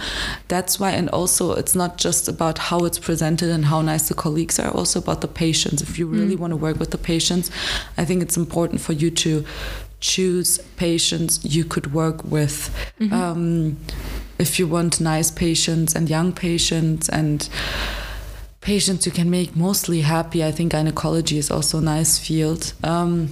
that's 0.49 0.79
why 0.79 0.91
and 0.91 1.09
also 1.11 1.53
it's 1.55 1.75
not 1.75 1.97
just 1.97 2.29
about 2.29 2.59
how 2.69 2.81
it's 2.85 2.99
presented 2.99 3.49
and 3.49 3.65
how 3.67 3.81
nice 3.81 4.09
the 4.09 4.15
colleagues 4.15 4.59
are 4.59 4.71
also 4.71 4.99
about 4.99 5.23
the 5.23 5.29
patients 5.29 5.81
if 5.81 5.99
you 5.99 6.07
really 6.07 6.37
mm. 6.37 6.41
want 6.41 6.51
to 6.51 6.57
work 6.57 6.79
with 6.79 6.91
the 6.91 6.99
patients 6.99 7.51
i 7.97 8.05
think 8.05 8.23
it's 8.23 8.37
important 8.37 8.81
for 8.83 8.93
you 8.93 9.11
to 9.11 9.45
choose 10.01 10.59
patients 10.77 11.33
you 11.43 11.65
could 11.65 11.87
work 11.93 12.19
with 12.37 12.71
-hmm. 12.99 13.13
um, 13.13 13.77
if 14.39 14.59
you 14.59 14.67
want 14.67 15.01
nice 15.01 15.31
patients 15.31 15.95
and 15.97 16.09
young 16.11 16.33
patients 16.33 17.09
and 17.09 17.49
patients 18.61 19.07
you 19.07 19.13
can 19.13 19.31
make 19.31 19.55
mostly 19.57 20.01
happy, 20.03 20.45
I 20.45 20.51
think 20.53 20.73
gynecology 20.73 21.39
is 21.39 21.51
also 21.51 21.79
a 21.79 21.83
nice 21.83 22.19
field. 22.19 22.73
Um, 22.85 23.29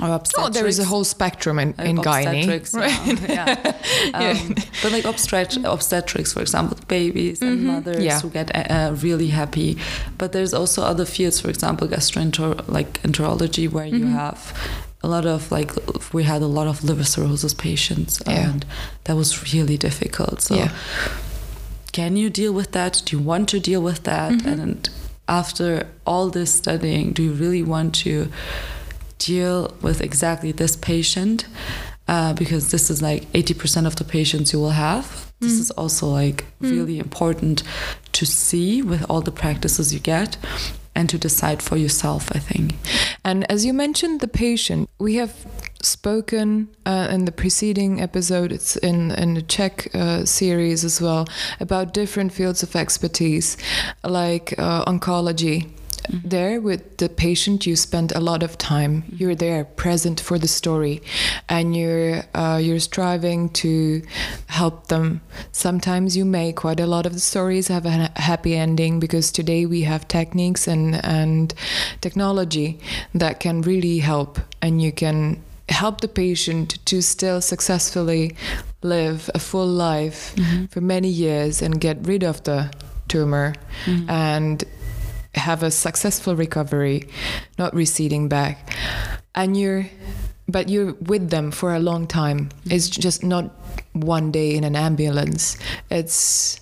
or 0.00 0.20
Oh, 0.38 0.48
there 0.48 0.66
is 0.66 0.78
a 0.78 0.84
whole 0.84 1.04
spectrum 1.04 1.58
in, 1.58 1.74
Uh, 1.78 1.82
in 1.84 1.96
gynae. 1.98 2.44
obstetrics, 2.44 2.74
yeah. 3.28 3.56
yeah. 4.10 4.30
Um, 4.40 4.54
But 4.82 4.92
like 4.92 5.04
obstet- 5.04 5.64
obstetrics, 5.64 6.32
for 6.32 6.40
example, 6.40 6.76
babies 6.88 7.40
and 7.42 7.64
mothers 7.64 7.96
Mm-hmm. 7.96 8.04
Yeah. 8.06 8.20
who 8.20 8.30
get 8.30 8.50
uh, 8.54 8.64
uh, 8.74 8.96
really 9.02 9.28
happy. 9.28 9.76
But 10.18 10.32
there's 10.32 10.54
also 10.54 10.82
other 10.82 11.04
fields, 11.04 11.40
for 11.40 11.50
example, 11.50 11.86
gastroenter 11.88 12.56
like 12.68 13.00
enterology, 13.02 13.68
where 13.70 13.86
you 13.86 14.04
Mm-hmm. 14.06 14.14
have 14.16 14.38
a 15.02 15.08
lot 15.08 15.26
of 15.26 15.50
like 15.50 15.72
we 16.12 16.24
had 16.24 16.42
a 16.42 16.46
lot 16.46 16.66
of 16.66 16.84
liver 16.84 17.04
cirrhosis 17.04 17.54
patients, 17.54 18.20
Yeah. 18.26 18.50
and 18.50 18.66
that 19.04 19.16
was 19.16 19.52
really 19.52 19.76
difficult. 19.76 20.42
So. 20.42 20.54
Yeah. 20.54 20.70
Can 21.92 22.16
you 22.16 22.30
deal 22.30 22.52
with 22.54 22.72
that? 22.72 23.02
Do 23.04 23.16
you 23.16 23.22
want 23.22 23.48
to 23.50 23.60
deal 23.60 23.82
with 23.82 24.04
that? 24.04 24.32
Mm-hmm. 24.32 24.60
And 24.60 24.90
after 25.28 25.86
all 26.06 26.30
this 26.30 26.52
studying, 26.54 27.12
do 27.12 27.22
you 27.22 27.32
really 27.32 27.62
want 27.62 27.94
to 27.96 28.28
deal 29.18 29.74
with 29.82 30.00
exactly 30.00 30.52
this 30.52 30.74
patient? 30.74 31.46
Uh, 32.08 32.32
because 32.32 32.70
this 32.70 32.90
is 32.90 33.00
like 33.02 33.30
80% 33.32 33.86
of 33.86 33.96
the 33.96 34.04
patients 34.04 34.52
you 34.52 34.58
will 34.58 34.70
have. 34.70 35.32
This 35.40 35.52
is 35.52 35.70
also 35.72 36.06
like 36.08 36.44
really 36.60 36.98
important 36.98 37.62
to 38.12 38.24
see 38.24 38.80
with 38.80 39.04
all 39.10 39.20
the 39.20 39.32
practices 39.32 39.92
you 39.92 40.00
get 40.00 40.36
and 40.94 41.08
to 41.08 41.18
decide 41.18 41.62
for 41.62 41.76
yourself, 41.76 42.30
I 42.34 42.38
think. 42.38 42.74
And 43.24 43.50
as 43.50 43.64
you 43.64 43.72
mentioned, 43.72 44.20
the 44.20 44.28
patient, 44.28 44.90
we 44.98 45.14
have 45.16 45.46
spoken 45.82 46.68
uh, 46.86 47.08
in 47.10 47.24
the 47.24 47.32
preceding 47.32 48.00
episode, 48.00 48.52
it's 48.52 48.76
in, 48.76 49.10
in 49.12 49.34
the 49.34 49.42
Czech 49.42 49.94
uh, 49.94 50.24
series 50.24 50.84
as 50.84 51.00
well, 51.00 51.26
about 51.60 51.94
different 51.94 52.32
fields 52.32 52.62
of 52.62 52.76
expertise, 52.76 53.56
like 54.04 54.54
uh, 54.58 54.84
oncology. 54.84 55.70
There, 56.24 56.60
with 56.60 56.98
the 56.98 57.08
patient, 57.08 57.66
you 57.66 57.76
spend 57.76 58.12
a 58.12 58.20
lot 58.20 58.42
of 58.42 58.58
time. 58.58 59.02
Mm-hmm. 59.02 59.16
You're 59.16 59.34
there, 59.34 59.64
present 59.64 60.20
for 60.20 60.38
the 60.38 60.48
story, 60.48 61.02
and 61.48 61.76
you're 61.76 62.22
uh, 62.34 62.58
you're 62.62 62.80
striving 62.80 63.48
to 63.50 64.02
help 64.46 64.88
them. 64.88 65.20
Sometimes 65.52 66.16
you 66.16 66.24
may 66.24 66.52
quite 66.52 66.80
a 66.80 66.86
lot 66.86 67.06
of 67.06 67.12
the 67.12 67.20
stories 67.20 67.68
have 67.68 67.86
a 67.86 68.10
happy 68.16 68.56
ending 68.56 69.00
because 69.00 69.32
today 69.32 69.66
we 69.66 69.82
have 69.82 70.08
techniques 70.08 70.66
and 70.68 71.04
and 71.04 71.54
technology 72.00 72.78
that 73.14 73.40
can 73.40 73.62
really 73.62 73.98
help, 73.98 74.38
and 74.60 74.82
you 74.82 74.92
can 74.92 75.42
help 75.68 76.00
the 76.00 76.08
patient 76.08 76.78
to 76.84 77.02
still 77.02 77.40
successfully 77.40 78.36
live 78.82 79.30
a 79.34 79.38
full 79.38 79.66
life 79.66 80.34
mm-hmm. 80.36 80.66
for 80.66 80.80
many 80.80 81.08
years 81.08 81.62
and 81.62 81.80
get 81.80 81.96
rid 82.06 82.22
of 82.22 82.42
the 82.44 82.70
tumor 83.08 83.54
mm-hmm. 83.84 84.08
and 84.10 84.64
have 85.34 85.62
a 85.62 85.70
successful 85.70 86.36
recovery, 86.36 87.08
not 87.58 87.74
receding 87.74 88.28
back. 88.28 88.74
And 89.34 89.56
you're 89.56 89.86
but 90.48 90.68
you're 90.68 90.92
with 90.94 91.30
them 91.30 91.50
for 91.50 91.72
a 91.74 91.78
long 91.78 92.06
time. 92.06 92.50
It's 92.66 92.90
just 92.90 93.22
not 93.22 93.50
one 93.92 94.30
day 94.30 94.54
in 94.54 94.64
an 94.64 94.76
ambulance. 94.76 95.56
It's 95.90 96.60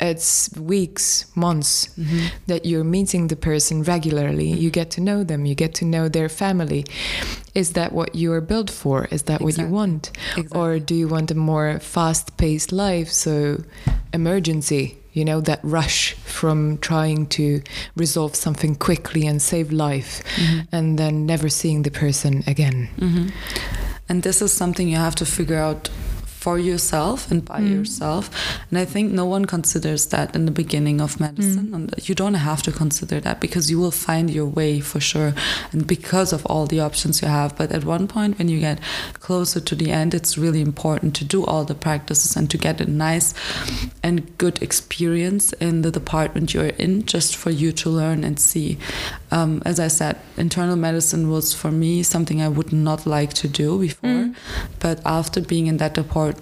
it's 0.00 0.50
weeks, 0.58 1.24
months 1.36 1.86
mm-hmm. 1.96 2.26
that 2.48 2.66
you're 2.66 2.84
meeting 2.84 3.28
the 3.28 3.36
person 3.36 3.82
regularly. 3.84 4.48
You 4.48 4.70
get 4.70 4.90
to 4.92 5.00
know 5.00 5.22
them, 5.22 5.46
you 5.46 5.54
get 5.54 5.74
to 5.76 5.84
know 5.84 6.08
their 6.08 6.28
family. 6.28 6.84
Is 7.54 7.72
that 7.72 7.92
what 7.92 8.14
you 8.14 8.32
are 8.32 8.40
built 8.40 8.70
for? 8.70 9.06
Is 9.12 9.22
that 9.24 9.40
what 9.40 9.56
you 9.56 9.64
Exactly. 9.64 9.72
want? 9.72 10.10
Or 10.50 10.78
do 10.80 10.94
you 10.94 11.06
want 11.08 11.30
a 11.30 11.34
more 11.34 11.78
fast 11.78 12.36
paced 12.36 12.72
life? 12.72 13.10
So, 13.10 13.62
emergency, 14.12 14.98
you 15.14 15.24
know, 15.24 15.40
that 15.40 15.60
rush 15.62 16.14
from 16.14 16.76
trying 16.78 17.26
to 17.28 17.62
resolve 17.96 18.34
something 18.34 18.74
quickly 18.74 19.26
and 19.26 19.40
save 19.40 19.72
life 19.72 20.22
and 20.72 20.98
then 20.98 21.24
never 21.24 21.48
seeing 21.48 21.82
the 21.82 21.90
person 21.90 22.42
again. 22.46 22.88
hmm 22.98 23.28
And 24.08 24.22
this 24.22 24.42
is 24.42 24.52
something 24.52 24.88
you 24.88 24.98
have 24.98 25.14
to 25.14 25.24
figure 25.24 25.58
out 25.58 25.88
for 26.44 26.58
yourself 26.58 27.30
and 27.30 27.42
by 27.42 27.60
mm. 27.60 27.70
yourself. 27.74 28.22
And 28.68 28.78
I 28.78 28.84
think 28.84 29.10
no 29.10 29.24
one 29.24 29.46
considers 29.46 30.02
that 30.08 30.36
in 30.36 30.44
the 30.44 30.56
beginning 30.62 31.00
of 31.00 31.18
medicine. 31.18 31.68
Mm. 31.68 31.74
And 31.74 32.08
you 32.08 32.14
don't 32.14 32.34
have 32.34 32.62
to 32.64 32.72
consider 32.82 33.18
that 33.20 33.40
because 33.40 33.70
you 33.70 33.78
will 33.80 33.96
find 34.08 34.28
your 34.28 34.44
way 34.44 34.80
for 34.80 35.00
sure. 35.00 35.32
And 35.72 35.86
because 35.86 36.34
of 36.34 36.44
all 36.44 36.66
the 36.66 36.80
options 36.80 37.22
you 37.22 37.28
have. 37.28 37.56
But 37.56 37.72
at 37.72 37.84
one 37.84 38.06
point, 38.08 38.38
when 38.38 38.48
you 38.50 38.60
get 38.60 38.78
closer 39.20 39.58
to 39.58 39.74
the 39.74 39.90
end, 39.90 40.12
it's 40.12 40.36
really 40.36 40.60
important 40.60 41.16
to 41.16 41.24
do 41.24 41.46
all 41.46 41.64
the 41.64 41.74
practices 41.74 42.36
and 42.36 42.50
to 42.50 42.58
get 42.58 42.78
a 42.78 42.90
nice 42.90 43.32
and 44.02 44.36
good 44.36 44.62
experience 44.62 45.54
in 45.54 45.80
the 45.80 45.90
department 45.90 46.52
you're 46.52 46.76
in 46.84 47.06
just 47.06 47.36
for 47.36 47.50
you 47.50 47.72
to 47.72 47.88
learn 47.88 48.22
and 48.22 48.38
see. 48.38 48.76
Um, 49.30 49.62
as 49.64 49.80
I 49.80 49.88
said, 49.88 50.18
internal 50.36 50.76
medicine 50.76 51.30
was 51.30 51.54
for 51.54 51.70
me 51.70 52.02
something 52.02 52.42
I 52.42 52.48
would 52.48 52.72
not 52.72 53.06
like 53.06 53.32
to 53.42 53.48
do 53.48 53.80
before. 53.80 54.10
Mm. 54.10 54.36
But 54.78 55.00
after 55.06 55.40
being 55.40 55.66
in 55.68 55.78
that 55.78 55.94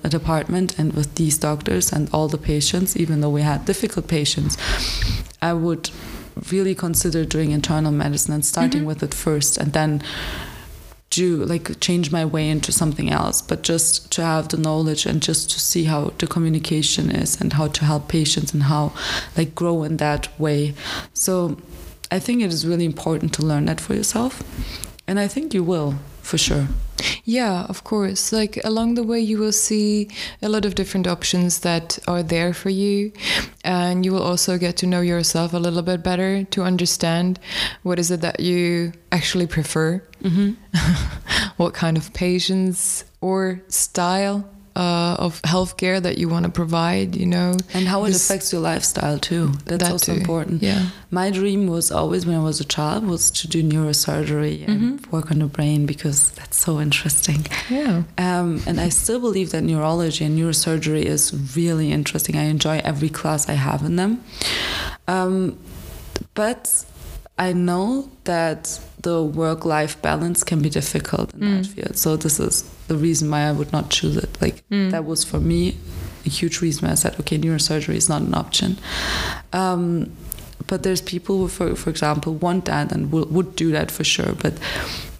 depart- 0.03 0.33
department 0.43 0.79
and 0.79 0.93
with 0.95 1.15
these 1.15 1.39
doctors 1.39 1.93
and 1.93 2.09
all 2.13 2.29
the 2.29 2.39
patients, 2.39 2.97
even 2.97 3.21
though 3.21 3.31
we 3.31 3.43
had 3.43 3.65
difficult 3.65 4.09
patients, 4.09 4.57
I 5.41 5.53
would 5.53 5.91
really 6.51 6.75
consider 6.75 7.25
doing 7.25 7.51
internal 7.51 7.93
medicine 7.93 8.35
and 8.35 8.45
starting 8.45 8.81
mm-hmm. 8.81 8.87
with 8.87 9.03
it 9.03 9.15
first 9.15 9.59
and 9.59 9.73
then 9.73 10.03
do 11.11 11.45
like 11.45 11.79
change 11.81 12.11
my 12.11 12.25
way 12.25 12.49
into 12.49 12.73
something 12.73 13.11
else. 13.11 13.43
But 13.43 13.63
just 13.63 14.11
to 14.13 14.23
have 14.23 14.49
the 14.49 14.57
knowledge 14.57 15.07
and 15.07 15.21
just 15.21 15.51
to 15.51 15.61
see 15.61 15.85
how 15.85 16.13
the 16.19 16.27
communication 16.27 17.11
is 17.11 17.41
and 17.41 17.53
how 17.53 17.69
to 17.69 17.85
help 17.85 18.09
patients 18.09 18.55
and 18.55 18.63
how 18.63 18.93
like 19.37 19.55
grow 19.55 19.83
in 19.85 19.99
that 19.99 20.29
way. 20.39 20.75
So 21.13 21.57
i 22.11 22.19
think 22.19 22.43
it 22.43 22.53
is 22.53 22.67
really 22.67 22.85
important 22.85 23.33
to 23.33 23.43
learn 23.43 23.65
that 23.67 23.81
for 23.81 23.95
yourself. 23.95 24.43
And 25.07 25.19
i 25.19 25.29
think 25.29 25.55
you 25.55 25.65
will 25.65 25.95
for 26.23 26.39
sure 26.39 26.67
Yeah, 27.25 27.65
of 27.69 27.85
course. 27.85 28.33
Like 28.33 28.59
along 28.65 28.95
the 28.95 29.03
way, 29.03 29.21
you 29.21 29.39
will 29.39 29.53
see 29.53 30.09
a 30.41 30.49
lot 30.49 30.65
of 30.65 30.75
different 30.75 31.07
options 31.07 31.61
that 31.61 31.99
are 32.07 32.23
there 32.23 32.53
for 32.53 32.71
you. 32.71 33.13
And 33.65 34.05
you 34.05 34.13
will 34.13 34.23
also 34.23 34.59
get 34.59 34.77
to 34.79 34.87
know 34.87 35.01
yourself 35.01 35.53
a 35.53 35.59
little 35.59 35.83
bit 35.83 36.03
better 36.03 36.45
to 36.45 36.63
understand 36.63 37.39
what 37.83 37.99
is 37.99 38.11
it 38.11 38.21
that 38.21 38.41
you 38.41 38.93
actually 39.11 39.47
prefer, 39.47 40.03
mm-hmm. 40.23 40.53
what 41.57 41.75
kind 41.75 41.97
of 41.97 42.13
patients 42.13 43.05
or 43.21 43.63
style 43.69 44.49
uh, 44.77 45.17
of 45.19 45.41
healthcare 45.43 46.01
that 46.03 46.17
you 46.19 46.29
want 46.29 46.45
to 46.47 46.51
provide, 46.51 47.15
you 47.17 47.27
know. 47.27 47.57
and 47.75 47.87
how 47.87 48.05
it 48.05 48.15
affects 48.17 48.53
your 48.53 48.63
lifestyle 48.63 49.19
too 49.19 49.49
that's 49.67 49.83
That 49.85 49.93
also 49.93 50.13
too, 50.15 50.21
important 50.21 50.63
yeah. 50.63 50.87
my 51.11 51.31
dream 51.31 51.67
was 51.67 51.91
always 51.93 52.25
when 52.27 52.37
i 52.37 52.43
was 52.43 52.59
a 52.61 52.65
child 52.65 53.07
was 53.07 53.31
to 53.33 53.49
do 53.49 53.63
neurosurgery 53.63 54.67
and 54.67 55.07
work 55.09 55.31
on 55.31 55.39
the 55.41 55.47
brain 55.47 55.85
because 55.87 56.31
that's 56.33 56.57
so 56.57 56.81
interesting 56.81 57.47
Yeah. 57.71 58.03
Um, 58.19 58.61
and 58.67 58.81
I 58.81 58.89
still 58.91 59.21
believe 59.21 59.51
that 59.51 59.63
neurology 59.63 60.25
and 60.25 60.39
neurosurgery 60.39 61.05
is 61.05 61.33
really 61.57 61.93
interesting. 61.93 62.37
I 62.37 62.45
enjoy 62.45 62.81
every 62.85 63.09
class 63.09 63.49
I 63.49 63.55
have 63.55 63.83
in 63.89 63.97
them. 63.97 64.13
Um, 65.09 65.59
but 66.35 66.85
I 67.39 67.53
know 67.53 68.09
that 68.25 68.81
the 69.03 69.23
work 69.23 69.65
life 69.65 70.01
balance 70.01 70.45
can 70.45 70.63
be 70.63 70.71
difficult 70.71 71.33
in 71.35 71.41
that 71.41 71.67
field. 71.67 71.97
So, 71.97 72.17
this 72.17 72.39
is 72.41 72.63
the 72.89 72.97
reason 72.97 73.31
why 73.31 73.43
I 73.49 73.53
would 73.53 73.73
not 73.73 73.91
choose 73.91 74.17
it. 74.17 74.41
Like, 74.41 74.63
that 74.91 75.05
was 75.05 75.25
for 75.25 75.41
me 75.41 75.77
a 76.25 76.29
huge 76.29 76.61
reason 76.61 76.87
why 76.87 76.93
I 76.93 76.95
said, 76.97 77.19
okay, 77.21 77.37
neurosurgery 77.39 77.97
is 77.97 78.09
not 78.09 78.23
an 78.23 78.35
option. 78.35 78.79
Um, 79.53 80.13
but 80.69 80.83
there's 80.85 81.01
people 81.01 81.39
who, 81.39 81.49
for, 81.49 81.75
for 81.75 81.91
example, 81.91 82.35
want 82.35 82.67
that 82.67 82.93
and 82.93 83.11
will, 83.13 83.27
would 83.27 83.57
do 83.57 83.73
that 83.73 83.91
for 83.91 84.05
sure. 84.05 84.33
But 84.35 84.55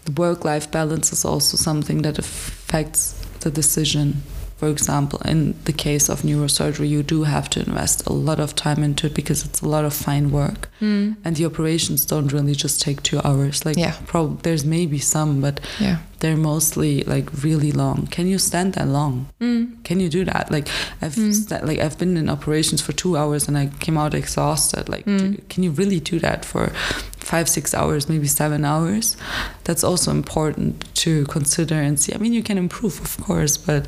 the 0.05 0.13
work 0.13 0.45
life 0.45 0.71
balance 0.71 1.13
is 1.13 1.25
also 1.25 1.57
something 1.57 2.03
that 2.03 2.19
affects 2.19 3.15
the 3.41 3.51
decision. 3.51 4.23
For 4.63 4.69
example, 4.69 5.19
in 5.25 5.57
the 5.65 5.73
case 5.73 6.09
of 6.09 6.23
neurosurgery, 6.23 6.89
you 6.89 7.03
do 7.03 7.25
have 7.25 7.51
to 7.51 7.59
invest 7.67 8.07
a 8.07 8.13
lot 8.13 8.39
of 8.39 8.55
time 8.55 8.85
into 8.85 9.09
it 9.09 9.15
because 9.15 9.45
it's 9.45 9.61
a 9.61 9.67
lot 9.69 9.85
of 9.85 9.93
fine 9.93 10.31
work. 10.31 10.69
Hmm. 10.79 11.15
And 11.25 11.35
the 11.35 11.47
operations 11.47 12.07
don't 12.07 12.33
really 12.33 12.55
just 12.55 12.81
take 12.81 13.03
two 13.03 13.21
hours. 13.25 13.65
Like, 13.67 13.77
Yeah. 13.77 13.97
prob- 14.07 14.43
there's 14.45 14.65
maybe 14.65 15.01
some, 15.01 15.41
but 15.41 15.59
Yeah. 15.81 15.97
they're 16.21 16.37
mostly 16.37 17.03
like 17.09 17.29
really 17.43 17.73
long. 17.73 18.07
Can 18.13 18.29
you 18.29 18.39
stand 18.39 18.75
that 18.75 18.87
long? 18.87 19.27
Hmm. 19.41 19.65
Can 19.83 19.99
you 19.99 20.09
do 20.09 20.25
that? 20.27 20.53
Like 20.53 20.69
I've 21.03 21.17
hmm. 21.17 21.33
sta- 21.33 21.67
like 21.67 21.81
I've 21.81 21.99
been 21.99 22.17
in 22.17 22.29
operations 22.31 22.81
for 22.81 22.93
two 22.93 23.17
hours 23.17 23.49
and 23.49 23.59
I 23.59 23.67
came 23.81 23.99
out 23.99 24.15
exhausted. 24.15 24.89
Like, 24.89 25.05
do- 25.07 25.39
can 25.49 25.65
you 25.65 25.73
really 25.73 25.99
do 25.99 26.21
that 26.21 26.45
for 26.45 26.71
five, 27.19 27.49
six 27.49 27.75
hours, 27.75 28.09
maybe 28.09 28.29
seven 28.29 28.65
hours? 28.65 29.17
That's 29.65 29.83
also 29.83 30.13
important 30.13 30.85
to 31.03 31.25
consider 31.27 31.75
and 31.75 31.99
see. 31.99 32.15
I 32.15 32.19
mean, 32.19 32.33
you 32.33 32.45
can 32.45 32.59
improve, 32.59 33.01
of 33.01 33.17
course, 33.27 33.57
but 33.57 33.87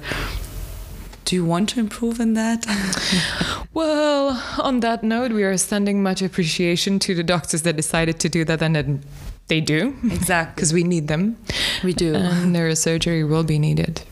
do 1.24 1.36
you 1.36 1.44
want 1.44 1.70
to 1.70 1.80
improve 1.80 2.20
in 2.20 2.34
that? 2.34 2.66
Well, 3.74 4.40
on 4.62 4.80
that 4.80 5.02
note, 5.02 5.32
we 5.32 5.42
are 5.42 5.56
sending 5.56 6.00
much 6.00 6.22
appreciation 6.22 7.00
to 7.00 7.14
the 7.16 7.24
doctors 7.24 7.62
that 7.62 7.74
decided 7.74 8.20
to 8.20 8.28
do 8.28 8.44
that, 8.44 8.62
and 8.62 9.04
they 9.48 9.60
do 9.60 9.96
exactly. 10.04 10.54
because 10.54 10.72
we 10.72 10.84
need 10.84 11.08
them. 11.08 11.36
We 11.82 11.92
do. 11.92 12.14
And 12.14 12.54
neurosurgery 12.54 13.28
will 13.28 13.42
be 13.42 13.58
needed. 13.58 14.02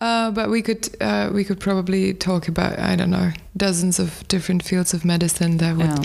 Uh, 0.00 0.30
but 0.30 0.48
we 0.48 0.62
could 0.62 0.88
uh, 1.02 1.28
we 1.34 1.44
could 1.44 1.60
probably 1.60 2.14
talk 2.14 2.48
about 2.48 2.78
I 2.78 2.96
don't 2.96 3.10
know 3.10 3.32
dozens 3.54 3.98
of 3.98 4.26
different 4.28 4.62
fields 4.62 4.94
of 4.94 5.04
medicine 5.04 5.58
that 5.58 5.76
would 5.76 5.86
Yeah. 5.86 6.02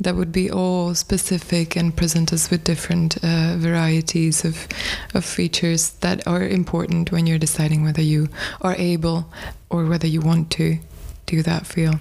that 0.00 0.14
would 0.14 0.32
be 0.32 0.50
all 0.50 0.94
specific 0.94 1.76
and 1.76 1.94
present 1.94 2.32
us 2.32 2.50
with 2.50 2.64
different 2.64 3.16
uh, 3.22 3.56
varieties 3.58 4.44
of 4.44 4.66
of 5.14 5.24
features 5.26 5.90
that 6.00 6.26
are 6.26 6.42
important 6.48 7.12
when 7.12 7.26
you're 7.26 7.38
deciding 7.40 7.84
whether 7.84 8.02
you 8.02 8.28
are 8.62 8.76
able 8.78 9.24
or 9.68 9.84
whether 9.84 10.06
you 10.08 10.22
want 10.22 10.50
to 10.50 10.78
do 11.26 11.42
that 11.42 11.66
field. 11.66 11.98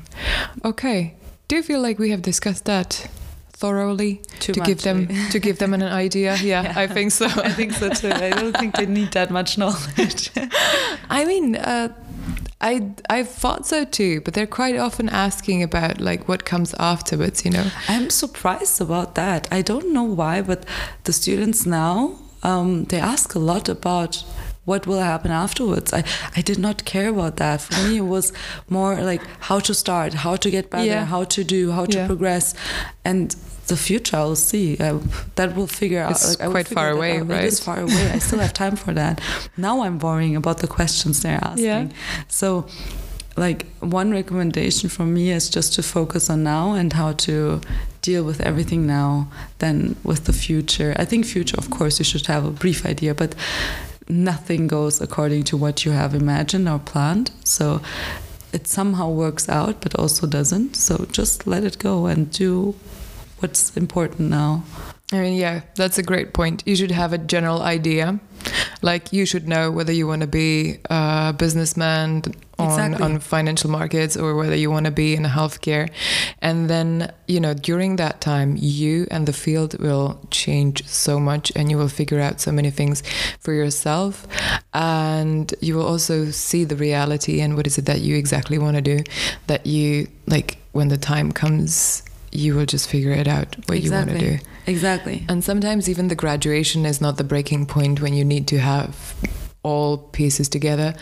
Okay, 0.64 1.14
do 1.50 1.56
you 1.58 1.64
feel 1.64 1.82
like 1.82 2.00
we 2.00 2.12
have 2.12 2.22
discussed 2.22 2.64
that 2.66 3.10
thoroughly 3.64 4.14
Too 4.40 4.54
to 4.54 4.60
much, 4.60 4.68
give 4.70 4.82
them 4.82 4.98
maybe. 5.08 5.30
to 5.32 5.40
give 5.40 5.58
them 5.58 5.74
an 5.74 5.84
idea? 6.06 6.36
Yeah, 6.42 6.64
Yeah. 6.64 6.84
I 6.84 6.88
think 6.96 7.12
so. 7.12 7.26
I 7.50 7.52
think 7.60 7.72
so 7.74 7.88
too. 7.90 8.12
I 8.12 8.30
don't 8.42 8.56
think 8.60 8.76
they 8.76 8.86
need 8.86 9.12
that 9.14 9.30
much 9.32 9.58
knowledge. 9.58 10.32
I 11.20 11.26
mean, 11.26 11.56
uh, 11.56 11.88
I 12.72 12.74
I 13.18 13.24
thought 13.42 13.66
so 13.66 13.86
too, 13.86 14.22
but 14.24 14.34
they're 14.34 14.56
quite 14.62 14.78
often 14.88 15.10
asking 15.10 15.64
about 15.64 16.00
like 16.10 16.22
what 16.30 16.42
comes 16.52 16.74
afterwards. 16.80 17.44
You 17.46 17.52
know, 17.52 17.66
I'm 17.94 18.10
surprised 18.10 18.82
about 18.82 19.10
that. 19.16 19.48
I 19.58 19.62
don't 19.64 19.88
know 19.94 20.16
why, 20.22 20.42
but 20.42 20.60
the 21.04 21.14
students 21.14 21.66
now 21.66 21.96
um, 22.44 22.86
they 22.86 23.00
ask 23.02 23.36
a 23.36 23.40
lot 23.40 23.70
about 23.70 24.24
what 24.66 24.88
will 24.88 25.00
happen 25.02 25.32
afterwards. 25.32 25.92
I, 25.94 26.04
I 26.38 26.42
did 26.42 26.58
not 26.58 26.78
care 26.86 27.10
about 27.10 27.36
that. 27.38 27.62
For 27.62 27.76
me, 27.88 27.98
it 27.98 28.08
was 28.08 28.32
more 28.70 28.96
like 29.12 29.22
how 29.50 29.60
to 29.62 29.74
start, 29.74 30.14
how 30.14 30.38
to 30.38 30.50
get 30.50 30.70
better, 30.70 30.86
Yeah. 30.88 31.06
how 31.06 31.26
to 31.26 31.44
do, 31.44 31.72
how 31.72 31.86
to 31.86 31.98
Yeah. 31.98 32.08
progress, 32.08 32.56
and 33.04 33.36
the 33.68 33.78
future 33.78 34.18
I'll 34.18 34.36
see. 34.36 34.78
Uh, 34.78 35.00
that 35.36 35.56
will 35.56 35.68
figure 35.68 36.02
out. 36.02 36.12
It's 36.12 36.40
I 36.40 36.48
will 36.48 36.54
quite 36.54 36.68
far 36.68 36.90
away, 36.90 37.20
out. 37.20 37.28
right? 37.28 37.44
It 37.44 37.48
is 37.48 37.60
far 37.60 37.80
away. 37.80 38.12
I 38.12 38.20
still 38.20 38.40
have 38.40 38.54
time 38.54 38.76
for 38.76 38.94
that. 38.94 39.22
Now 39.58 39.84
I'm 39.84 40.00
worrying 40.00 40.36
about 40.36 40.60
the 40.60 40.68
questions 40.68 41.22
they're 41.22 41.44
asking. 41.44 41.66
Yeah. 41.66 41.90
So 42.28 42.68
like 43.36 43.66
one 43.80 44.12
recommendation 44.12 44.90
from 44.90 45.14
me 45.14 45.32
is 45.32 45.50
just 45.50 45.74
to 45.74 45.84
focus 45.84 46.30
on 46.30 46.44
now 46.44 46.74
and 46.74 46.94
how 46.94 47.14
to 47.14 47.62
deal 48.02 48.24
with 48.24 48.42
everything 48.42 48.86
now 48.86 49.28
than 49.60 49.96
with 50.04 50.26
the 50.26 50.34
future 50.34 50.94
i 50.98 51.06
think 51.06 51.26
future 51.26 51.58
of 51.58 51.70
course 51.70 51.98
you 52.00 52.06
should 52.06 52.28
have 52.28 52.46
a 52.46 52.52
brief 52.52 52.86
idea 52.86 53.16
but 53.16 53.34
nothing 54.08 54.68
goes 54.68 55.02
according 55.02 55.44
to 55.44 55.58
what 55.58 55.86
you 55.86 55.92
have 55.92 56.14
imagined 56.14 56.68
or 56.70 56.78
planned 56.78 57.32
so 57.44 57.82
it 58.52 58.68
somehow 58.68 59.10
works 59.10 59.50
out 59.50 59.82
but 59.82 59.96
also 59.96 60.28
doesn't 60.28 60.76
so 60.76 61.06
just 61.12 61.48
let 61.48 61.64
it 61.64 61.80
go 61.80 62.06
and 62.06 62.30
do 62.32 62.76
what's 63.44 63.76
important 63.78 64.30
now 64.30 64.64
I 65.12 65.18
mean, 65.18 65.38
yeah, 65.38 65.62
that's 65.76 66.00
a 66.00 66.04
great 66.04 66.34
point. 66.34 66.64
You 66.66 66.76
should 66.76 66.90
have 66.90 67.14
a 67.14 67.20
general 67.20 67.62
idea, 67.62 68.20
like 68.82 69.14
you 69.14 69.28
should 69.28 69.48
know 69.48 69.70
whether 69.70 69.92
you 69.92 70.08
want 70.08 70.22
to 70.22 70.28
be 70.28 70.80
a 70.90 71.36
businessman 71.38 72.24
on 72.58 72.70
Exactly. 72.70 73.04
on 73.06 73.20
financial 73.20 73.70
markets 73.70 74.18
or 74.18 74.34
whether 74.36 74.56
you 74.56 74.72
want 74.72 74.86
to 74.88 74.92
be 74.92 75.14
in 75.14 75.24
healthcare, 75.24 75.92
and 76.42 76.68
then 76.68 77.14
you 77.28 77.40
know 77.40 77.54
during 77.54 77.98
that 77.98 78.22
time 78.22 78.56
you 78.58 79.06
and 79.12 79.28
the 79.28 79.34
field 79.34 79.80
will 79.80 80.20
change 80.32 80.84
so 80.88 81.20
much, 81.20 81.52
and 81.56 81.70
you 81.70 81.78
will 81.78 81.90
figure 81.90 82.20
out 82.20 82.42
so 82.42 82.52
many 82.52 82.72
things 82.72 83.04
for 83.40 83.54
yourself, 83.54 84.26
and 84.74 85.54
you 85.62 85.76
will 85.76 85.86
also 85.86 86.32
see 86.32 86.64
the 86.64 86.76
reality 86.76 87.40
and 87.40 87.56
what 87.56 87.68
is 87.68 87.78
it 87.78 87.86
that 87.86 88.02
you 88.02 88.16
exactly 88.16 88.58
want 88.58 88.78
to 88.78 88.82
do, 88.82 89.04
that 89.46 89.68
you 89.68 90.08
like 90.26 90.58
when 90.72 90.88
the 90.88 90.98
time 90.98 91.32
comes. 91.32 92.02
You 92.36 92.56
will 92.56 92.66
just 92.66 92.90
figure 92.90 93.12
it 93.12 93.28
out 93.28 93.56
what 93.68 93.82
you 93.82 93.92
want 93.92 94.10
to 94.10 94.20
do. 94.20 94.40
exactly 94.66 95.26
And 95.30 95.44
sometimes 95.44 95.90
even 95.90 96.08
the 96.08 96.16
graduation 96.16 96.86
is 96.86 97.02
not 97.02 97.18
the 97.18 97.24
breaking 97.24 97.66
point 97.66 98.02
when 98.02 98.14
you 98.14 98.26
need 98.26 98.48
to 98.48 98.60
have 98.60 99.16
all 99.64 99.98
pieces 99.98 100.50
together. 100.50 100.94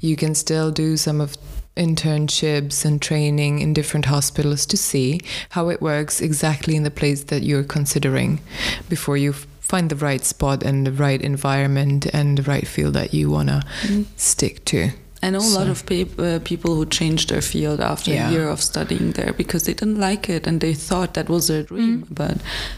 You 0.00 0.16
can 0.16 0.34
still 0.34 0.70
do 0.70 0.96
some 0.96 1.20
of 1.20 1.36
internships 1.76 2.84
and 2.84 3.00
training 3.00 3.60
in 3.60 3.72
different 3.72 4.06
hospitals 4.06 4.66
to 4.66 4.76
see 4.76 5.20
how 5.50 5.68
it 5.68 5.80
works 5.80 6.20
exactly 6.20 6.74
in 6.74 6.82
the 6.82 6.90
place 6.90 7.24
that 7.24 7.44
you're 7.44 7.62
considering 7.62 8.40
before 8.88 9.16
you 9.16 9.32
find 9.32 9.90
the 9.90 9.96
right 9.96 10.24
spot 10.24 10.62
and 10.62 10.86
the 10.86 10.92
right 10.92 11.22
environment 11.22 12.06
and 12.12 12.38
the 12.38 12.42
right 12.42 12.66
field 12.66 12.94
that 12.94 13.14
you 13.14 13.30
want 13.30 13.48
to 13.48 13.62
mm-hmm. 13.82 14.02
stick 14.16 14.64
to. 14.64 14.90
I 15.22 15.30
know 15.30 15.40
a 15.40 15.54
lot 15.58 15.68
of 15.68 15.84
peop 15.86 16.18
uh, 16.18 16.38
people 16.44 16.74
who 16.76 16.86
changed 16.86 17.28
their 17.30 17.42
field 17.42 17.80
after 17.80 18.10
Yeah. 18.12 18.28
a 18.28 18.32
year 18.32 18.48
of 18.48 18.60
studying 18.60 19.12
there 19.12 19.32
because 19.32 19.64
they 19.64 19.74
didn't 19.74 19.98
like 19.98 20.28
it 20.28 20.46
and 20.46 20.60
they 20.60 20.74
thought 20.74 21.14
that 21.14 21.28
was 21.28 21.46
their 21.48 21.64
dream, 21.64 22.02
Mm. 22.02 22.06
but 22.14 22.36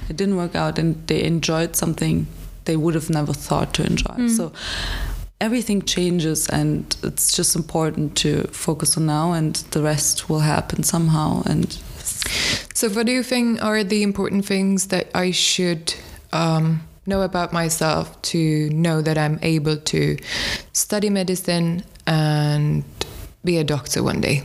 it 0.09 0.17
didn't 0.17 0.37
work 0.37 0.55
out 0.55 0.79
and 0.79 0.95
they 1.07 1.23
enjoyed 1.23 1.77
something 1.77 2.27
they 2.65 2.77
would 2.77 2.95
have 2.95 3.11
never 3.11 3.33
thought 3.35 3.75
to 3.75 3.83
enjoy. 3.85 4.15
Mm. 4.17 4.37
So 4.37 4.53
everything 5.41 5.83
changes 5.83 6.49
and 6.49 6.97
it's 7.03 7.37
just 7.37 7.57
important 7.57 8.15
to 8.23 8.45
focus 8.53 8.97
on 8.97 9.07
now 9.07 9.33
and 9.33 9.55
the 9.71 9.83
rest 9.83 10.29
will 10.29 10.41
happen 10.41 10.83
somehow 10.83 11.43
and 11.47 11.79
So, 12.75 12.89
what 12.89 13.07
do 13.07 13.13
you 13.13 13.23
think 13.23 13.63
are 13.63 13.85
the 13.85 14.03
important 14.03 14.47
things 14.47 14.87
that 14.87 15.07
I 15.15 15.33
should 15.33 15.95
um, 16.33 16.81
know 17.07 17.23
about 17.23 17.53
myself 17.53 18.21
to 18.23 18.71
know 18.71 19.01
that 19.03 19.17
I'm 19.19 19.39
able 19.43 19.77
to 19.77 20.17
study 20.73 21.11
medicine 21.11 21.85
and 22.07 22.85
be 23.45 23.59
a 23.59 23.65
doctor 23.65 24.03
one 24.03 24.21
day? 24.21 24.43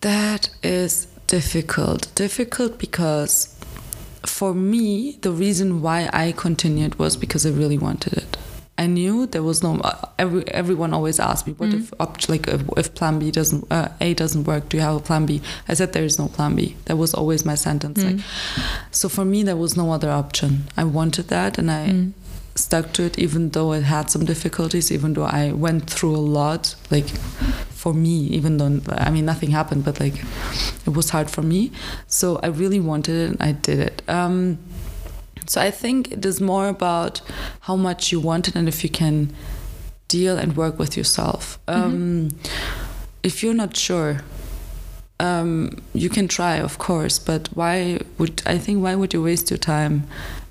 That 0.00 0.50
is 0.62 1.06
difficult. 1.26 2.14
Difficult 2.14 2.78
because 2.78 3.54
for 4.24 4.54
me, 4.54 5.18
the 5.22 5.30
reason 5.32 5.82
why 5.82 6.08
I 6.12 6.32
continued 6.32 6.98
was 6.98 7.16
because 7.16 7.46
I 7.46 7.50
really 7.50 7.78
wanted 7.78 8.14
it. 8.14 8.36
I 8.78 8.86
knew 8.86 9.26
there 9.26 9.42
was 9.42 9.62
no. 9.62 9.80
Uh, 9.82 10.06
every 10.18 10.46
everyone 10.48 10.94
always 10.94 11.18
asked 11.20 11.46
me, 11.48 11.52
"What 11.54 11.70
if 11.74 11.92
op- 12.00 12.28
like 12.28 12.46
if, 12.46 12.62
if 12.76 12.94
Plan 12.94 13.18
B 13.18 13.30
doesn't 13.30 13.64
uh, 13.72 13.88
A 14.00 14.14
doesn't 14.14 14.44
work? 14.44 14.68
Do 14.68 14.76
you 14.76 14.82
have 14.84 14.96
a 14.96 15.00
Plan 15.00 15.26
B?" 15.26 15.42
I 15.68 15.74
said, 15.74 15.92
"There 15.92 16.04
is 16.04 16.18
no 16.18 16.28
Plan 16.28 16.54
B." 16.54 16.76
That 16.86 16.96
was 16.96 17.12
always 17.12 17.44
my 17.44 17.56
sentence. 17.56 17.98
Like, 18.02 18.20
so 18.90 19.08
for 19.08 19.24
me, 19.24 19.42
there 19.42 19.56
was 19.56 19.76
no 19.76 19.90
other 19.92 20.10
option. 20.10 20.50
I 20.76 20.84
wanted 20.84 21.26
that, 21.28 21.58
and 21.58 21.70
I 21.70 21.82
stuck 22.54 22.92
to 22.94 23.02
it, 23.04 23.18
even 23.18 23.50
though 23.50 23.72
it 23.72 23.82
had 23.84 24.10
some 24.10 24.24
difficulties. 24.24 24.90
Even 24.92 25.14
though 25.14 25.24
I 25.24 25.52
went 25.52 25.90
through 25.90 26.14
a 26.16 26.24
lot, 26.40 26.74
like 26.90 27.08
for 27.70 27.92
me, 27.94 28.26
even 28.38 28.58
though 28.58 28.80
I 29.06 29.10
mean 29.10 29.24
nothing 29.24 29.50
happened, 29.50 29.84
but 29.84 29.98
like 30.00 30.14
it 30.86 30.92
was 30.94 31.10
hard 31.10 31.30
for 31.30 31.42
me. 31.42 31.70
So 32.06 32.38
I 32.42 32.48
really 32.48 32.80
wanted 32.80 33.14
it, 33.14 33.30
and 33.30 33.42
I 33.42 33.52
did 33.52 33.78
it. 33.80 34.02
Um, 34.08 34.58
so 35.48 35.60
I 35.60 35.70
think 35.70 36.12
it 36.12 36.24
is 36.26 36.40
more 36.40 36.68
about 36.68 37.20
how 37.60 37.76
much 37.76 38.12
you 38.12 38.20
want 38.20 38.48
it 38.48 38.56
and 38.56 38.68
if 38.68 38.82
you 38.84 38.90
can 38.90 39.32
deal 40.08 40.38
and 40.38 40.56
work 40.56 40.78
with 40.78 40.96
yourself. 40.96 41.58
Um, 41.68 42.28
If 43.22 43.42
you're 43.42 43.54
not 43.56 43.76
sure, 43.76 44.20
um, 45.20 45.76
you 45.94 46.08
can 46.08 46.28
try, 46.28 46.56
of 46.60 46.78
course, 46.78 47.18
but 47.18 47.48
why 47.54 47.98
would 48.18 48.42
I 48.46 48.58
think 48.58 48.82
why 48.82 48.94
would 48.94 49.12
you 49.12 49.22
waste 49.24 49.50
your 49.50 49.58
time 49.58 50.02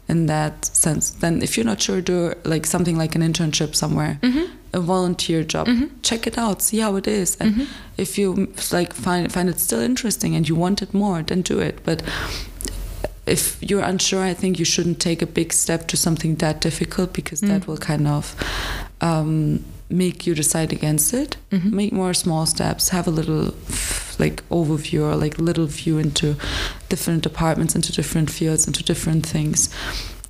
in 0.10 0.26
that 0.28 0.66
sense? 0.66 1.12
Then 1.20 1.42
if 1.42 1.56
you're 1.58 1.66
not 1.66 1.82
sure, 1.82 2.02
do 2.02 2.34
like 2.44 2.68
something 2.68 2.98
like 3.02 3.16
an 3.16 3.22
internship 3.22 3.76
somewhere, 3.76 4.20
a 4.74 4.80
volunteer 4.82 5.44
job. 5.44 5.68
Check 6.02 6.28
it 6.28 6.38
out, 6.38 6.62
see 6.62 6.80
how 6.80 6.98
it 6.98 7.08
is, 7.08 7.38
and 7.40 7.68
if 7.98 8.18
you 8.18 8.34
like 8.72 8.94
find 8.94 9.32
find 9.32 9.50
it 9.50 9.60
still 9.60 9.80
interesting 9.82 10.36
and 10.36 10.48
you 10.50 10.56
want 10.60 10.82
it 10.82 10.94
more, 10.94 11.24
then 11.24 11.42
do 11.42 11.60
it. 11.60 11.80
But 11.86 12.04
if 13.28 13.58
you're 13.62 13.84
unsure, 13.84 14.24
I 14.24 14.34
think 14.34 14.60
you 14.60 14.66
shouldn't 14.66 15.00
take 15.00 15.22
a 15.22 15.28
big 15.28 15.54
step 15.54 15.88
to 15.88 15.98
something 15.98 16.36
that 16.36 16.62
difficult 16.62 17.14
because 17.14 17.42
that 17.42 17.68
will 17.68 17.78
kind 17.78 18.08
of 18.08 18.36
um, 19.02 19.64
make 19.90 20.28
you 20.28 20.36
decide 20.36 20.72
against 20.74 21.14
it. 21.14 21.38
Make 21.72 21.94
more 21.94 22.14
small 22.14 22.46
steps. 22.46 22.90
Have 22.90 23.08
a 23.08 23.12
little 23.12 23.54
like 24.20 24.48
overview 24.50 25.02
or 25.02 25.16
like 25.16 25.38
little 25.38 25.68
view 25.68 25.98
into 25.98 26.36
different 26.90 27.24
departments, 27.24 27.76
into 27.76 27.92
different 27.92 28.30
fields, 28.30 28.68
into 28.68 28.84
different 28.84 29.26
things, 29.26 29.70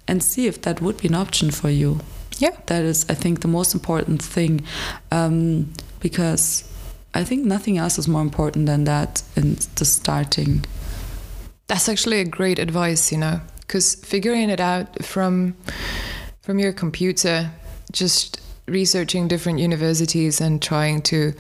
and 0.08 0.22
see 0.22 0.48
if 0.48 0.62
that 0.62 0.82
would 0.82 0.98
be 0.98 1.08
an 1.08 1.16
option 1.16 1.52
for 1.52 1.70
you. 1.70 2.00
Yeah. 2.38 2.56
That 2.68 2.84
is, 2.84 3.06
I 3.10 3.16
think, 3.16 3.42
the 3.42 3.48
most 3.48 3.74
important 3.74 4.22
thing 4.22 4.62
um, 5.12 5.74
because 6.00 6.64
I 7.14 7.24
think 7.24 7.46
nothing 7.46 7.78
else 7.78 7.98
is 7.98 8.08
more 8.08 8.22
important 8.22 8.68
than 8.68 8.84
that 8.84 9.24
in 9.36 9.58
the 9.76 9.86
starting. 9.86 10.66
That's 11.68 11.90
actually 11.90 12.22
a 12.22 12.26
great 12.26 12.60
advice, 12.60 13.12
you 13.12 13.18
know, 13.18 13.42
because 13.62 13.96
figuring 13.96 14.50
it 14.50 14.60
out 14.60 15.04
from 15.04 15.56
from 16.42 16.60
your 16.60 16.72
computer, 16.72 17.52
just 17.92 18.40
researching 18.68 19.28
different 19.28 19.60
universities 19.60 20.42
and 20.42 20.62
trying 20.62 21.02
to 21.02 21.34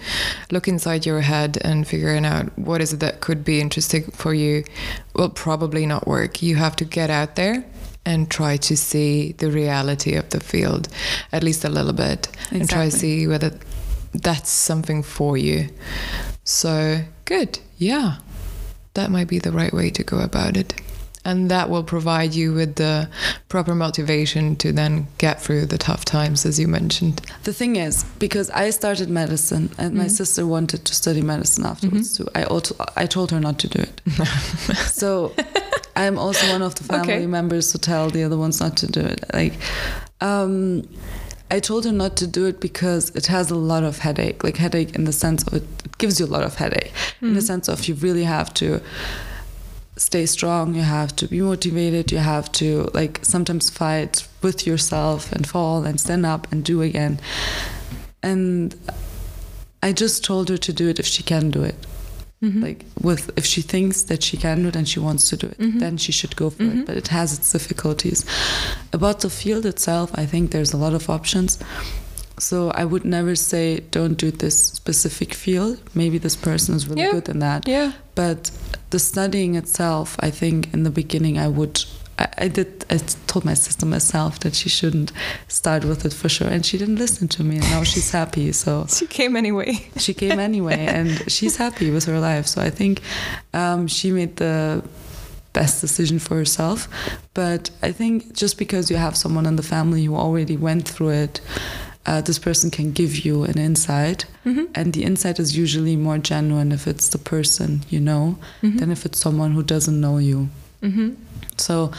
look 0.51 0.67
inside 0.67 1.05
your 1.05 1.21
head 1.21 1.57
and 1.61 1.87
figuring 1.87 2.25
out 2.25 2.57
what 2.57 2.81
is 2.81 2.93
it 2.93 2.99
that 3.01 3.19
could 3.19 3.43
be 3.43 3.59
interesting 3.59 4.03
for 4.11 4.33
you 4.33 4.63
will 5.15 5.29
probably 5.29 5.85
not 5.85 6.07
work. 6.07 6.41
You 6.41 6.55
have 6.55 6.75
to 6.77 6.85
get 6.85 7.09
out 7.09 7.35
there 7.35 7.65
and 8.05 8.31
try 8.31 8.55
to 8.55 8.77
see 8.77 9.33
the 9.33 9.51
reality 9.51 10.15
of 10.15 10.29
the 10.29 10.39
field 10.39 10.87
at 11.33 11.43
least 11.43 11.65
a 11.65 11.69
little 11.69 11.93
bit 11.93 12.29
and 12.51 12.69
try 12.69 12.85
to 12.85 12.91
see 12.91 13.27
whether 13.27 13.51
that's 14.13 14.49
something 14.49 15.03
for 15.03 15.37
you. 15.37 15.69
So, 16.45 17.01
good. 17.25 17.59
Yeah 17.77 18.17
that 18.99 19.09
might 19.15 19.27
be 19.35 19.39
the 19.39 19.51
right 19.61 19.73
way 19.79 19.89
to 19.97 20.03
go 20.03 20.17
about 20.29 20.55
it. 20.57 20.73
and 21.29 21.49
that 21.55 21.67
will 21.71 21.83
provide 21.83 22.31
you 22.41 22.47
with 22.59 22.71
the 22.75 23.07
proper 23.53 23.75
motivation 23.75 24.55
to 24.63 24.67
then 24.79 24.93
get 25.17 25.35
through 25.43 25.65
the 25.73 25.77
tough 25.77 26.03
times 26.05 26.45
as 26.49 26.55
you 26.61 26.67
mentioned 26.79 27.15
The 27.49 27.53
thing 27.61 27.75
is, 27.87 27.95
because 28.19 28.47
I 28.65 28.71
started 28.71 29.07
medicine 29.09 29.65
and 29.77 29.89
my 30.03 30.07
sister 30.19 30.41
wanted 30.55 30.81
to 30.87 30.93
study 31.01 31.21
medicine 31.33 31.65
afterwards 31.65 32.09
too, 32.17 32.27
I 32.39 32.43
also 32.53 32.73
I 33.03 33.05
told 33.15 33.27
her 33.31 33.39
not 33.47 33.57
to 33.63 33.67
do 33.75 33.79
it. 33.87 33.95
so 35.01 35.33
I'm 36.03 36.17
also 36.25 36.43
one 36.55 36.61
of 36.67 36.73
the 36.75 36.83
family 36.83 37.13
Okay. 37.13 37.27
members 37.39 37.65
who 37.73 37.79
tell 37.79 38.09
the 38.17 38.23
other 38.27 38.37
ones 38.45 38.59
not 38.61 38.77
to 38.77 38.87
do 38.87 39.01
it. 39.13 39.19
Like, 39.39 39.53
um, 40.21 40.83
I 41.49 41.59
told 41.59 41.85
her 41.85 41.91
not 42.03 42.13
to 42.17 42.27
do 42.27 42.45
it 42.51 42.59
because 42.59 43.03
it 43.15 43.27
has 43.27 43.51
a 43.51 43.55
lot 43.55 43.83
of 43.83 43.99
headache. 43.99 44.43
Like 44.43 44.57
headache 44.57 44.95
in 44.97 45.03
the 45.05 45.13
sense 45.13 45.43
of 45.47 45.53
it 45.53 45.63
gives 45.97 46.19
you 46.19 46.25
a 46.25 46.27
lot 46.27 46.43
of 46.43 46.55
headache. 46.55 46.91
In 47.21 47.33
the 47.33 47.39
hmm. 47.39 47.45
sense 47.45 47.67
of 47.67 47.87
you 47.87 47.95
really 47.95 48.23
have 48.23 48.53
to 48.55 48.81
stay 49.97 50.25
strong. 50.25 50.75
You 50.75 50.83
have 50.83 51.15
to 51.17 51.27
be 51.27 51.41
motivated. 51.41 52.11
You 52.11 52.19
have 52.19 52.51
to 52.53 52.89
like 52.93 53.19
sometimes 53.23 53.69
fight 53.69 54.27
with 54.41 54.65
yourself 54.65 55.31
and 55.31 55.47
fall 55.47 55.83
and 55.83 55.99
stand 55.99 56.25
up 56.25 56.51
and 56.51 56.63
do 56.63 56.81
again. 56.81 57.19
And 58.23 58.75
I 59.83 59.91
just 59.91 60.23
told 60.23 60.49
her 60.49 60.57
to 60.57 60.73
do 60.73 60.87
it 60.89 60.99
if 60.99 61.05
she 61.05 61.23
can 61.23 61.51
do 61.51 61.63
it. 61.63 61.75
Mm-hmm. 62.43 62.61
Like 62.61 62.85
with 63.01 63.31
if 63.35 63.45
she 63.45 63.61
thinks 63.61 64.03
that 64.03 64.21
she 64.21 64.37
can 64.37 64.61
do 64.61 64.67
it 64.67 64.75
and 64.75 64.87
she 64.87 64.99
wants 64.99 65.29
to 65.29 65.37
do 65.37 65.47
it, 65.47 65.57
mm-hmm. 65.57 65.79
then 65.79 65.97
she 65.97 66.11
should 66.11 66.35
go 66.35 66.51
for 66.51 66.63
it. 66.63 66.69
Mm-hmm. 66.69 66.83
But 66.83 66.97
it 66.97 67.07
has 67.07 67.37
its 67.37 67.51
difficulties. 67.51 68.25
About 68.93 69.21
the 69.21 69.29
field 69.29 69.65
itself, 69.65 70.11
I 70.13 70.27
think 70.27 70.51
there's 70.51 70.73
a 70.73 70.77
lot 70.77 70.93
of 70.93 71.09
options. 71.09 71.57
So 72.39 72.69
I 72.71 72.85
would 72.85 73.03
never 73.05 73.35
say 73.35 73.79
don't 73.91 74.15
do 74.17 74.31
this 74.31 74.55
specific 74.73 75.33
field. 75.33 75.79
Maybe 75.95 76.17
this 76.19 76.35
person 76.35 76.75
is 76.75 76.87
really 76.87 77.01
Yeah. 77.01 77.11
good 77.11 77.29
in 77.29 77.39
that. 77.39 77.67
yeah 77.67 77.91
But 78.15 78.51
the 78.89 78.99
studying 78.99 79.55
itself, 79.55 80.15
I 80.19 80.29
think 80.31 80.73
in 80.73 80.83
the 80.83 80.91
beginning 80.91 81.37
I 81.37 81.47
would. 81.47 81.83
I, 82.19 82.27
I 82.45 82.47
did. 82.47 82.67
I 82.89 82.97
told 83.27 83.45
my 83.45 83.53
sister 83.55 83.85
myself 83.85 84.39
that 84.39 84.55
she 84.55 84.69
shouldn't 84.69 85.11
start 85.47 85.83
with 85.85 86.03
it 86.05 86.13
for 86.13 86.29
sure, 86.29 86.47
and 86.47 86.65
she 86.65 86.77
didn't 86.77 86.95
listen 86.97 87.27
to 87.27 87.43
me. 87.43 87.55
And 87.57 87.69
now 87.69 87.83
she's 87.83 88.09
happy. 88.11 88.51
So 88.53 88.85
she 88.99 89.05
came 89.07 89.35
anyway 89.35 89.71
she 89.97 90.13
came 90.13 90.39
anyway, 90.39 90.85
and 90.97 91.09
she's 91.31 91.57
happy 91.57 91.91
with 91.91 92.05
her 92.05 92.19
life. 92.19 92.47
So 92.47 92.61
I 92.61 92.71
think 92.71 93.01
um, 93.53 93.87
she 93.87 94.11
made 94.11 94.35
the 94.37 94.81
best 95.53 95.81
decision 95.81 96.19
for 96.19 96.35
herself. 96.37 96.87
But 97.35 97.69
I 97.83 97.91
think 97.91 98.33
just 98.33 98.57
because 98.57 98.89
you 98.91 98.97
have 98.97 99.15
someone 99.15 99.45
in 99.45 99.55
the 99.55 99.63
family 99.63 100.03
who 100.05 100.15
already 100.15 100.57
went 100.57 100.87
through 100.89 101.09
it, 101.23 101.41
uh, 102.07 102.21
this 102.21 102.39
person 102.39 102.71
can 102.71 102.91
give 102.93 103.25
you 103.25 103.43
an 103.43 103.57
insight, 103.59 104.25
and 104.75 104.93
the 104.93 105.03
insight 105.03 105.39
is 105.39 105.57
usually 105.57 105.95
more 105.97 106.17
genuine 106.17 106.71
if 106.71 106.87
it's 106.87 107.09
the 107.09 107.17
person 107.17 107.81
you 107.89 107.99
know 107.99 108.37
than 108.61 108.91
if 108.91 109.05
it's 109.05 109.19
someone 109.19 109.51
who 109.51 109.63
doesn't 109.63 109.99
know 109.99 110.17
you. 110.17 110.47
mm-hmm. 110.81 111.09
So 111.57 111.91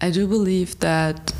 I 0.00 0.10
do 0.10 0.26
believe 0.26 0.78
that 0.80 1.32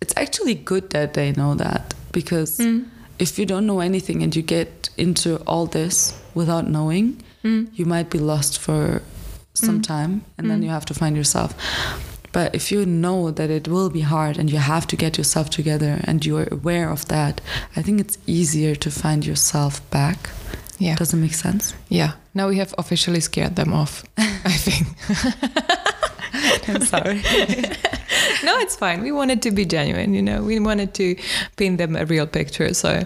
it's 0.00 0.14
actually 0.16 0.54
good 0.54 0.90
that 0.90 1.14
they 1.14 1.32
know 1.32 1.54
that 1.54 1.94
because 2.12 2.58
Mm. 2.58 2.84
if 3.18 3.38
you 3.38 3.46
don't 3.46 3.64
know 3.66 3.80
anything 3.80 4.22
and 4.22 4.34
you 4.36 4.42
get 4.42 4.90
into 4.96 5.36
all 5.46 5.66
this 5.66 6.14
without 6.34 6.64
knowing, 6.68 7.06
Mm. 7.44 7.68
you 7.74 7.84
might 7.86 8.10
be 8.10 8.18
lost 8.18 8.58
for 8.58 9.02
some 9.54 9.80
time 9.82 10.22
and 10.38 10.48
then 10.50 10.62
you 10.62 10.70
have 10.70 10.84
to 10.86 10.94
find 10.94 11.16
yourself. 11.16 11.54
But 12.32 12.54
if 12.54 12.70
you 12.72 12.86
know 12.86 13.30
that 13.32 13.50
it 13.50 13.66
will 13.68 13.90
be 13.90 14.00
hard 14.02 14.38
and 14.38 14.50
you 14.50 14.58
have 14.58 14.86
to 14.86 14.96
get 14.96 15.18
yourself 15.18 15.50
together 15.50 16.00
and 16.04 16.24
you 16.24 16.36
are 16.38 16.48
aware 16.52 16.88
of 16.90 17.06
that, 17.08 17.40
I 17.76 17.82
think 17.82 18.00
it's 18.00 18.18
easier 18.26 18.74
to 18.76 18.90
find 18.90 19.26
yourself 19.26 19.80
back. 19.90 20.30
yeah 20.78 20.96
Does 20.96 21.12
it 21.12 21.16
make 21.18 21.34
sense? 21.34 21.74
yeah 21.88 22.12
now 22.34 22.48
we 22.48 22.56
have 22.58 22.72
officially 22.78 23.20
scared 23.20 23.54
them 23.56 23.72
off 23.72 24.04
i 24.54 24.56
think 24.66 24.86
I'm 26.68 26.82
sorry. 26.82 27.16
no, 28.44 28.52
it's 28.60 28.76
fine. 28.76 29.02
We 29.02 29.10
wanted 29.12 29.42
to 29.42 29.50
be 29.50 29.64
genuine, 29.64 30.14
you 30.14 30.22
know. 30.22 30.42
We 30.42 30.60
wanted 30.60 30.94
to 30.94 31.16
paint 31.56 31.78
them 31.78 31.96
a 31.96 32.04
real 32.04 32.26
picture. 32.26 32.72
So 32.74 33.02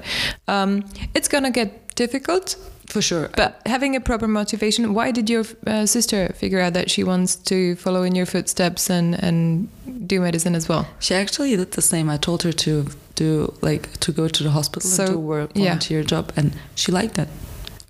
um, 0.49 0.85
it's 1.15 1.29
gonna 1.29 1.51
get 1.51 1.95
difficult, 1.95 2.57
For 2.87 3.03
sure. 3.03 3.29
but 3.37 3.61
having 3.67 3.97
a 3.97 4.01
proper 4.01 4.29
motivation. 4.29 4.95
Why 4.95 5.11
did 5.13 5.29
your 5.31 5.45
uh, 5.67 5.87
sister 5.87 6.33
figure 6.35 6.61
out 6.61 6.73
that 6.75 6.91
she 6.91 7.03
wants 7.05 7.37
to 7.37 7.75
follow 7.77 8.03
in 8.05 8.15
your 8.15 8.27
footsteps 8.27 8.91
and 8.91 9.15
and 9.25 9.69
do 10.09 10.21
medicine 10.21 10.55
as 10.57 10.69
well? 10.69 10.87
She 11.01 11.15
actually 11.15 11.57
did 11.57 11.71
the 11.73 11.83
same. 11.83 12.11
I 12.15 12.19
told 12.19 12.43
her 12.43 12.53
to 12.53 12.87
do 13.17 13.53
like 13.63 13.89
to 14.01 14.13
go 14.13 14.29
to 14.29 14.43
the 14.45 14.51
hospital 14.51 14.91
So, 14.91 15.03
and 15.05 15.13
do 15.13 15.19
work 15.19 15.51
yeah. 15.55 15.65
volunteer 15.65 16.05
job, 16.05 16.33
and 16.37 16.53
she 16.75 16.93
liked 16.93 17.19
it. 17.19 17.29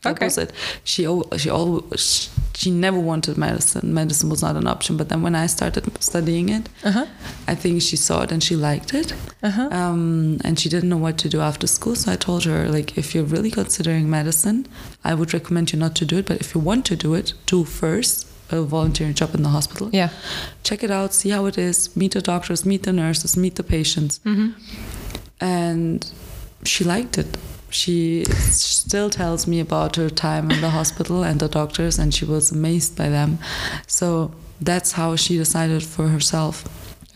That 0.02 0.12
Okay. 0.16 0.26
was 0.26 0.38
it. 0.38 0.52
She 0.84 1.02
she 1.38 1.50
always 1.50 2.30
she 2.56 2.70
never 2.70 2.98
wanted 3.00 3.36
medicine. 3.36 3.92
Medicine 3.94 4.30
was 4.30 4.42
not 4.42 4.56
an 4.56 4.66
option. 4.66 4.96
But 4.96 5.08
then 5.08 5.22
when 5.22 5.34
I 5.34 5.46
started 5.48 5.84
studying 6.02 6.48
it, 6.48 6.68
Uh 6.84 6.92
huh. 6.92 7.06
I 7.48 7.54
think 7.54 7.82
she 7.82 7.96
saw 7.96 8.22
it 8.22 8.32
and 8.32 8.42
she 8.42 8.54
liked 8.56 8.94
it. 8.94 9.12
Uh 9.42 9.50
huh. 9.50 9.68
Um, 9.70 10.38
and 10.44 10.58
she 10.60 10.68
didn't 10.68 10.88
know 10.88 10.96
what 11.06 11.16
to 11.18 11.28
do 11.28 11.40
after 11.40 11.66
school. 11.66 11.96
So 11.96 12.12
I 12.12 12.16
told 12.16 12.44
her 12.44 12.68
like, 12.68 12.96
if 12.98 13.14
you're 13.14 13.24
really 13.36 13.50
considering 13.50 14.08
medicine, 14.08 14.66
I 15.02 15.14
would 15.14 15.32
recommend 15.34 15.72
you 15.72 15.78
not 15.78 15.94
to 15.96 16.04
do 16.04 16.18
it. 16.18 16.26
But 16.26 16.40
if 16.40 16.54
you 16.54 16.60
want 16.60 16.84
to 16.86 16.96
do 16.96 17.14
it, 17.14 17.34
do 17.46 17.64
first 17.64 18.26
a 18.50 18.60
volunteer 18.62 19.10
job 19.12 19.34
in 19.34 19.42
the 19.42 19.48
hospital 19.48 19.88
Yeah. 19.92 20.10
check 20.62 20.82
it 20.84 20.90
out, 20.90 21.14
see 21.14 21.30
how 21.30 21.46
it 21.46 21.56
is, 21.56 21.96
meet 21.96 22.12
the 22.12 22.20
doctors, 22.20 22.64
meet 22.66 22.82
the 22.82 22.92
nurses, 22.92 23.36
meet 23.36 23.54
the 23.54 23.62
patients. 23.62 24.20
Mm-hmm. 24.24 24.48
And 25.40 26.10
she 26.64 26.84
liked 26.84 27.18
it. 27.18 27.36
She 27.74 28.24
still 28.24 29.10
tells 29.10 29.48
me 29.48 29.58
about 29.58 29.96
her 29.96 30.08
time 30.08 30.50
in 30.52 30.60
the 30.60 30.70
hospital 30.70 31.24
and 31.24 31.40
the 31.40 31.48
doctors, 31.48 31.98
and 31.98 32.14
she 32.14 32.24
was 32.24 32.52
amazed 32.52 32.96
by 32.96 33.08
them. 33.08 33.38
So 33.88 34.32
that's 34.60 34.92
how 34.92 35.16
she 35.16 35.36
decided 35.36 35.82
for 35.82 36.06
herself. 36.06 36.64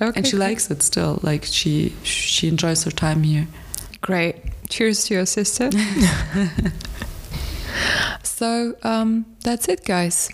Okay. 0.01 0.13
and 0.17 0.27
she 0.27 0.37
likes 0.37 0.71
it 0.71 0.83
still. 0.83 1.21
Like 1.23 1.45
she 1.45 1.95
she 2.03 2.49
enjoys 2.49 2.83
her 2.85 2.91
time 2.91 3.23
here. 3.23 3.47
Great. 4.01 4.37
Cheers 4.69 5.05
to 5.07 5.15
your 5.15 5.27
sister. 5.27 5.71
so 8.23 8.75
um, 8.83 9.27
that's 9.45 9.69
it, 9.69 9.85
guys. 9.85 10.29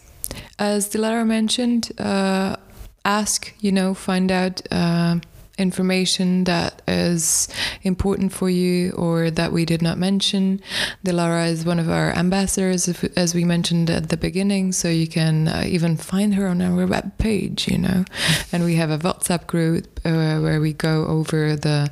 As 0.58 0.88
Dilara 0.88 1.26
mentioned, 1.26 1.92
uh, 1.98 2.56
ask, 3.04 3.52
you 3.60 3.72
know, 3.72 3.94
find 3.94 4.32
out 4.32 4.62
uh, 4.70 5.16
information 5.58 6.44
that 6.44 6.82
is 6.88 7.48
important 7.82 8.32
for 8.32 8.50
you 8.50 8.90
or 8.92 9.30
that 9.30 9.52
we 9.52 9.64
did 9.64 9.82
not 9.82 9.98
mention. 9.98 10.60
Dilara 11.04 11.48
is 11.48 11.64
one 11.64 11.78
of 11.78 11.88
our 11.88 12.12
ambassadors, 12.12 12.88
as 13.16 13.34
we 13.34 13.44
mentioned 13.44 13.90
at 13.90 14.08
the 14.08 14.16
beginning, 14.16 14.72
so 14.72 14.88
you 14.88 15.06
can 15.06 15.48
uh, 15.48 15.64
even 15.66 15.96
find 15.96 16.34
her 16.34 16.48
on 16.48 16.60
our 16.60 16.86
web 16.86 17.16
page, 17.18 17.68
you 17.68 17.78
know. 17.78 18.04
And 18.52 18.64
we 18.64 18.74
have 18.76 18.90
a 18.90 18.98
WhatsApp 18.98 19.46
group 19.46 20.00
uh, 20.04 20.38
where 20.40 20.60
we 20.60 20.72
go 20.72 21.06
over 21.06 21.56
the 21.56 21.90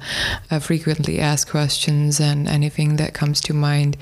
uh, 0.50 0.58
frequently 0.58 1.20
asked 1.20 1.50
questions 1.50 2.20
and 2.20 2.48
anything 2.48 2.96
that 2.96 3.14
comes 3.14 3.40
to 3.42 3.54
mind, 3.54 3.96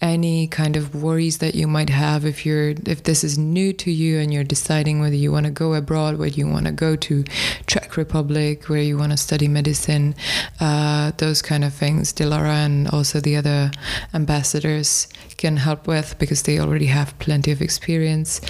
any 0.00 0.46
kind 0.46 0.76
of 0.76 0.94
worries 1.02 1.38
that 1.38 1.54
you 1.54 1.66
might 1.66 1.90
have 1.90 2.24
if 2.24 2.46
you're 2.46 2.70
if 2.86 3.02
this 3.02 3.24
is 3.24 3.36
new 3.36 3.72
to 3.72 3.90
you 3.90 4.18
and 4.18 4.32
you're 4.32 4.44
deciding 4.44 5.00
whether 5.00 5.16
you 5.16 5.32
want 5.32 5.46
to 5.46 5.52
go 5.52 5.74
abroad, 5.74 6.16
whether 6.16 6.34
you 6.34 6.46
want 6.46 6.66
to 6.66 6.72
go 6.72 6.96
to 6.96 7.24
Czech 7.66 7.96
Republic, 7.96 8.68
where 8.68 8.82
you 8.82 8.96
want 9.00 9.12
to 9.12 9.16
study 9.16 9.48
medicine, 9.48 10.14
uh, 10.60 11.10
those 11.16 11.42
kind 11.42 11.64
of 11.64 11.72
things. 11.74 12.12
Dilara 12.12 12.64
and 12.66 12.88
also 12.88 13.18
the 13.20 13.36
other 13.36 13.70
ambassadors 14.14 15.08
can 15.36 15.56
help 15.56 15.86
with 15.86 16.18
because 16.18 16.42
they 16.42 16.60
already 16.60 16.86
have 16.86 17.18
plenty 17.18 17.50
of 17.50 17.60
experience 17.60 18.40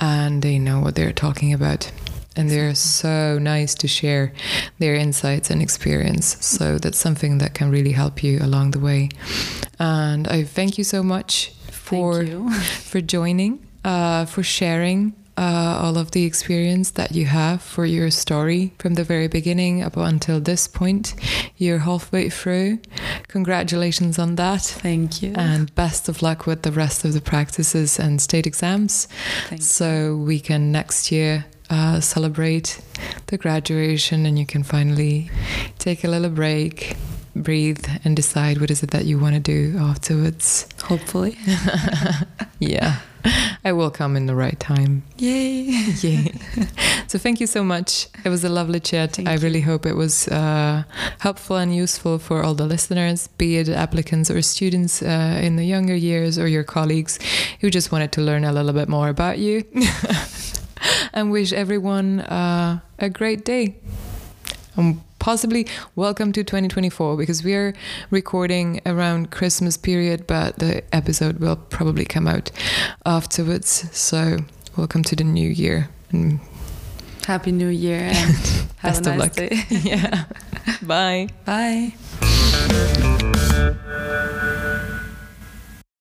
and 0.00 0.42
they 0.42 0.58
know 0.58 0.80
what 0.80 0.94
they're 0.96 1.12
talking 1.12 1.52
about 1.52 1.92
and 2.36 2.48
they're 2.50 2.74
so 2.74 3.38
nice 3.38 3.74
to 3.74 3.88
share 3.88 4.32
their 4.78 4.94
insights 4.94 5.50
and 5.50 5.60
experience. 5.60 6.36
So 6.44 6.78
that's 6.78 6.98
something 6.98 7.38
that 7.38 7.54
can 7.54 7.70
really 7.70 7.92
help 7.92 8.22
you 8.22 8.38
along 8.40 8.70
the 8.70 8.78
way. 8.78 9.10
And 9.78 10.28
I 10.28 10.44
thank 10.44 10.78
you 10.78 10.84
so 10.84 11.02
much 11.02 11.52
for 11.70 12.24
for 12.90 13.00
joining, 13.00 13.66
uh, 13.84 14.24
for 14.26 14.42
sharing. 14.42 15.14
Uh, 15.40 15.80
all 15.82 15.96
of 15.96 16.10
the 16.10 16.26
experience 16.26 16.90
that 16.90 17.12
you 17.12 17.24
have 17.24 17.62
for 17.62 17.86
your 17.86 18.10
story 18.10 18.74
from 18.78 18.92
the 18.92 19.02
very 19.02 19.26
beginning 19.26 19.82
up 19.82 19.96
until 19.96 20.38
this 20.38 20.68
point. 20.68 21.14
You're 21.56 21.78
halfway 21.78 22.28
through. 22.28 22.80
Congratulations 23.28 24.18
on 24.18 24.34
that. 24.34 24.60
Thank 24.60 25.22
you. 25.22 25.32
And 25.36 25.74
best 25.74 26.10
of 26.10 26.20
luck 26.20 26.44
with 26.44 26.60
the 26.60 26.70
rest 26.70 27.06
of 27.06 27.14
the 27.14 27.22
practices 27.22 27.98
and 27.98 28.20
state 28.20 28.46
exams 28.46 29.08
Thank 29.48 29.62
so 29.62 30.14
we 30.14 30.40
can 30.40 30.72
next 30.72 31.10
year 31.10 31.46
uh, 31.70 32.00
celebrate 32.00 32.78
the 33.28 33.38
graduation 33.38 34.26
and 34.26 34.38
you 34.38 34.44
can 34.44 34.62
finally 34.62 35.30
take 35.78 36.04
a 36.04 36.08
little 36.08 36.28
break 36.28 36.98
breathe 37.34 37.86
and 38.04 38.14
decide 38.14 38.60
what 38.60 38.70
is 38.70 38.82
it 38.82 38.90
that 38.90 39.06
you 39.06 39.18
want 39.18 39.34
to 39.34 39.40
do 39.40 39.78
afterwards 39.78 40.66
Hopefully. 40.82 41.38
yeah 42.58 43.00
i 43.64 43.72
will 43.72 43.90
come 43.90 44.16
in 44.16 44.26
the 44.26 44.34
right 44.34 44.58
time 44.60 45.02
Yay. 45.18 45.62
yeah 46.02 46.28
so 47.06 47.18
thank 47.18 47.40
you 47.40 47.46
so 47.46 47.62
much 47.62 48.08
it 48.24 48.28
was 48.28 48.44
a 48.44 48.48
lovely 48.48 48.80
chat 48.80 49.16
Thank 49.16 49.28
i 49.28 49.34
you. 49.34 49.40
really 49.40 49.60
hope 49.60 49.86
it 49.86 49.96
was 49.96 50.28
uh, 50.28 50.84
helpful 51.18 51.56
and 51.56 51.74
useful 51.74 52.18
for 52.18 52.42
all 52.42 52.54
the 52.54 52.66
listeners 52.66 53.28
be 53.38 53.56
it 53.56 53.68
applicants 53.68 54.30
or 54.30 54.42
students 54.42 55.02
uh, 55.02 55.40
in 55.42 55.56
the 55.56 55.64
younger 55.64 55.94
years 55.94 56.38
or 56.38 56.46
your 56.48 56.64
colleagues 56.64 57.18
who 57.60 57.70
just 57.70 57.92
wanted 57.92 58.12
to 58.12 58.20
learn 58.20 58.44
a 58.44 58.52
little 58.52 58.72
bit 58.72 58.88
more 58.88 59.08
about 59.08 59.38
you 59.38 59.64
and 61.12 61.30
wish 61.30 61.52
everyone 61.52 62.20
uh, 62.20 62.80
a 62.98 63.08
great 63.08 63.44
day. 63.44 63.76
And 64.76 65.00
possibly 65.20 65.66
welcome 65.94 66.32
to 66.32 66.42
2024 66.42 67.16
because 67.16 67.44
we 67.44 67.54
are 67.54 67.72
recording 68.10 68.80
around 68.84 69.30
Christmas 69.30 69.76
period, 69.76 70.26
but 70.26 70.58
the 70.58 70.82
episode 70.92 71.38
will 71.38 71.56
probably 71.56 72.04
come 72.04 72.26
out 72.26 72.50
afterwards. 73.06 73.88
So 73.96 74.38
welcome 74.76 75.04
to 75.04 75.14
the 75.14 75.22
new 75.24 75.48
year 75.48 75.88
and 76.10 76.40
Happy 77.26 77.52
New 77.52 77.68
Year 77.68 78.00
and 78.00 78.16
have 78.78 78.94
best 78.94 79.06
a 79.06 79.10
of 79.12 79.18
nice 79.18 79.20
luck. 79.20 79.32
day. 79.34 79.62
yeah. 79.70 80.24
Bye. 80.82 81.28
Bye. 81.44 81.92